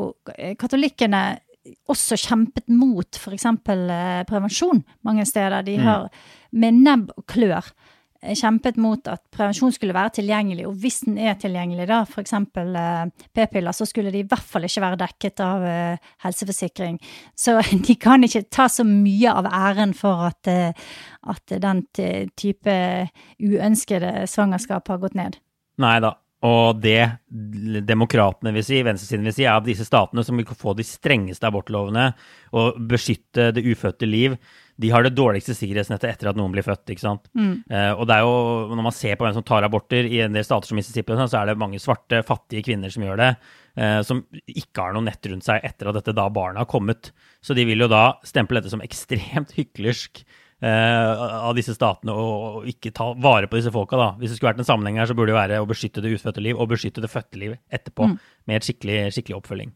katolikkene 0.63 1.41
også 1.91 2.19
kjempet 2.21 2.69
mot 2.73 3.19
f.eks. 3.19 3.47
Eh, 3.47 4.21
prevensjon 4.29 4.83
mange 5.07 5.27
steder. 5.29 5.63
De 5.67 5.79
mm. 5.79 5.87
har 5.87 6.07
med 6.57 6.79
nebb 6.85 7.11
og 7.17 7.27
klør 7.31 7.69
eh, 8.23 8.37
kjempet 8.39 8.79
mot 8.81 9.11
at 9.11 9.23
prevensjon 9.35 9.75
skulle 9.75 9.97
være 9.97 10.15
tilgjengelig, 10.21 10.67
og 10.69 10.79
hvis 10.81 11.03
den 11.07 11.19
er 11.21 11.37
tilgjengelig, 11.41 11.89
da, 11.91 12.01
f.eks. 12.09 12.35
Eh, 12.39 13.27
p-piller, 13.37 13.77
så 13.77 13.89
skulle 13.89 14.13
de 14.15 14.23
i 14.25 14.29
hvert 14.31 14.49
fall 14.55 14.67
ikke 14.69 14.85
være 14.87 15.03
dekket 15.05 15.45
av 15.45 15.69
eh, 15.69 16.09
helseforsikring. 16.25 16.99
Så 17.37 17.59
de 17.87 17.99
kan 18.01 18.25
ikke 18.27 18.47
ta 18.49 18.71
så 18.73 18.87
mye 18.89 19.37
av 19.43 19.51
æren 19.51 19.95
for 19.97 20.31
at, 20.31 20.51
eh, 20.51 20.91
at 21.29 21.61
den 21.61 21.85
type 22.41 22.81
uønskede 23.37 24.27
svangerskap 24.31 24.89
har 24.89 25.05
gått 25.05 25.19
ned. 25.19 25.41
Nei 25.81 25.97
da, 26.05 26.17
og 26.47 26.79
det 26.81 27.03
demokratene 27.85 28.55
vil 28.57 28.65
si, 28.65 28.79
venstresiden 28.85 29.29
vil 29.29 29.35
si, 29.37 29.45
er 29.45 29.59
at 29.59 29.67
disse 29.67 29.85
statene 29.85 30.25
som 30.25 30.39
vil 30.41 30.49
få 30.49 30.73
de 30.79 30.87
strengeste 30.89 31.45
abortlovene 31.45 32.07
og 32.57 32.79
beskytte 32.89 33.51
det 33.57 33.65
ufødte 33.69 34.09
liv, 34.09 34.39
de 34.81 34.89
har 34.89 35.05
det 35.05 35.13
dårligste 35.13 35.53
sikkerhetsnettet 35.53 36.09
etter 36.09 36.31
at 36.31 36.39
noen 36.39 36.55
blir 36.55 36.65
født. 36.65 36.89
ikke 36.89 37.05
sant? 37.05 37.29
Mm. 37.37 37.53
Uh, 37.69 37.93
og 37.93 38.07
det 38.09 38.17
er 38.17 38.25
jo, 38.25 38.35
Når 38.73 38.87
man 38.87 38.97
ser 38.97 39.19
på 39.19 39.27
hvem 39.27 39.37
som 39.37 39.45
tar 39.45 39.67
aborter 39.67 40.09
i 40.09 40.23
en 40.25 40.37
del 40.37 40.47
stater 40.47 40.71
som 40.71 40.81
Mississippi, 40.81 41.13
sånn, 41.19 41.29
så 41.29 41.43
er 41.43 41.51
det 41.51 41.61
mange 41.61 41.81
svarte, 41.83 42.23
fattige 42.25 42.65
kvinner 42.71 42.93
som 42.93 43.05
gjør 43.05 43.21
det, 43.21 43.31
uh, 43.77 44.01
som 44.07 44.25
ikke 44.49 44.87
har 44.87 44.97
noe 44.97 45.05
nett 45.11 45.29
rundt 45.29 45.45
seg 45.45 45.67
etter 45.69 45.91
at 45.91 46.01
dette 46.01 46.17
da 46.17 46.31
barnet 46.33 46.65
har 46.65 46.71
kommet. 46.71 47.13
Så 47.45 47.57
de 47.59 47.69
vil 47.69 47.85
jo 47.85 47.91
da 47.93 48.15
stemple 48.25 48.63
dette 48.63 48.73
som 48.73 48.85
ekstremt 48.85 49.53
hyklersk 49.59 50.25
av 50.69 51.55
disse 51.57 51.73
statene 51.73 52.13
og, 52.13 52.67
ikke 52.69 52.93
ta 52.93 53.11
vare 53.17 53.49
på 53.49 53.57
disse 53.57 53.73
folka. 53.73 53.97
da. 53.97 54.09
Hvis 54.21 54.33
det 54.33 54.39
skulle 54.39 54.51
vært 54.53 54.61
en 54.61 54.69
sammenheng 54.69 55.01
her, 55.01 55.09
så 55.09 55.17
burde 55.17 55.33
det 55.33 55.39
være 55.39 55.61
å 55.63 55.69
beskytte 55.69 56.03
det 56.05 56.13
ufødte 56.13 56.45
liv 56.45 56.59
og 56.59 56.69
beskytte 56.73 57.01
det 57.01 57.13
fødte 57.13 57.41
liv 57.41 57.55
etterpå, 57.73 58.11
mm. 58.11 58.17
med 58.51 58.59
et 58.59 58.69
skikkelig, 58.69 58.99
skikkelig, 59.17 59.39
oppfølging. 59.41 59.71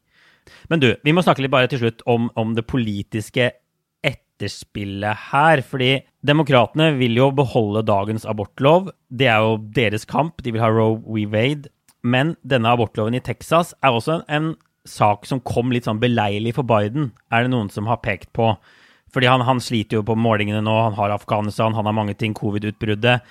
Men 0.69 0.83
du, 0.83 0.91
vi 1.05 1.15
må 1.17 1.25
snakke 1.25 1.45
litt 1.45 1.55
bare 1.55 1.71
til 1.73 1.81
slutt 1.81 2.05
om, 2.11 2.29
om 2.37 2.53
det 2.57 2.67
politiske 2.69 3.53
etterspillet 4.05 5.31
her. 5.31 5.63
Fordi 5.65 5.95
demokratene 6.27 6.93
vil 6.99 7.17
jo 7.17 7.31
beholde 7.33 7.87
dagens 7.89 8.29
abortlov. 8.29 8.93
Det 9.09 9.31
er 9.33 9.41
jo 9.41 9.57
deres 9.77 10.05
kamp. 10.09 10.45
De 10.45 10.53
vil 10.53 10.65
ha 10.65 10.71
Roe 10.73 11.01
We 11.07 11.25
Wade. 11.31 11.73
Men 12.05 12.37
denne 12.45 12.69
abortloven 12.77 13.17
i 13.17 13.25
Texas 13.25 13.73
er 13.81 13.97
også 13.97 14.19
en, 14.19 14.25
en 14.29 14.55
sak 14.85 15.25
som 15.25 15.41
kom 15.41 15.73
litt 15.73 15.89
sånn 15.89 16.03
beleilig 16.03 16.55
for 16.59 16.69
Biden, 16.69 17.15
er 17.33 17.47
det 17.47 17.55
noen 17.55 17.71
som 17.73 17.89
har 17.89 18.03
pekt 18.05 18.29
på. 18.37 18.53
Fordi 19.15 19.31
han, 19.31 19.45
han 19.47 19.63
sliter 19.63 20.01
jo 20.01 20.07
på 20.07 20.17
målingene 20.19 20.63
nå. 20.65 20.75
Han 20.89 20.97
har 20.99 21.15
Afghanistan, 21.15 21.77
han 21.77 21.87
har 21.87 21.97
mange 21.97 22.17
ting, 22.19 22.35
covid-utbruddet. 22.35 23.23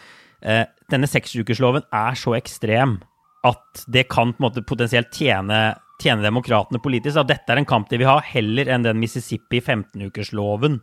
Eh, 0.44 0.66
denne 0.92 1.10
seksukersloven 1.10 1.86
er 1.92 2.20
så 2.20 2.38
ekstrem 2.40 2.98
at 3.44 3.84
det 3.92 4.06
kan 4.12 4.32
på 4.32 4.40
en 4.40 4.46
måte 4.48 4.64
potensielt 4.64 5.12
tjene, 5.16 5.74
tjene 6.02 6.24
demokratene 6.24 6.80
politisk. 6.84 7.20
At 7.20 7.32
dette 7.32 7.52
er 7.52 7.60
en 7.60 7.70
kamp 7.70 7.92
de 7.92 8.00
vil 8.00 8.10
ha, 8.10 8.20
heller 8.24 8.72
enn 8.72 8.88
den 8.88 9.02
Mississippi 9.04 9.60
15-ukersloven. 9.60 10.80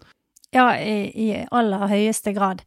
Ja, 0.53 0.75
i, 0.77 1.09
i 1.15 1.29
aller 1.49 1.87
høyeste 1.89 2.35
grad. 2.37 2.65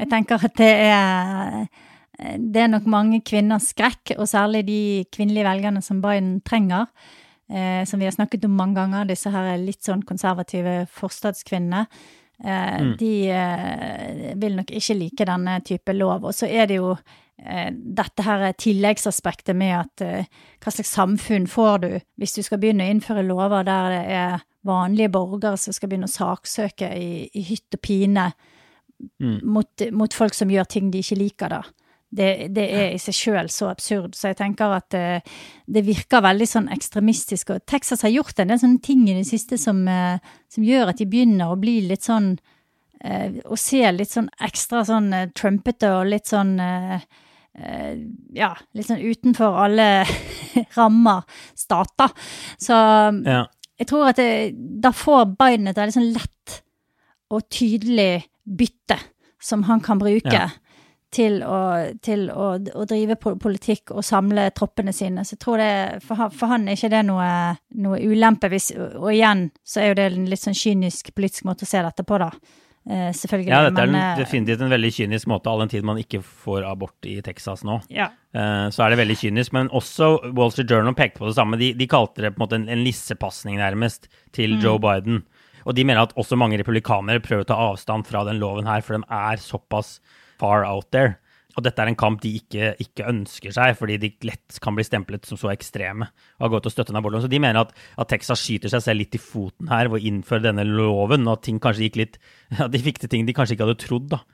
Jeg 0.00 0.08
tenker 0.10 0.48
at 0.48 0.56
det 0.58 0.72
er 0.88 1.66
det 2.14 2.62
er 2.62 2.70
nok 2.70 2.86
mange 2.86 3.20
kvinners 3.26 3.72
skrekk, 3.72 4.14
og 4.18 4.28
særlig 4.30 4.62
de 4.68 4.80
kvinnelige 5.14 5.46
velgerne 5.48 5.82
som 5.82 6.00
Biden 6.02 6.36
trenger. 6.46 6.86
Eh, 7.48 7.84
som 7.84 8.00
vi 8.00 8.06
har 8.08 8.14
snakket 8.14 8.46
om 8.48 8.54
mange 8.56 8.78
ganger, 8.80 9.08
disse 9.08 9.30
her 9.32 9.50
litt 9.60 9.84
sånn 9.84 10.04
konservative 10.06 10.84
forstadskvinnene. 10.92 11.84
Eh, 12.44 12.80
mm. 12.80 12.94
De 13.00 13.12
eh, 13.30 14.32
vil 14.40 14.56
nok 14.58 14.72
ikke 14.74 14.96
like 14.98 15.28
denne 15.28 15.58
type 15.66 15.92
lov. 15.92 16.24
Og 16.24 16.34
så 16.34 16.48
er 16.48 16.70
det 16.70 16.80
jo 16.80 16.94
eh, 16.94 17.68
dette 17.70 18.24
her 18.26 18.46
tilleggsaspektet 18.58 19.56
med 19.56 19.76
at 19.82 20.04
eh, 20.06 20.32
hva 20.64 20.72
slags 20.72 20.94
samfunn 20.96 21.46
får 21.50 21.78
du 21.84 21.90
hvis 22.20 22.38
du 22.38 22.42
skal 22.46 22.62
begynne 22.62 22.88
å 22.88 22.94
innføre 22.94 23.26
lover 23.26 23.66
der 23.68 23.92
det 23.92 24.02
er 24.16 24.44
vanlige 24.64 25.12
borgere 25.12 25.60
som 25.60 25.76
skal 25.76 25.92
begynne 25.92 26.08
å 26.08 26.14
saksøke 26.14 26.88
i, 26.96 27.26
i 27.28 27.44
hytt 27.44 27.76
og 27.76 27.84
pine 27.84 28.30
mm. 29.20 29.40
mot, 29.44 29.88
mot, 29.92 30.14
folk 30.16 30.34
som 30.36 30.52
gjør 30.52 30.68
ting 30.70 30.90
de 30.90 31.04
ikke 31.04 31.20
liker, 31.20 31.58
da. 31.58 31.62
Det, 32.14 32.48
det, 32.54 32.64
er 32.70 32.92
i 32.94 33.00
seg 33.02 33.16
sjøl 33.16 33.48
så 33.50 33.68
absurd. 33.72 34.14
Så 34.14 34.30
jeg 34.30 34.38
tenker 34.38 34.76
at 34.76 34.94
uh, 34.94 35.36
det 35.66 35.82
virker 35.86 36.22
veldig 36.22 36.46
sånn 36.46 36.70
ekstremistisk. 36.74 37.50
Og 37.54 37.64
Texas 37.70 38.04
har 38.06 38.14
gjort 38.14 38.38
en 38.38 38.52
del 38.52 38.60
sånne 38.62 38.82
ting 38.84 39.02
i 39.08 39.16
det 39.18 39.26
siste 39.26 39.58
som, 39.60 39.82
uh, 39.88 40.22
som 40.52 40.66
gjør 40.66 40.92
at 40.92 41.02
de 41.02 41.08
begynner 41.10 41.50
å 41.50 41.58
bli 41.58 41.80
litt 41.88 42.06
sånn 42.06 42.36
uh, 42.36 43.28
Å 43.42 43.58
se 43.58 43.82
litt 43.92 44.12
sånn 44.12 44.30
ekstra 44.46 44.84
sånn 44.86 45.10
trumpete 45.36 45.90
og 45.98 46.10
litt 46.12 46.30
sånn 46.30 46.56
ja, 48.34 48.48
litt 48.74 48.88
sånn 48.88 49.02
utenfor 49.04 49.60
alle 49.62 49.84
rammer 50.78 51.20
stater. 51.54 52.10
Så 52.58 52.74
ja. 52.74 53.44
jeg 53.78 53.86
tror 53.86 54.08
at 54.08 54.18
det, 54.18 54.56
da 54.82 54.90
får 54.90 55.36
Biden 55.38 55.70
et 55.70 55.78
veldig 55.78 55.94
sånn 55.94 56.08
lett 56.16 56.56
og 57.30 57.46
tydelig 57.54 58.24
bytte 58.42 58.98
som 59.38 59.62
han 59.68 59.84
kan 59.86 60.02
bruke. 60.02 60.34
Ja 60.34 60.48
til, 61.14 61.38
å, 61.46 61.60
til 62.02 62.26
å, 62.32 62.48
å, 62.58 62.86
drive 62.90 63.16
politikk 63.20 63.94
og 63.94 64.04
samle 64.06 64.48
troppene 64.56 64.94
sine. 64.94 65.24
Så 65.24 65.36
jeg 65.36 65.44
tror 65.44 65.62
det, 65.62 65.70
for 66.04 66.18
han, 66.18 66.34
for 66.34 66.50
han 66.50 66.66
er 66.66 66.78
ikke 66.78 66.92
det 66.92 67.04
noe, 67.06 67.28
noe 67.84 68.02
ulempe. 68.02 68.50
Hvis, 68.52 68.72
og 68.74 69.10
igjen 69.12 69.48
så 69.62 69.82
er 69.82 69.92
jo 69.92 69.96
det 70.00 70.10
en 70.10 70.28
litt 70.30 70.42
sånn 70.42 70.58
kynisk 70.58 71.14
politisk 71.14 71.46
måte 71.48 71.66
å 71.66 71.70
se 71.70 71.82
dette 71.84 72.06
på, 72.06 72.20
da. 72.22 72.30
Eh, 72.84 73.12
selvfølgelig. 73.16 73.48
Ja, 73.48 73.62
dette 73.64 73.86
men, 73.86 73.94
er 73.94 74.10
en, 74.10 74.18
eh, 74.18 74.24
definitivt 74.24 74.64
en 74.64 74.74
veldig 74.74 74.90
kynisk 74.92 75.28
måte, 75.30 75.48
all 75.48 75.62
den 75.62 75.70
tid 75.72 75.86
man 75.88 76.00
ikke 76.02 76.20
får 76.20 76.66
abort 76.68 77.08
i 77.08 77.14
Texas 77.24 77.62
nå. 77.64 77.78
Ja. 77.88 78.10
Eh, 78.34 78.66
så 78.74 78.84
er 78.84 78.92
det 78.92 79.00
veldig 79.00 79.16
kynisk. 79.22 79.54
Men 79.56 79.70
også 79.72 80.34
Wall 80.34 80.52
Street 80.52 80.70
Journal 80.70 80.96
pekte 80.98 81.22
på 81.22 81.30
det 81.30 81.38
samme. 81.38 81.60
De, 81.60 81.72
de 81.78 81.88
kalte 81.88 82.26
det 82.26 82.34
på 82.34 82.42
en 82.42 82.44
måte 82.44 82.60
en, 82.60 82.68
en 82.68 82.84
lissepasning, 82.84 83.56
nærmest, 83.62 84.10
til 84.36 84.58
mm. 84.58 84.60
Joe 84.66 84.82
Biden. 84.82 85.22
Og 85.64 85.78
de 85.78 85.86
mener 85.86 86.04
at 86.04 86.12
også 86.20 86.36
mange 86.36 86.58
republikanere 86.60 87.24
prøver 87.24 87.46
å 87.46 87.48
ta 87.48 87.56
avstand 87.70 88.04
fra 88.04 88.26
den 88.28 88.42
loven 88.42 88.68
her, 88.68 88.84
for 88.84 88.98
den 88.98 89.06
er 89.08 89.40
såpass 89.40 89.96
far 90.44 90.68
out 90.68 90.92
there. 90.92 91.16
Og 91.54 91.62
dette 91.62 91.78
er 91.78 91.90
en 91.90 91.98
kamp 91.98 92.18
de 92.22 92.32
ikke, 92.40 92.72
ikke, 92.82 93.06
ønsker 93.06 93.54
seg, 93.54 93.76
fordi 93.78 93.98
de 94.02 94.10
lett 94.26 94.56
kan 94.62 94.74
bli 94.74 94.84
stemplet 94.86 95.28
som 95.28 95.38
så 95.38 95.52
ekstreme. 95.52 96.08
og 96.38 96.46
har 96.46 96.52
gått 96.56 96.66
og 96.66 96.74
støttet 96.74 96.96
abortloven. 96.98 97.26
Så 97.26 97.30
de 97.30 97.38
mener 97.42 97.60
at, 97.62 97.74
at, 97.94 98.08
Texas 98.10 98.42
skyter 98.42 98.72
seg 98.72 98.82
selv 98.82 99.02
litt 99.02 99.14
i 99.14 99.22
foten 99.22 99.70
her 99.70 99.90
ved 99.92 100.02
å 100.02 100.08
innføre 100.10 100.48
denne 100.48 100.66
loven, 100.66 101.28
og 101.28 101.38
at 101.38 101.44
ting 101.46 101.60
kanskje 101.62 101.86
gikk 101.86 102.00
litt, 102.02 102.18
at 102.64 102.72
de 102.74 102.82
fikk 102.82 103.04
til 103.04 103.12
ting 103.12 103.28
de 103.28 103.36
kanskje 103.36 103.56
ikke 103.56 103.68
hadde 103.68 103.82
trodd. 103.84 104.10
da. 104.16 104.24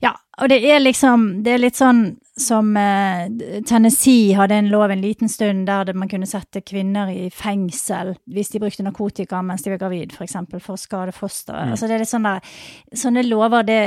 Ja, 0.00 0.12
og 0.38 0.50
det 0.52 0.60
er 0.68 0.78
liksom 0.78 1.42
Det 1.42 1.54
er 1.54 1.58
litt 1.62 1.78
sånn 1.78 2.04
som 2.38 2.74
eh, 2.76 3.30
Tennessee 3.64 4.34
hadde 4.36 4.58
en 4.60 4.68
lov 4.68 4.92
en 4.92 5.00
liten 5.00 5.30
stund 5.32 5.64
der 5.70 5.88
man 5.96 6.10
kunne 6.10 6.28
sette 6.28 6.60
kvinner 6.60 7.08
i 7.08 7.30
fengsel 7.32 8.12
hvis 8.28 8.52
de 8.52 8.60
brukte 8.60 8.84
narkotika 8.84 9.40
mens 9.40 9.64
de 9.64 9.72
var 9.72 9.80
gravid, 9.80 10.12
f.eks. 10.12 10.18
For, 10.18 10.26
eksempel, 10.28 10.60
for 10.60 10.76
å 10.76 10.82
skade 10.82 11.14
fosteret. 11.16 11.64
Mm. 11.64 11.72
Altså 11.72 11.88
det 11.88 11.96
er 11.96 12.04
litt 12.04 12.12
sånn 12.12 12.28
der, 12.28 12.58
Sånne 12.92 13.24
lover, 13.24 13.64
det, 13.64 13.80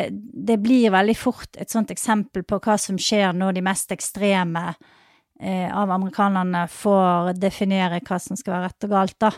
det 0.50 0.58
blir 0.64 0.90
veldig 0.96 1.18
fort 1.18 1.62
et 1.62 1.70
sånt 1.70 1.94
eksempel 1.94 2.44
på 2.50 2.58
hva 2.58 2.80
som 2.82 2.98
skjer 2.98 3.38
når 3.38 3.60
de 3.60 3.66
mest 3.70 3.94
ekstreme 3.94 4.72
eh, 4.74 4.98
av 5.40 5.92
amerikanerne 5.96 6.66
får 6.68 7.30
definere 7.40 8.02
hva 8.04 8.18
som 8.20 8.36
skal 8.36 8.58
være 8.58 8.66
rett 8.68 8.88
og 8.88 8.92
galt, 8.92 9.16
da. 9.24 9.30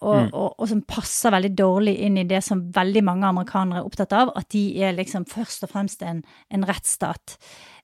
Og, 0.00 0.14
mm. 0.16 0.30
og, 0.30 0.54
og, 0.56 0.64
som 0.70 0.80
passer 0.88 1.34
veldig 1.34 1.50
dårlig 1.58 1.96
inn 2.06 2.16
i 2.22 2.24
det 2.28 2.40
som 2.46 2.62
veldig 2.72 3.02
mange 3.04 3.28
amerikanere 3.28 3.82
er 3.82 3.90
opptatt 3.90 4.14
av, 4.16 4.32
at 4.38 4.48
de 4.54 4.64
er 4.80 4.96
liksom 4.96 5.26
først 5.28 5.66
og 5.66 5.74
fremst 5.74 6.04
en, 6.08 6.22
en 6.48 6.64
rettsstat. 6.68 7.36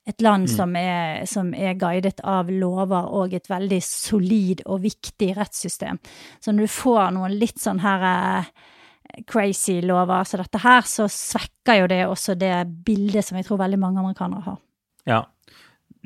Et 0.09 0.21
land 0.25 0.47
mm. 0.47 0.53
som, 0.55 0.75
er, 0.79 1.25
som, 1.29 1.53
er, 1.53 1.77
guidet 1.77 2.23
av 2.25 2.49
lover 2.49 3.11
og 3.13 3.35
et 3.37 3.49
veldig 3.49 3.79
solid 3.85 4.63
og 4.65 4.81
viktig 4.87 5.33
rettssystem. 5.37 5.99
Så 6.41 6.53
når 6.53 6.65
du 6.65 6.73
får 6.79 7.03
noen 7.13 7.35
litt 7.37 7.61
sånn 7.61 7.83
her 7.83 8.05
eh, 8.09 8.49
crazy 9.29 9.79
lover 9.85 10.25
som 10.25 10.41
dette 10.41 10.63
her, 10.63 10.87
så 10.89 11.05
svekker 11.11 11.83
jo 11.83 11.91
det 11.91 12.01
også 12.07 12.37
det 12.39 12.55
bildet 12.85 13.27
som 13.27 13.37
jeg 13.37 13.45
tror 13.45 13.61
veldig 13.61 13.81
mange 13.81 14.01
amerikanere 14.01 14.45
har. 14.47 14.57
Ja, 15.09 15.21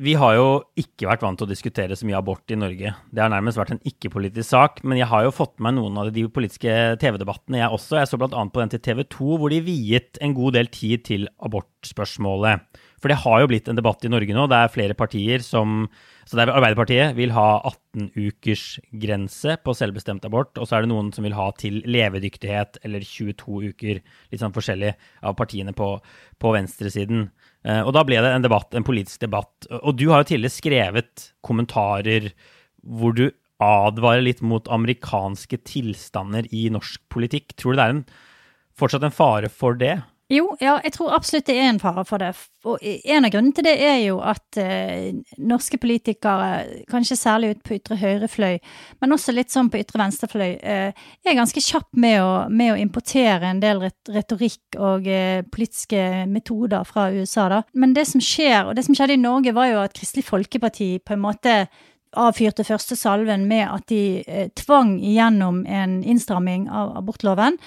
vi 0.01 0.15
har 0.17 0.34
jo 0.34 0.45
ikke 0.79 1.06
vært 1.06 1.21
vant 1.21 1.38
til 1.38 1.45
å 1.45 1.51
diskutere 1.51 1.95
så 1.97 2.08
mye 2.10 2.17
abort 2.17 2.49
i 2.49 2.58
Norge. 2.58 2.95
Det 3.13 3.21
har 3.21 3.29
nærmest 3.29 3.60
vært 3.60 3.75
en 3.75 3.84
ikke-politisk 3.86 4.47
sak. 4.49 4.82
Men 4.82 4.97
jeg 4.97 5.10
har 5.12 5.27
jo 5.27 5.36
fått 5.36 5.53
med 5.60 5.67
meg 5.67 5.75
noen 5.77 5.99
av 6.01 6.10
de 6.15 6.23
politiske 6.34 6.73
TV-debattene, 7.01 7.60
jeg 7.62 7.77
også. 7.77 7.99
Jeg 7.99 8.10
så 8.10 8.17
bl.a. 8.17 8.32
på 8.32 8.63
den 8.63 8.73
til 8.73 8.82
TV 8.82 9.03
2, 9.13 9.38
hvor 9.38 9.53
de 9.53 9.62
viet 9.65 10.17
en 10.25 10.34
god 10.34 10.58
del 10.58 10.71
tid 10.73 11.06
til 11.12 11.27
abortspørsmålet. 11.45 12.65
For 13.04 13.12
det 13.12 13.20
har 13.20 13.42
jo 13.44 13.50
blitt 13.52 13.68
en 13.68 13.76
debatt 13.76 14.06
i 14.08 14.10
Norge 14.12 14.32
nå. 14.32 14.46
Det 14.48 14.56
er 14.63 14.72
flere 14.72 14.96
partier 14.96 15.44
som 15.44 15.89
Så 16.24 16.38
det 16.39 16.46
er 16.46 16.54
Arbeiderpartiet 16.56 17.18
vil 17.18 17.34
ha 17.36 17.60
18-ukersgrense 17.68 19.58
på 19.60 19.74
selvbestemt 19.76 20.24
abort. 20.24 20.56
Og 20.56 20.70
så 20.70 20.78
er 20.78 20.86
det 20.86 20.92
noen 20.94 21.10
som 21.12 21.28
vil 21.28 21.36
ha 21.36 21.50
til 21.60 21.82
levedyktighet 21.84 22.80
eller 22.88 23.04
22 23.04 23.74
uker. 23.74 24.00
Litt 24.32 24.39
sånn 24.39 24.56
forskjellig 24.56 24.94
av 25.20 25.36
partiene 25.36 25.76
på, 25.76 25.89
på 26.39 26.54
venstresiden. 26.56 27.28
Eh, 27.68 27.82
og 27.84 27.92
da 27.98 28.06
ble 28.08 28.24
det 28.24 28.32
en 28.32 28.48
debatt, 28.48 28.72
en 28.72 28.88
politisk 28.88 29.26
debatt. 29.26 29.68
Og 29.82 30.00
du 30.00 30.08
har 30.13 30.24
jo 30.24 30.30
tidligere 30.32 30.56
skrevet 30.56 31.28
kommentarer 31.44 32.32
hvor 32.88 33.20
du 33.20 33.28
advarer 33.63 34.24
litt 34.24 34.39
mot 34.39 34.68
amerikanske 34.72 35.60
tilstander 35.68 36.48
i 36.56 36.70
norsk 36.72 37.04
politikk. 37.12 37.52
Tror 37.60 37.76
du 37.76 37.80
det 37.82 37.84
er 37.84 37.96
en, 37.98 38.04
fortsatt 38.80 39.04
en 39.04 39.20
fare 39.20 39.52
for 39.52 39.76
det? 39.76 39.98
Jo, 40.34 40.48
ja, 40.62 40.78
jeg 40.82 40.96
tror 40.96 41.13
absolutt 41.13 41.46
det 41.46 41.56
er 41.60 41.67
en 41.69 41.80
fare 41.82 42.04
for 42.08 42.22
det. 42.22 42.32
Og 42.65 42.82
en 42.82 43.28
av 43.28 43.32
grunnene 43.34 43.54
til 43.54 43.67
det 43.67 43.74
er 43.86 44.00
jo 44.06 44.17
at 44.26 44.58
eh, 44.58 45.12
norske 45.38 45.78
politikere, 45.78 46.84
kanskje 46.89 47.17
særlig 47.19 47.52
ut 47.54 47.62
på 47.67 47.76
ytre 47.78 47.98
høyrefløy, 48.02 48.58
men 49.04 49.13
også 49.13 49.36
litt 49.36 49.54
sånn 49.54 49.69
på 49.69 49.82
ytre 49.84 50.02
venstrefløy, 50.02 50.50
eh, 50.58 51.06
er 51.28 51.38
ganske 51.38 51.62
kjapp 51.62 51.91
med 52.00 52.17
å, 52.24 52.32
med 52.50 52.74
å 52.74 52.82
importere 52.82 53.52
en 53.52 53.62
del 53.62 53.84
retorikk 53.84 54.80
og 54.80 55.10
eh, 55.12 55.43
politiske 55.54 56.26
metoder 56.32 56.88
fra 56.89 57.10
USA, 57.13 57.50
da. 57.54 57.63
Men 57.78 57.93
det 57.93 58.08
som 58.10 58.24
skjer, 58.24 58.63
og 58.65 58.78
det 58.78 58.88
som 58.88 58.98
skjedde 58.98 59.19
i 59.19 59.24
Norge, 59.24 59.54
var 59.54 59.69
jo 59.69 59.82
at 59.84 59.98
Kristelig 59.98 60.26
Folkeparti 60.32 60.96
på 61.04 61.17
en 61.17 61.26
måte 61.26 61.58
avfyrte 62.17 62.65
første 62.65 62.96
salven 62.98 63.46
med 63.50 63.67
at 63.67 63.86
de 63.91 64.24
eh, 64.26 64.48
tvang 64.58 64.96
igjennom 65.02 65.65
en 65.65 66.00
innstramming 66.02 66.69
av 66.72 66.96
abortloven 67.02 67.60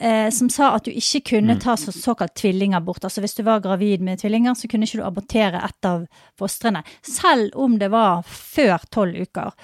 eh, 0.00 0.30
som 0.30 0.50
sa 0.50 0.72
at 0.76 0.86
du 0.86 0.92
ikke 0.92 1.20
kunne 1.34 1.58
mm. 1.58 1.60
ta 1.64 1.76
så, 1.76 1.92
såkalt 1.92 2.34
tvillingabort. 2.38 3.04
Altså 3.04 3.22
hvis 3.24 3.36
du 3.38 3.44
var 3.46 3.62
gravid 3.64 4.04
med 4.04 4.22
tvillinger, 4.22 4.54
så 4.54 4.70
kunne 4.70 4.88
ikke 4.88 5.02
du 5.02 5.06
abortere 5.06 5.62
ett 5.64 5.88
av 5.88 6.06
fostrene. 6.38 6.82
Selv 7.02 7.54
om 7.58 7.78
det 7.78 7.90
var 7.94 8.24
før 8.28 8.82
tolv 8.90 9.18
uker. 9.28 9.54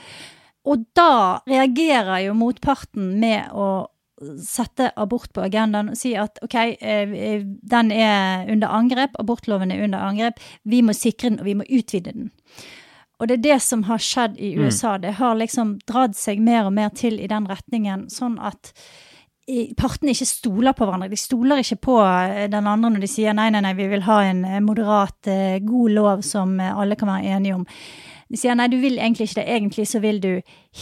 Og 0.64 0.86
da 0.96 1.40
reagerer 1.48 2.24
jo 2.24 2.36
motparten 2.38 3.18
med 3.20 3.52
å 3.52 3.88
sette 4.40 4.92
abort 4.96 5.32
på 5.34 5.42
agendaen 5.44 5.90
og 5.92 5.98
si 5.98 6.14
at 6.16 6.38
ok, 6.44 6.54
eh, 6.78 7.42
den 7.42 7.90
er 7.92 8.48
under 8.52 8.72
angrep, 8.72 9.18
abortloven 9.20 9.74
er 9.74 9.84
under 9.84 10.06
angrep, 10.06 10.40
vi 10.62 10.80
må 10.82 10.94
sikre 10.96 11.32
den, 11.32 11.40
og 11.42 11.48
vi 11.50 11.56
må 11.58 11.66
utvide 11.68 12.14
den. 12.14 12.30
Og 13.20 13.28
det 13.28 13.38
er 13.38 13.44
det 13.44 13.58
som 13.62 13.84
har 13.88 14.02
skjedd 14.02 14.38
i 14.42 14.54
mm. 14.56 14.64
USA. 14.64 14.96
Det 14.98 15.16
har 15.20 15.36
liksom 15.38 15.76
dratt 15.86 16.16
seg 16.18 16.42
mer 16.42 16.66
og 16.68 16.74
mer 16.74 16.90
til 16.96 17.20
i 17.22 17.30
den 17.30 17.46
retningen, 17.50 18.08
sånn 18.10 18.40
at 18.42 18.72
partene 19.76 20.14
ikke 20.14 20.28
stoler 20.28 20.74
på 20.76 20.86
hverandre. 20.86 21.10
De 21.12 21.20
stoler 21.20 21.60
ikke 21.60 21.80
på 21.88 21.98
eh, 22.00 22.46
den 22.52 22.68
andre 22.70 22.90
når 22.94 23.04
de 23.04 23.10
sier 23.10 23.36
nei, 23.36 23.50
nei, 23.52 23.60
nei, 23.64 23.74
vi 23.76 23.88
vil 23.92 24.04
ha 24.06 24.22
en 24.24 24.42
eh, 24.48 24.62
moderat, 24.64 25.18
eh, 25.28 25.60
god 25.64 25.94
lov 25.98 26.24
som 26.26 26.56
alle 26.64 26.96
kan 26.96 27.12
være 27.12 27.36
enige 27.36 27.58
om. 27.58 27.66
De 28.32 28.40
sier 28.40 28.56
nei, 28.56 28.70
du 28.72 28.78
vil 28.80 28.96
egentlig 28.98 29.28
ikke 29.28 29.42
det. 29.42 29.48
Egentlig 29.58 29.86
så 29.90 30.00
vil 30.04 30.22
du 30.22 30.32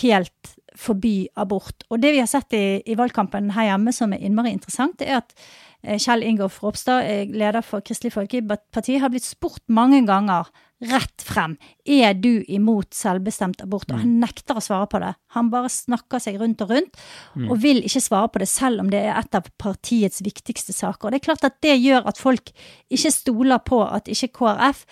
helt 0.02 0.54
forby 0.78 1.26
abort. 1.36 1.84
Og 1.90 2.00
det 2.00 2.14
vi 2.14 2.22
har 2.22 2.30
sett 2.30 2.54
i, 2.56 2.80
i 2.86 2.96
valgkampen 2.96 3.50
her 3.56 3.72
hjemme 3.72 3.92
som 3.92 4.14
er 4.14 4.22
innmari 4.24 4.54
interessant, 4.54 4.96
det 5.02 5.10
er 5.10 5.20
at 5.20 5.34
Kjell 5.82 6.22
Ingolf 6.22 6.60
Ropstad, 6.62 7.08
leder 7.34 7.64
for 7.66 7.82
Kristelig 7.82 8.12
Folkeparti, 8.14 9.00
har 9.02 9.10
blitt 9.10 9.26
spurt 9.26 9.64
mange 9.66 9.98
ganger 10.06 10.46
rett 10.90 11.22
frem 11.22 11.54
er 11.86 12.14
du 12.18 12.42
imot 12.50 12.94
selvbestemt 12.96 13.62
abort. 13.64 13.90
Og 13.92 14.02
han 14.02 14.18
nekter 14.22 14.58
å 14.58 14.64
svare 14.64 14.88
på 14.90 15.00
det. 15.02 15.12
Han 15.36 15.50
bare 15.52 15.70
snakker 15.72 16.22
seg 16.22 16.38
rundt 16.42 16.62
og 16.64 16.74
rundt, 16.74 17.00
og 17.46 17.56
vil 17.62 17.82
ikke 17.86 18.02
svare 18.02 18.30
på 18.32 18.42
det 18.42 18.50
selv 18.50 18.82
om 18.82 18.92
det 18.92 19.02
er 19.06 19.16
et 19.16 19.38
av 19.38 19.48
partiets 19.62 20.22
viktigste 20.24 20.74
saker. 20.76 21.08
Og 21.08 21.14
det 21.14 21.22
er 21.22 21.28
klart 21.30 21.48
at 21.48 21.60
det 21.64 21.78
gjør 21.78 22.08
at 22.10 22.20
folk 22.20 22.54
ikke 22.92 23.14
stoler 23.14 23.62
på 23.66 23.82
at 23.86 24.10
ikke 24.10 24.32
KrF 24.40 24.86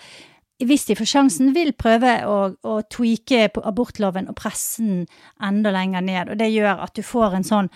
hvis 0.61 0.85
de 0.85 0.93
får 0.93 1.09
sjansen, 1.09 1.53
vil 1.55 1.71
prøve 1.73 2.19
å, 2.29 2.37
å 2.53 2.75
tweake 2.91 3.47
på 3.55 3.63
abortloven 3.65 4.27
og 4.29 4.37
presse 4.37 4.83
den 4.83 5.07
enda 5.41 5.73
lenger 5.73 6.05
ned. 6.05 6.29
Og 6.29 6.37
det 6.37 6.51
gjør 6.53 6.83
at 6.85 6.93
du 6.97 7.01
får 7.05 7.37
en 7.37 7.47
sånn 7.47 7.71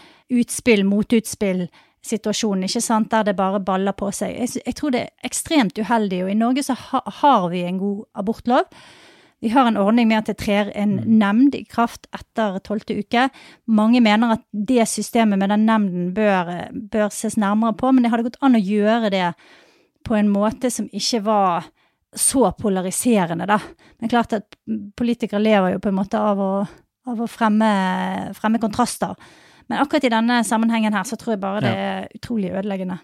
utspill-motutspill-situasjon, 2.05 2.63
ikke 2.65 2.81
sant, 2.81 3.11
der 3.11 3.23
det 3.23 3.35
bare 3.35 3.59
baller 3.59 3.93
på 3.93 4.11
seg. 4.11 4.35
Jeg, 4.35 4.61
jeg, 4.65 4.75
tror 4.75 4.91
det 4.91 5.01
er 5.01 5.27
ekstremt 5.27 5.77
uheldig, 5.77 6.23
og 6.23 6.31
i 6.31 6.37
Norge 6.37 6.63
så 6.63 6.75
ha, 6.75 7.01
har 7.21 7.49
vi 7.49 7.63
en 7.65 7.79
god 7.79 8.05
abortlov. 8.15 8.65
Vi 9.41 9.49
har 9.49 9.67
en 9.67 9.77
ordning 9.77 10.07
med 10.07 10.23
at 10.23 10.29
det 10.31 10.37
trer 10.39 10.71
en 10.75 10.95
nemnd 11.05 11.55
i 11.55 11.65
kraft 11.65 12.07
etter 12.15 12.57
tolvte 12.63 12.95
uke. 12.97 13.27
Mange 13.67 14.01
mener 14.01 14.37
at 14.37 14.45
det 14.51 14.87
systemet 14.87 15.37
med 15.37 15.49
den 15.49 15.65
nemnden 15.67 16.13
bør, 16.15 16.71
bør 16.71 17.11
ses 17.11 17.37
nærmere 17.37 17.75
på, 17.77 17.91
men 17.91 18.03
det 18.03 18.11
hadde 18.11 18.29
gått 18.29 18.41
an 18.41 18.57
å 18.57 18.63
gjøre 18.63 19.11
det 19.13 19.27
på 20.05 20.15
en 20.15 20.29
måte 20.29 20.71
som 20.71 20.87
ikke 20.93 21.23
var 21.25 21.69
så 22.15 22.47
polariserende, 22.55 23.45
da. 23.49 23.59
Men 23.99 24.09
klart 24.09 24.33
at 24.37 24.55
politikere 24.95 25.41
lever 25.43 25.75
jo 25.75 25.81
på 25.83 25.91
en 25.91 25.97
måte 25.97 26.19
av 26.21 26.39
å, 26.39 26.51
av 27.11 27.21
å 27.21 27.27
fremme, 27.27 27.71
fremme, 28.37 28.61
kontraster. 28.63 29.17
Men 29.71 29.81
akkurat 29.81 30.05
i 30.07 30.13
denne 30.13 30.39
sammenhengen 30.45 30.93
her 30.95 31.07
så 31.07 31.17
tror 31.19 31.35
jeg 31.35 31.43
bare 31.43 31.63
det 31.65 31.73
er 31.73 32.07
utrolig 32.19 32.53
ødeleggende. 32.53 32.99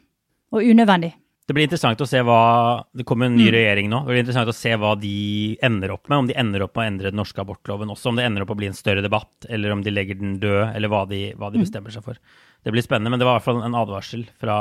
Og 0.52 0.68
unødvendig. 0.68 1.14
Det 1.48 1.56
blir 1.58 1.66
interessant 1.66 2.00
å 2.00 2.08
se 2.08 2.22
hva 2.24 2.42
Det 2.96 3.04
kommer 3.08 3.28
en 3.28 3.34
ny 3.36 3.48
mm. 3.50 3.54
regjering 3.56 3.90
nå. 3.92 4.04
Det 4.06 4.14
blir 4.14 4.22
interessant 4.22 4.52
å 4.52 4.56
se 4.56 4.72
hva 4.80 4.94
de 5.00 5.16
ender 5.66 5.92
opp 5.96 6.08
med. 6.08 6.22
Om 6.22 6.30
de 6.30 6.38
ender 6.40 6.64
opp 6.64 6.78
med 6.78 6.84
å 6.84 6.92
endre 6.92 7.12
den 7.12 7.20
norske 7.20 7.44
abortloven 7.44 7.92
også. 7.92 8.12
Om 8.12 8.20
det 8.20 8.28
ender 8.28 8.46
opp 8.46 8.52
med 8.54 8.60
å 8.60 8.62
bli 8.62 8.70
en 8.72 8.78
større 8.78 9.04
debatt, 9.04 9.50
eller 9.50 9.74
om 9.74 9.82
de 9.84 9.92
legger 9.92 10.20
den 10.22 10.38
død, 10.40 10.62
eller 10.70 10.92
hva 10.94 11.02
de, 11.10 11.24
hva 11.36 11.50
de 11.52 11.60
mm. 11.60 11.66
bestemmer 11.66 11.96
seg 11.96 12.06
for. 12.06 12.22
Det 12.62 12.72
blir 12.72 12.86
spennende, 12.86 13.12
men 13.12 13.20
det 13.20 13.28
var 13.28 13.36
i 13.36 13.42
hvert 13.42 13.50
fall 13.50 13.64
en 13.66 13.80
advarsel 13.82 14.24
fra 14.40 14.58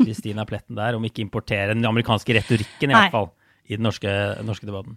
Kristina 0.00 0.46
Pletten 0.48 0.78
der 0.80 0.98
om 0.98 1.06
ikke 1.06 1.22
importere 1.22 1.76
den 1.76 1.86
amerikanske 1.86 2.38
retorikken, 2.40 2.90
i 2.90 2.98
hvert 2.98 3.14
fall 3.14 3.30
i 3.68 3.76
den 3.76 3.86
norske, 3.86 4.10
norske 4.42 4.66
debatten. 4.66 4.96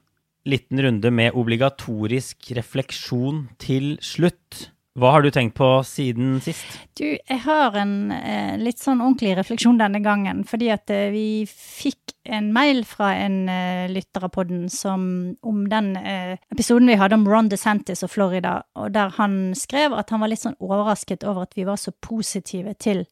liten 0.47 0.81
runde 0.81 1.11
med 1.13 1.35
obligatorisk 1.37 2.51
refleksjon 2.57 3.47
til 3.61 3.95
slutt. 4.03 4.71
Hva 4.99 5.13
har 5.13 5.23
du 5.23 5.29
tenkt 5.31 5.55
på 5.55 5.67
siden 5.87 6.41
sist? 6.43 6.67
Du, 6.99 7.05
jeg 7.15 7.39
har 7.45 7.77
en 7.79 8.11
eh, 8.11 8.57
litt 8.59 8.81
sånn 8.81 8.99
ordentlig 8.99 9.37
refleksjon 9.37 9.79
denne 9.79 10.01
gangen. 10.03 10.41
Fordi 10.47 10.67
at 10.73 10.91
eh, 10.91 11.07
vi 11.13 11.25
fikk 11.47 12.11
en 12.27 12.49
mail 12.51 12.83
fra 12.85 13.13
en 13.15 13.37
eh, 13.49 13.85
lytter 13.91 14.27
av 14.27 14.33
podden 14.35 14.65
som, 14.69 15.05
om 15.47 15.63
den 15.71 15.93
eh, 15.95 16.35
episoden 16.51 16.91
vi 16.91 16.99
hadde 16.99 17.15
om 17.15 17.23
Ron 17.29 17.47
DeSantis 17.53 18.03
og 18.03 18.11
Florida, 18.11 18.57
og 18.75 18.91
der 18.97 19.15
han 19.15 19.55
skrev 19.55 19.95
at 19.95 20.11
han 20.11 20.25
var 20.25 20.33
litt 20.33 20.43
sånn 20.43 20.59
overrasket 20.59 21.23
over 21.23 21.47
at 21.47 21.55
vi 21.55 21.65
var 21.69 21.79
så 21.79 21.95
positive 21.95 22.75
til 22.75 23.05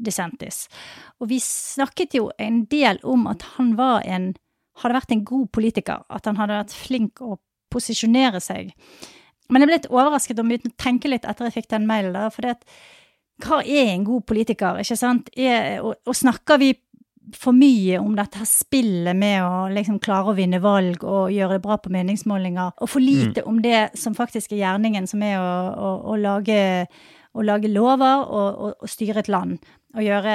DeSantis. 0.00 0.64
Og 1.20 1.28
vi 1.28 1.42
snakket 1.44 2.16
jo 2.16 2.30
en 2.40 2.62
del 2.72 3.04
om 3.04 3.28
at 3.28 3.44
han 3.58 3.74
var 3.76 4.00
en 4.08 4.32
hadde 4.82 4.98
vært 4.98 5.14
en 5.14 5.24
god 5.26 5.46
politiker, 5.54 6.04
at 6.08 6.28
han 6.30 6.38
hadde 6.40 6.60
vært 6.60 6.76
flink 6.76 7.22
å 7.24 7.38
posisjonere 7.72 8.40
seg. 8.42 8.72
Men 9.48 9.62
jeg 9.62 9.68
ble 9.68 9.78
litt 9.78 9.90
overrasket 9.92 10.40
om 10.42 10.50
uten 10.52 10.72
å 10.72 10.80
tenke 10.80 11.10
litt 11.10 11.26
etter 11.28 11.48
jeg 11.48 11.60
fikk 11.60 11.70
den 11.72 11.88
mailen. 11.88 12.16
der, 12.16 12.32
for 12.32 12.44
hva 13.44 13.62
er 13.62 13.94
en 13.94 14.04
god 14.06 14.26
politiker, 14.26 14.80
ikke 14.82 14.98
sant? 14.98 15.30
Er, 15.36 15.80
og, 15.80 15.94
og, 16.06 16.14
snakker 16.16 16.60
vi 16.60 16.72
for 17.36 17.52
mye 17.52 17.98
om 18.00 18.14
dette 18.16 18.40
her 18.40 18.48
spillet 18.48 19.16
med 19.16 19.42
å 19.44 19.68
liksom 19.72 19.98
klare 20.00 20.32
å 20.32 20.36
vinne 20.36 20.62
valg 20.64 21.04
og 21.04 21.32
gjøre 21.34 21.58
det 21.58 21.64
bra 21.64 21.76
på 21.76 21.92
meningsmålinger, 21.92 22.72
og 22.80 22.90
for 22.90 23.04
lite 23.04 23.44
mm. 23.44 23.48
om 23.50 23.60
det 23.62 23.82
som 24.00 24.16
faktisk 24.16 24.54
er 24.54 24.62
gjerningen, 24.62 25.06
som 25.10 25.22
er 25.22 25.36
å, 25.40 25.50
å, 25.76 25.90
å, 26.12 26.16
lage, 26.16 26.60
å 27.36 27.44
lage, 27.44 27.70
lover 27.72 28.24
og, 28.24 28.64
og, 28.70 28.88
styre 28.88 29.22
et 29.22 29.30
land. 29.32 29.58
Og 29.96 30.04
gjøre 30.04 30.32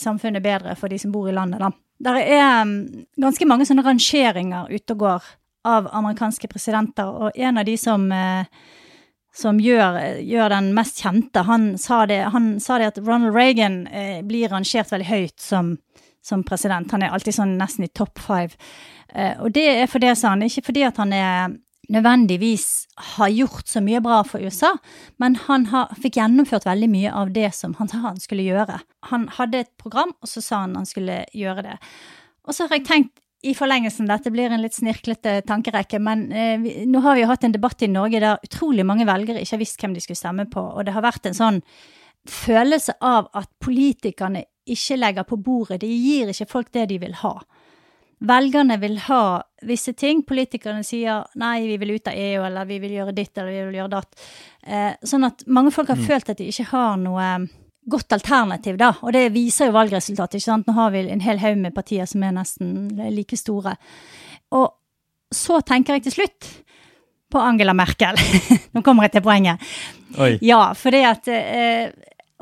samfunnet 0.00 0.44
bedre 0.44 0.76
for 0.80 0.92
de 0.92 1.00
som 1.00 1.12
bor 1.12 1.28
i 1.28 1.34
landet, 1.34 1.60
da. 1.64 1.72
Der 2.02 2.18
er 2.18 2.62
um, 2.62 3.04
ganske 3.20 3.46
mange 3.46 3.66
sånne 3.68 3.84
rangeringer 3.86 4.70
ute 4.72 4.96
og 4.96 5.02
går 5.04 5.28
av 5.64 5.88
amerikanske 5.96 6.48
presidenter, 6.50 7.08
og 7.08 7.36
en 7.40 7.58
av 7.58 7.64
de 7.64 7.76
som, 7.80 8.04
eh, 8.12 8.44
som 9.34 9.60
gjør, 9.60 9.96
gjør, 10.20 10.50
den 10.52 10.72
mest 10.76 11.00
kjente, 11.00 11.44
han 11.48 11.78
sa 11.80 12.04
det, 12.06 12.20
han 12.34 12.58
sa 12.60 12.78
det 12.78 12.90
at 12.92 13.00
Ronald 13.00 13.34
Reagan 13.34 13.86
eh, 13.88 14.20
blir 14.22 14.52
rangert 14.52 14.92
veldig 14.92 15.08
høyt 15.08 15.40
som, 15.40 15.78
som, 16.20 16.44
president. 16.44 16.92
Han 16.92 17.02
er 17.06 17.16
alltid 17.16 17.38
sånn 17.38 17.56
nesten 17.56 17.88
i 17.88 17.92
topp 17.96 18.20
five. 18.20 18.60
Eh, 19.14 19.40
og 19.40 19.54
det 19.56 19.64
er 19.72 19.88
for 19.88 20.04
det, 20.04 20.18
sa 20.20 20.34
han, 20.34 20.44
ikke 20.44 20.66
fordi 20.68 20.84
at 20.84 21.00
han 21.00 21.16
er 21.16 21.56
nødvendigvis 21.92 22.86
har 23.16 23.32
gjort 23.32 23.68
så 23.68 23.82
mye 23.84 24.00
bra 24.04 24.22
for 24.26 24.42
USA, 24.44 24.74
men 25.22 25.36
han 25.46 25.66
har, 25.72 25.92
fikk 26.00 26.18
gjennomført 26.20 26.66
veldig 26.68 26.90
mye 26.92 27.12
av 27.12 27.32
det 27.34 27.50
som 27.56 27.74
han 27.80 27.90
sa 27.90 28.02
han 28.04 28.22
skulle 28.22 28.46
gjøre. 28.46 28.80
Han 29.10 29.28
hadde 29.38 29.64
et 29.64 29.72
program, 29.80 30.14
og 30.20 30.30
så 30.30 30.42
sa 30.44 30.62
han 30.64 30.78
han 30.78 30.88
skulle 30.88 31.22
gjøre 31.34 31.66
det. 31.66 31.76
Og 32.44 32.56
så 32.56 32.68
har 32.68 32.78
jeg 32.78 32.88
tenkt 32.88 33.20
i 33.44 33.52
forlengelsen, 33.56 34.08
dette 34.08 34.32
blir 34.32 34.52
en 34.52 34.62
litt 34.62 34.76
snirklete 34.76 35.42
tankerekke, 35.48 35.98
men 36.00 36.30
eh, 36.32 36.54
vi, 36.62 36.72
nå 36.88 37.02
har 37.04 37.16
vi 37.16 37.24
jo 37.24 37.28
hatt 37.28 37.44
en 37.44 37.52
debatt 37.52 37.82
i 37.84 37.90
Norge 37.92 38.22
der 38.22 38.40
utrolig 38.46 38.86
mange 38.88 39.04
velgere 39.08 39.42
ikke 39.44 39.58
har 39.58 39.60
visst 39.60 39.82
hvem 39.82 39.96
de 39.96 40.00
skulle 40.00 40.20
stemme 40.20 40.46
på, 40.48 40.62
og 40.62 40.86
det 40.86 40.94
har 40.96 41.04
vært 41.04 41.28
en 41.28 41.36
sånn 41.36 41.60
følelse 42.30 42.96
av 43.04 43.28
at 43.36 43.50
politikerne 43.60 44.46
ikke 44.64 44.96
legger 44.96 45.28
på 45.28 45.36
bordet, 45.44 45.82
de 45.82 45.90
gir 45.92 46.32
ikke 46.32 46.48
folk 46.48 46.72
det 46.72 46.86
de 46.94 46.98
vil 47.02 47.18
ha. 47.20 47.34
Velgerne 48.18 48.78
vil 48.80 48.98
ha 49.08 49.42
visse 49.66 49.92
ting, 49.98 50.22
politikerne 50.26 50.84
sier 50.86 51.24
nei, 51.40 51.66
vi 51.66 51.76
vil 51.80 51.96
ut 51.96 52.08
av 52.08 52.16
EU, 52.16 52.44
eller 52.46 52.68
vi 52.68 52.78
vil 52.82 52.94
gjøre 52.98 53.14
ditt, 53.16 53.32
eller 53.36 53.50
vi 53.52 53.66
vil 53.68 53.78
gjøre 53.80 53.92
datt. 53.96 54.24
Eh, 54.62 54.92
sånn 55.02 55.26
at 55.26 55.44
mange 55.46 55.72
folk 55.74 55.90
har 55.92 56.00
mm. 56.00 56.06
følt 56.08 56.32
at 56.32 56.40
de 56.40 56.48
ikke 56.52 56.68
har 56.70 56.96
noe 57.00 57.28
godt 57.84 58.16
alternativ, 58.16 58.78
da. 58.80 58.94
Og 59.04 59.12
det 59.12 59.26
viser 59.34 59.68
jo 59.68 59.76
valgresultatet. 59.76 60.38
ikke 60.38 60.46
sant? 60.46 60.68
Nå 60.68 60.76
har 60.76 60.92
vi 60.94 61.04
en 61.12 61.24
hel 61.24 61.40
haug 61.42 61.58
med 61.60 61.74
partier 61.76 62.08
som 62.08 62.22
er 62.24 62.32
nesten 62.36 62.88
like 63.12 63.36
store. 63.36 63.76
Og 64.56 64.70
så 65.34 65.60
tenker 65.66 65.98
jeg 65.98 66.06
til 66.06 66.16
slutt 66.20 66.48
på 67.32 67.42
Angela 67.42 67.74
Merkel. 67.76 68.16
Nå 68.74 68.82
kommer 68.86 69.08
jeg 69.08 69.16
til 69.16 69.26
poenget. 69.26 69.70
Oi. 70.20 70.36
Ja, 70.44 70.68
for 70.78 70.94
det 70.94 71.02
at 71.08 71.28
eh, 71.32 71.90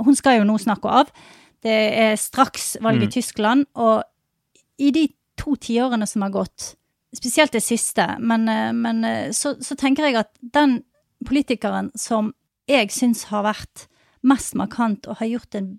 hun 0.03 0.16
skal 0.18 0.41
jo 0.41 0.47
nå 0.47 0.59
snakke 0.61 0.91
av. 1.03 1.11
Det 1.62 1.75
er 2.05 2.16
straks 2.20 2.77
valg 2.83 3.03
i 3.03 3.07
Mm. 3.07 3.12
Tyskland, 3.14 3.66
og 3.75 4.03
i 4.79 4.91
de 4.91 5.07
to 5.41 5.57
tiårene 5.57 6.07
som 6.07 6.22
har 6.22 6.33
gått, 6.35 6.74
spesielt 7.16 7.53
det 7.53 7.62
siste, 7.64 8.07
men, 8.20 8.49
eh, 8.49 8.72
men 8.72 9.05
eh, 9.05 9.30
så, 9.33 9.55
så 9.62 9.76
tenker 9.76 10.09
jeg 10.09 10.20
at 10.22 10.33
den 10.41 10.80
politikeren 11.26 11.91
som 11.99 12.33
jeg 12.70 12.91
syns 12.95 13.26
har 13.30 13.45
vært 13.47 13.87
mest 14.26 14.55
markant 14.59 15.09
og 15.11 15.18
har 15.20 15.30
gjort 15.35 15.59
en 15.59 15.72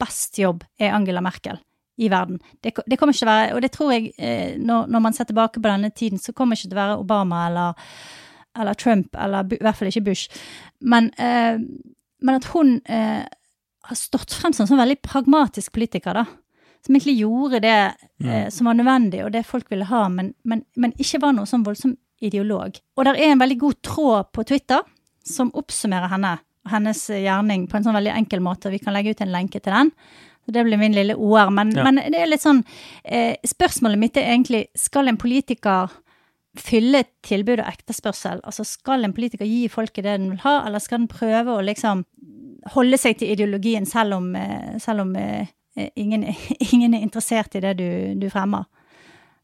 best 0.00 0.38
jobb, 0.40 0.64
er 0.80 0.94
Angela 0.96 1.20
Merkel 1.24 1.60
i 2.00 2.08
verden. 2.08 2.40
Det, 2.64 2.72
det 2.86 2.96
kommer 2.96 3.12
ikke 3.12 3.26
til 3.26 3.28
å 3.28 3.34
være, 3.34 3.54
og 3.54 3.62
det 3.62 3.72
tror 3.74 3.92
jeg, 3.92 4.12
eh, 4.16 4.56
når, 4.56 4.88
når 4.88 5.04
man 5.04 5.16
ser 5.16 5.28
tilbake 5.28 5.60
på 5.60 5.68
denne 5.68 5.92
tiden, 5.92 6.18
så 6.18 6.32
kommer 6.32 6.56
det 6.56 6.64
ikke 6.64 6.72
til 6.72 6.78
å 6.78 6.82
være 6.82 7.00
Obama 7.02 7.42
eller, 7.50 7.90
eller 8.56 8.80
Trump, 8.80 9.18
eller 9.20 9.52
i 9.52 9.60
hvert 9.60 9.78
fall 9.78 9.92
ikke 9.92 10.06
Bush. 10.08 10.40
Men, 10.80 11.10
men 11.20 12.38
at 12.38 12.46
hun 12.54 12.78
har 12.80 13.98
stått 13.98 14.32
frem 14.32 14.54
som 14.56 14.64
en 14.64 14.70
sånn 14.70 14.80
veldig 14.80 14.96
pragmatisk 15.04 15.74
politiker, 15.76 16.16
da. 16.22 16.24
Som 16.86 16.94
egentlig 16.96 17.18
gjorde 17.20 17.60
det 17.60 17.74
eh, 18.24 18.48
som 18.48 18.66
var 18.70 18.74
nødvendig, 18.78 19.24
og 19.24 19.32
det 19.34 19.44
folk 19.46 19.66
ville 19.70 19.84
ha, 19.90 20.06
men, 20.08 20.32
men, 20.48 20.62
men 20.76 20.94
ikke 20.96 21.20
var 21.20 21.34
noe 21.36 21.46
sånn 21.48 21.64
voldsom 21.66 21.96
ideolog. 22.24 22.76
Og 22.96 23.04
det 23.04 23.14
er 23.18 23.32
en 23.34 23.40
veldig 23.42 23.58
god 23.60 23.78
tråd 23.84 24.30
på 24.32 24.44
Twitter 24.48 24.80
som 25.24 25.52
oppsummerer 25.56 26.08
henne 26.12 26.38
og 26.64 26.72
hennes 26.74 26.98
gjerning 27.08 27.66
på 27.68 27.78
en 27.78 27.86
sånn 27.86 27.96
veldig 27.96 28.12
enkel 28.12 28.42
måte. 28.44 28.72
Vi 28.72 28.80
kan 28.82 28.92
legge 28.92 29.14
ut 29.14 29.20
en 29.24 29.32
lenke 29.32 29.60
til 29.60 29.72
den. 29.72 29.90
Så 30.44 30.52
det 30.52 30.64
blir 30.66 30.80
min 30.80 30.92
lille 30.96 31.14
OR. 31.16 31.50
Men, 31.52 31.70
Ja. 31.76 31.84
men 31.84 31.96
det 31.96 32.20
er 32.20 32.28
litt 32.28 32.44
sånn 32.44 32.62
eh, 33.04 33.36
Spørsmålet 33.44 34.00
mitt 34.00 34.16
er 34.16 34.28
egentlig 34.32 34.66
skal 34.76 35.08
en 35.08 35.16
politiker 35.20 35.88
fylle 36.58 37.04
tilbud 37.24 37.60
og 37.62 37.68
etterspørsel? 37.70 38.40
Altså 38.44 38.64
skal 38.66 39.04
en 39.04 39.12
politiker 39.16 39.48
gi 39.48 39.68
folket 39.72 40.04
det 40.04 40.16
den 40.18 40.30
vil 40.34 40.42
ha, 40.44 40.66
eller 40.66 40.82
skal 40.82 41.02
den 41.04 41.08
prøve 41.12 41.54
å 41.56 41.64
liksom 41.64 42.04
holde 42.74 42.98
seg 43.00 43.16
til 43.20 43.32
ideologien 43.32 43.86
selv 43.88 44.18
om, 44.18 44.34
eh, 44.36 44.76
selv 44.82 45.06
om 45.06 45.14
eh, 45.16 45.46
ingen, 46.00 46.26
ingen 46.72 46.94
er 46.96 47.06
interessert 47.06 47.56
i 47.56 47.64
det 47.64 47.76
du, 47.80 47.88
du 48.20 48.28
fremmer? 48.32 48.68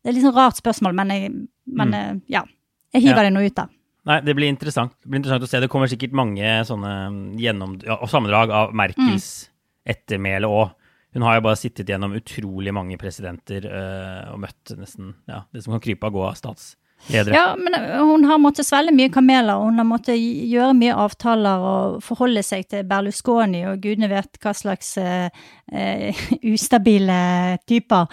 Det 0.03 0.13
er 0.13 0.19
litt 0.19 0.27
sånn 0.27 0.37
rart 0.37 0.59
spørsmål, 0.61 0.95
men, 0.95 1.15
jeg, 1.15 1.33
men 1.67 1.95
mm. 1.95 2.23
ja. 2.31 2.45
Jeg 2.95 3.03
hiver 3.09 3.19
Mm. 3.19 3.19
Ja. 3.19 3.25
det 3.27 3.35
nå 3.35 3.43
ut, 3.45 3.57
da. 3.57 3.67
Nei, 4.07 4.21
det 4.23 4.35
blir 4.39 4.49
interessant. 4.49 4.93
Det 5.03 5.11
blir 5.11 5.19
interessant 5.19 5.43
å 5.43 5.49
se. 5.51 5.61
Det 5.61 5.69
kommer 5.69 5.91
sikkert 5.91 6.15
mange 6.15 6.51
sånne 6.69 6.93
gjennom, 7.43 7.75
ja, 7.83 7.99
sammendrag 8.07 8.53
av 8.55 8.75
Merkels 8.79 9.49
ettermæle 9.87 10.47
òg. 10.47 10.77
Hun 11.17 11.25
har 11.27 11.39
jo 11.39 11.45
bare 11.47 11.59
sittet 11.59 11.89
gjennom 11.91 12.15
utrolig 12.15 12.75
mange 12.77 12.99
presidenter 13.01 13.67
øh, 13.67 14.35
og 14.35 14.43
møtt 14.45 14.75
nesten 14.77 15.15
ja, 15.31 15.43
det 15.55 15.63
som 15.65 15.75
kan 15.75 15.83
krype 15.83 16.11
og 16.11 16.19
gå 16.19 16.25
av 16.29 16.37
statsledere. 17.07 17.35
Ja, 17.35 17.57
men 17.57 17.75
eh, 17.75 18.05
hun 18.05 18.25
har 18.25 18.39
måttet 18.39 18.67
svelge 18.67 18.95
mye 18.95 19.11
kameler, 19.13 19.57
og 19.57 19.71
hun 19.71 19.79
har 19.81 19.89
måttet 19.89 20.19
gjøre 20.19 20.75
mye 20.77 20.97
avtaler 21.07 21.67
og 21.71 22.01
forholde 22.05 22.43
seg 22.47 22.67
til 22.71 22.87
Berlusconi, 22.89 23.65
og 23.71 23.81
gudene 23.83 24.11
vet 24.11 24.41
hva 24.43 24.55
slags 24.57 24.97
eh, 24.99 25.29
eh, 25.73 26.27
ustabile 26.55 27.59
typer. 27.67 28.07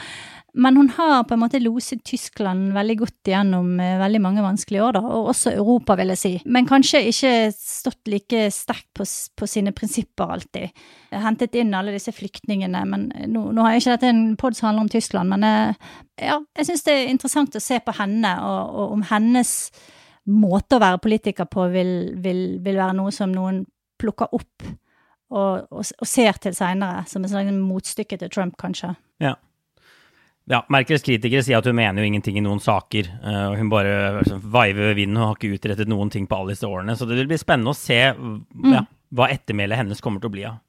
Men 0.53 0.77
hun 0.77 0.89
har 0.93 1.23
på 1.25 1.33
en 1.33 1.41
måte 1.41 1.61
loset 1.63 2.03
Tyskland 2.05 2.75
veldig 2.75 2.95
godt 2.99 3.29
gjennom 3.31 3.79
eh, 3.81 3.95
veldig 3.97 4.19
mange 4.21 4.43
vanskelige 4.45 4.83
år, 4.85 4.97
da, 4.99 5.01
og 5.01 5.31
også 5.31 5.55
Europa, 5.55 5.95
vil 5.97 6.13
jeg 6.13 6.21
si. 6.21 6.33
Men 6.45 6.67
kanskje 6.69 7.01
ikke 7.09 7.31
stått 7.57 8.11
like 8.11 8.43
sterkt 8.53 8.91
på, 8.93 9.07
på 9.39 9.49
sine 9.49 9.73
prinsipper 9.73 10.35
alltid. 10.35 10.83
Hentet 11.23 11.57
inn 11.57 11.73
alle 11.73 11.95
disse 11.95 12.13
flyktningene, 12.13 12.83
men 12.89 13.07
nå, 13.33 13.47
nå 13.49 13.65
har 13.65 13.73
jeg 13.73 13.83
ikke 13.83 13.95
dette 13.95 14.11
en 14.13 14.21
pod 14.37 14.57
som 14.57 14.69
handler 14.69 14.85
om 14.85 14.91
Tyskland, 14.93 15.33
men 15.33 15.47
eh, 15.47 15.89
ja, 16.21 16.37
jeg 16.59 16.69
syns 16.69 16.85
det 16.85 16.97
er 16.99 17.09
interessant 17.09 17.57
å 17.57 17.63
se 17.63 17.79
på 17.81 17.95
henne, 17.97 18.35
og, 18.45 18.77
og 18.77 18.97
om 18.99 19.05
hennes 19.09 19.55
måte 20.29 20.77
å 20.77 20.83
være 20.83 21.01
politiker 21.03 21.49
på 21.49 21.65
vil, 21.73 21.95
vil, 22.21 22.43
vil 22.63 22.77
være 22.77 22.97
noe 22.99 23.11
som 23.15 23.33
noen 23.33 23.63
plukker 23.99 24.29
opp 24.35 24.69
og, 25.33 25.65
og, 25.71 25.81
og 25.81 26.07
ser 26.07 26.37
til 26.41 26.53
seinere, 26.55 27.07
som 27.09 27.25
et 27.25 27.49
motstykke 27.57 28.19
til 28.21 28.31
Trump, 28.31 28.55
kanskje. 28.61 28.93
Ja. 29.23 29.33
Ja, 30.51 30.59
Merkels 30.73 31.05
kritikere 31.05 31.43
sier 31.45 31.61
at 31.61 31.67
hun 31.69 31.77
mener 31.77 32.03
jo 32.03 32.09
ingenting 32.09 32.35
i 32.35 32.43
noen 32.43 32.59
saker. 32.59 33.07
eh, 33.23 33.45
og 33.47 33.55
Hun 33.61 33.71
bare 33.71 34.19
liksom, 34.19 34.43
veiver 34.43 34.91
ved 34.91 34.99
vinden 34.99 35.21
og 35.21 35.29
har 35.29 35.39
ikke 35.39 35.55
utrettet 35.55 35.91
noen 35.91 36.11
ting 36.11 36.27
på 36.27 36.35
alle 36.35 36.55
disse 36.55 36.67
årene. 36.67 36.97
Så 36.99 37.07
det 37.07 37.15
vil 37.21 37.31
bli 37.31 37.39
spennende 37.39 37.71
å 37.71 37.77
se 37.77 38.01
ja, 38.11 38.83
hva 39.13 39.31
ettermælet 39.31 39.79
hennes 39.79 40.03
kommer 40.03 40.19
til 40.19 40.31
å 40.31 40.35
bli 40.35 40.45
av. 40.49 40.59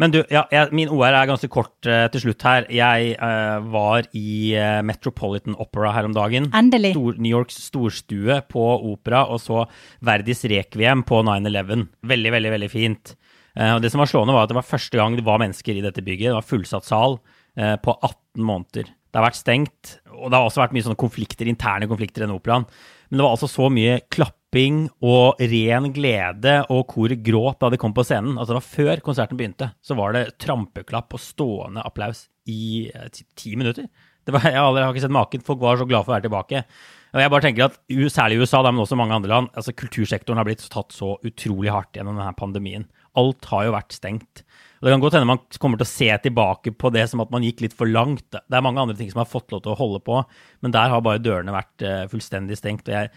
Men 0.00 0.14
du, 0.14 0.20
ja, 0.32 0.46
jeg, 0.48 0.70
min 0.72 0.88
OR 0.88 1.12
er 1.12 1.28
ganske 1.28 1.48
kort 1.52 1.86
uh, 1.88 2.06
til 2.12 2.22
slutt 2.24 2.44
her. 2.46 2.66
Jeg 2.72 3.14
uh, 3.20 3.58
var 3.68 4.06
i 4.16 4.54
uh, 4.56 4.80
Metropolitan 4.86 5.58
Opera 5.60 5.90
her 5.92 6.08
om 6.08 6.14
dagen. 6.16 6.48
Endelig. 6.56 6.94
Stor, 6.96 7.18
New 7.20 7.34
Yorks 7.34 7.58
storstue 7.66 8.38
på 8.48 8.64
opera, 8.92 9.26
og 9.28 9.42
så 9.42 9.66
Verdis 10.06 10.46
Requiem 10.48 11.04
på 11.04 11.20
9-11. 11.26 11.84
Veldig, 12.14 12.32
veldig, 12.36 12.54
veldig 12.56 12.70
fint. 12.72 13.14
Og 13.60 13.82
det 13.82 13.90
som 13.90 13.98
var 13.98 14.06
slående, 14.06 14.32
var 14.32 14.46
at 14.46 14.52
det 14.52 14.56
var 14.56 14.64
første 14.64 14.96
gang 14.96 15.16
det 15.18 15.24
var 15.26 15.40
mennesker 15.42 15.74
i 15.76 15.82
dette 15.82 16.04
bygget. 16.06 16.30
Det 16.30 16.36
var 16.36 16.46
fullsatt 16.46 16.86
sal 16.86 17.18
på 17.58 17.92
18 17.98 18.19
måneder. 18.38 18.90
Det 19.10 19.18
har 19.18 19.26
vært 19.26 19.40
stengt, 19.40 19.96
og 20.14 20.30
det 20.30 20.38
har 20.38 20.46
også 20.46 20.62
vært 20.62 20.74
mye 20.76 20.84
sånne 20.86 21.00
konflikter, 21.00 21.48
interne 21.50 21.88
konflikter 21.90 22.22
i 22.22 22.26
denne 22.26 22.36
operaen. 22.38 22.66
Men 23.10 23.18
det 23.18 23.24
var 23.26 23.34
altså 23.34 23.48
så 23.50 23.66
mye 23.74 23.96
klapping 24.14 24.84
og 25.02 25.40
ren 25.42 25.88
glede, 25.96 26.52
og 26.70 26.84
koret 26.92 27.24
gråt 27.26 27.58
da 27.62 27.72
de 27.72 27.80
kom 27.80 27.94
på 27.96 28.04
scenen. 28.06 28.36
Altså 28.38 28.52
det 28.54 28.60
var 28.60 28.68
Før 28.68 29.02
konserten 29.08 29.40
begynte, 29.40 29.72
så 29.82 29.96
var 29.98 30.14
det 30.14 30.38
trampeklapp 30.42 31.18
og 31.18 31.24
stående 31.24 31.82
applaus 31.82 32.28
i 32.46 32.86
eh, 32.94 33.10
ti, 33.34 33.56
minutter. 33.58 33.90
Var, 34.30 34.46
jeg 34.52 34.62
aldri- 34.62 34.84
jeg 34.84 34.86
har 34.86 34.94
ikke 34.94 35.06
sett 35.08 35.16
maken. 35.18 35.42
Folk 35.42 35.58
var 35.64 35.80
så 35.80 35.88
glad 35.90 36.06
for 36.06 36.12
å 36.14 36.18
være 36.20 36.28
tilbake. 36.28 36.62
Og 37.10 37.18
jeg 37.24 37.30
bare 37.34 37.42
tenker 37.42 37.66
at 37.66 37.78
Særlig 38.14 38.38
i 38.38 38.44
USA, 38.44 38.62
men 38.62 38.84
også 38.84 38.94
mange 38.98 39.16
andre 39.16 39.32
land, 39.32 39.50
altså 39.58 39.74
kultursektoren 39.74 40.38
har 40.38 40.46
blitt 40.46 40.62
tatt 40.70 40.94
så 40.94 41.16
utrolig 41.26 41.72
hardt 41.74 41.98
gjennom 41.98 42.14
denne 42.14 42.36
pandemien. 42.38 42.86
Alt 43.18 43.48
har 43.50 43.66
jo 43.66 43.74
vært 43.74 43.96
stengt. 43.96 44.44
Og 44.80 44.86
Det 44.86 44.92
kan 44.94 45.02
godt 45.02 45.16
hende 45.18 45.28
man 45.28 45.42
kommer 45.60 45.76
til 45.76 45.84
å 45.84 45.92
se 45.92 46.08
tilbake 46.24 46.72
på 46.72 46.88
det 46.94 47.02
som 47.10 47.20
at 47.20 47.32
man 47.32 47.44
gikk 47.44 47.60
litt 47.66 47.74
for 47.76 47.90
langt. 47.90 48.24
Det 48.32 48.56
er 48.56 48.64
mange 48.64 48.80
andre 48.80 48.96
ting 48.96 49.10
som 49.12 49.20
har 49.20 49.28
fått 49.28 49.52
lov 49.52 49.60
til 49.64 49.74
å 49.74 49.76
holde 49.76 50.00
på, 50.06 50.22
men 50.64 50.72
der 50.72 50.88
har 50.88 51.02
bare 51.04 51.20
dørene 51.20 51.52
vært 51.52 51.84
eh, 51.84 52.06
fullstendig 52.08 52.56
stengt. 52.56 52.88
Og 52.88 52.96
jeg 52.96 53.10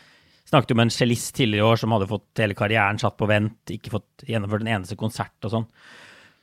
snakket 0.51 0.73
jo 0.73 0.77
med 0.81 0.89
en 0.89 0.95
cellist 0.97 1.31
tidligere 1.37 1.63
i 1.63 1.69
år 1.71 1.79
som 1.79 1.95
hadde 1.95 2.09
fått 2.11 2.43
hele 2.43 2.57
karrieren 2.59 2.99
satt 2.99 3.15
på 3.15 3.29
vent, 3.31 3.61
ikke 3.71 3.93
fått 3.95 4.27
gjennomført 4.27 4.65
en 4.65 4.73
eneste 4.75 4.99
konsert 4.99 5.47
og 5.47 5.55
sånn. 5.55 5.69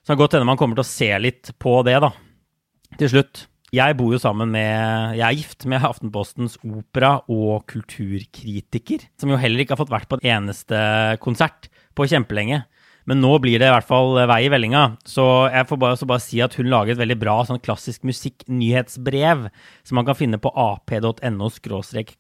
Så 0.01 0.09
det 0.09 0.15
kan 0.15 0.23
godt 0.23 0.39
hende 0.39 0.49
man 0.49 0.61
kommer 0.61 0.81
til 0.81 0.87
å 0.87 0.93
se 0.95 1.11
litt 1.21 1.53
på 1.61 1.77
det, 1.85 1.99
da. 2.01 2.15
Til 2.97 3.13
slutt. 3.13 3.45
Jeg 3.71 3.95
bor 3.95 4.11
jo 4.11 4.19
sammen 4.19 4.51
med 4.51 5.15
Jeg 5.15 5.23
er 5.23 5.37
gift 5.37 5.65
med 5.71 5.85
Aftenpostens 5.87 6.57
opera- 6.67 7.21
og 7.31 7.69
kulturkritiker, 7.71 9.05
som 9.21 9.31
jo 9.31 9.39
heller 9.39 9.63
ikke 9.63 9.77
har 9.77 9.85
fått 9.85 9.93
vært 9.93 10.09
på 10.11 10.19
en 10.19 10.27
eneste 10.27 10.81
konsert 11.23 11.69
på 11.95 12.09
kjempelenge. 12.11 12.65
Men 13.09 13.21
nå 13.23 13.31
blir 13.41 13.59
det 13.59 13.69
i 13.69 13.73
hvert 13.73 13.87
fall 13.89 14.15
vei 14.29 14.43
i 14.45 14.51
vellinga. 14.53 14.83
Så 15.09 15.25
jeg 15.53 15.67
får 15.71 15.79
bare, 15.81 15.97
bare 16.11 16.21
si 16.25 16.41
at 16.45 16.55
hun 16.59 16.69
lager 16.71 16.93
et 16.93 17.01
veldig 17.01 17.17
bra 17.19 17.39
sånn 17.49 17.63
klassisk 17.65 18.05
musikknyhetsbrev 18.07 19.47
som 19.83 19.95
man 20.01 20.07
kan 20.09 20.19
finne 20.19 20.39
på 20.43 20.53
ap.no 20.53 21.49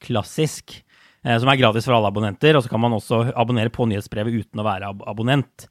klassisk. 0.00 0.82
eh, 1.24 1.38
Som 1.38 1.48
er 1.52 1.56
gratis 1.60 1.84
for 1.84 1.94
alle 1.94 2.08
abonnenter. 2.08 2.56
Og 2.56 2.64
så 2.64 2.70
kan 2.72 2.80
man 2.80 2.92
også 2.96 3.32
abonnere 3.36 3.70
på 3.70 3.86
nyhetsbrevet 3.86 4.40
uten 4.44 4.60
å 4.60 4.66
være 4.66 4.88
ab 4.88 5.02
abonnent. 5.06 5.68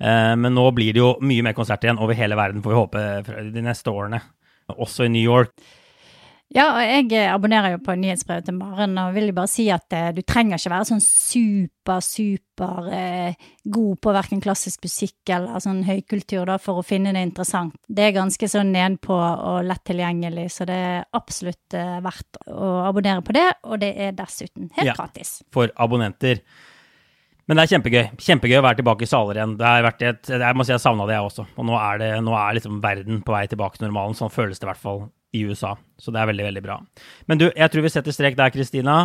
Eh, 0.00 0.34
Men 0.36 0.54
nå 0.54 0.70
blir 0.74 0.92
det 0.92 1.00
jo 1.04 1.16
mye 1.20 1.42
mer 1.42 1.52
konsert 1.54 1.84
igjen 1.84 1.98
over 2.00 2.14
hele 2.14 2.36
verden, 2.36 2.62
får 2.62 2.72
vi 2.72 2.80
håpe, 2.80 3.52
de 3.52 3.62
neste 3.62 3.92
årene. 3.92 4.22
Også 4.68 5.04
i 5.06 5.08
New 5.12 5.22
York. 5.22 5.52
Ja, 6.54 6.68
og 6.76 6.82
jeg 6.86 7.08
eh, 7.18 7.26
abonnerer 7.34 7.72
jo 7.74 7.80
på 7.82 7.96
nyhetsbrevet 7.98 8.44
til 8.46 8.54
Maren, 8.54 8.92
og 9.02 9.16
vil 9.16 9.32
jo 9.32 9.34
bare 9.34 9.50
si 9.50 9.64
at 9.74 9.90
eh, 9.96 10.12
du 10.14 10.20
trenger 10.22 10.60
ikke 10.60 10.70
være 10.70 10.86
sånn 10.92 11.02
super, 11.02 11.98
super 12.06 12.86
eh, 12.94 13.34
god 13.66 13.98
på 14.04 14.12
hverken 14.14 14.42
klassisk 14.44 14.86
musikk 14.86 15.32
eller 15.34 15.58
sånn 15.64 15.82
høykultur 15.88 16.46
da, 16.46 16.54
for 16.62 16.78
å 16.78 16.86
finne 16.86 17.10
det 17.16 17.24
interessant. 17.26 17.74
Det 17.90 18.06
er 18.06 18.14
ganske 18.20 18.48
sånn 18.52 18.70
nedpå 18.76 19.16
og 19.18 19.66
lett 19.66 19.82
tilgjengelig, 19.90 20.46
så 20.54 20.68
det 20.70 20.78
er 20.86 21.02
absolutt 21.18 21.74
eh, 21.74 21.98
verdt 22.06 22.38
å 22.46 22.70
abonnere 22.86 23.26
på 23.26 23.34
det, 23.34 23.48
og 23.66 23.82
det 23.82 23.90
er 24.06 24.14
dessuten 24.16 24.70
helt 24.78 24.92
Ja. 24.92 24.94
gratis. 24.94 25.40
for 25.52 25.74
abonnenter. 25.74 26.44
Men 27.46 27.58
det 27.58 27.66
er 27.66 27.74
kjempegøy. 27.76 28.06
Kjempegøy 28.22 28.56
å 28.58 28.64
være 28.64 28.80
tilbake 28.80 29.02
i 29.06 29.10
saler 29.10 29.38
igjen. 29.38 29.52
Det 29.58 29.66
har 29.66 29.82
vært 29.86 30.00
et, 30.02 30.30
jeg 30.30 30.56
må 30.58 30.64
si 30.66 30.72
jeg 30.74 30.82
savna 30.82 31.04
det, 31.06 31.14
jeg 31.14 31.26
også. 31.28 31.44
Og 31.58 31.66
nå 31.68 31.76
er, 31.78 31.98
det, 32.02 32.08
nå 32.26 32.32
er 32.38 32.56
liksom 32.58 32.80
verden 32.82 33.20
på 33.22 33.34
vei 33.34 33.44
tilbake 33.50 33.78
til 33.78 33.86
normalen. 33.86 34.16
Sånn 34.18 34.32
føles 34.34 34.58
det 34.58 34.66
i 34.66 34.70
hvert 34.72 34.82
fall 34.82 35.04
i 35.36 35.44
USA. 35.48 35.74
Så 36.00 36.12
det 36.12 36.22
er 36.22 36.30
veldig, 36.32 36.48
veldig 36.48 36.64
bra. 36.64 36.80
Men 37.28 37.40
du, 37.40 37.46
jeg 37.52 37.72
tror 37.72 37.86
vi 37.86 37.92
setter 37.92 38.16
strek 38.16 38.38
der, 38.38 38.52
Kristina. 38.54 38.96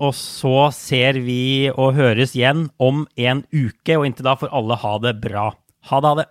Og 0.00 0.14
så 0.16 0.70
ser 0.72 1.18
vi 1.20 1.68
og 1.70 1.96
høres 1.98 2.32
igjen 2.36 2.68
om 2.80 3.04
en 3.20 3.42
uke, 3.52 3.98
og 3.98 4.06
inntil 4.08 4.30
da 4.30 4.36
får 4.40 4.52
alle 4.56 4.78
ha 4.80 4.92
det 5.04 5.16
bra. 5.20 5.50
Ha 5.90 6.00
det, 6.00 6.12
ha 6.12 6.20
det. 6.22 6.28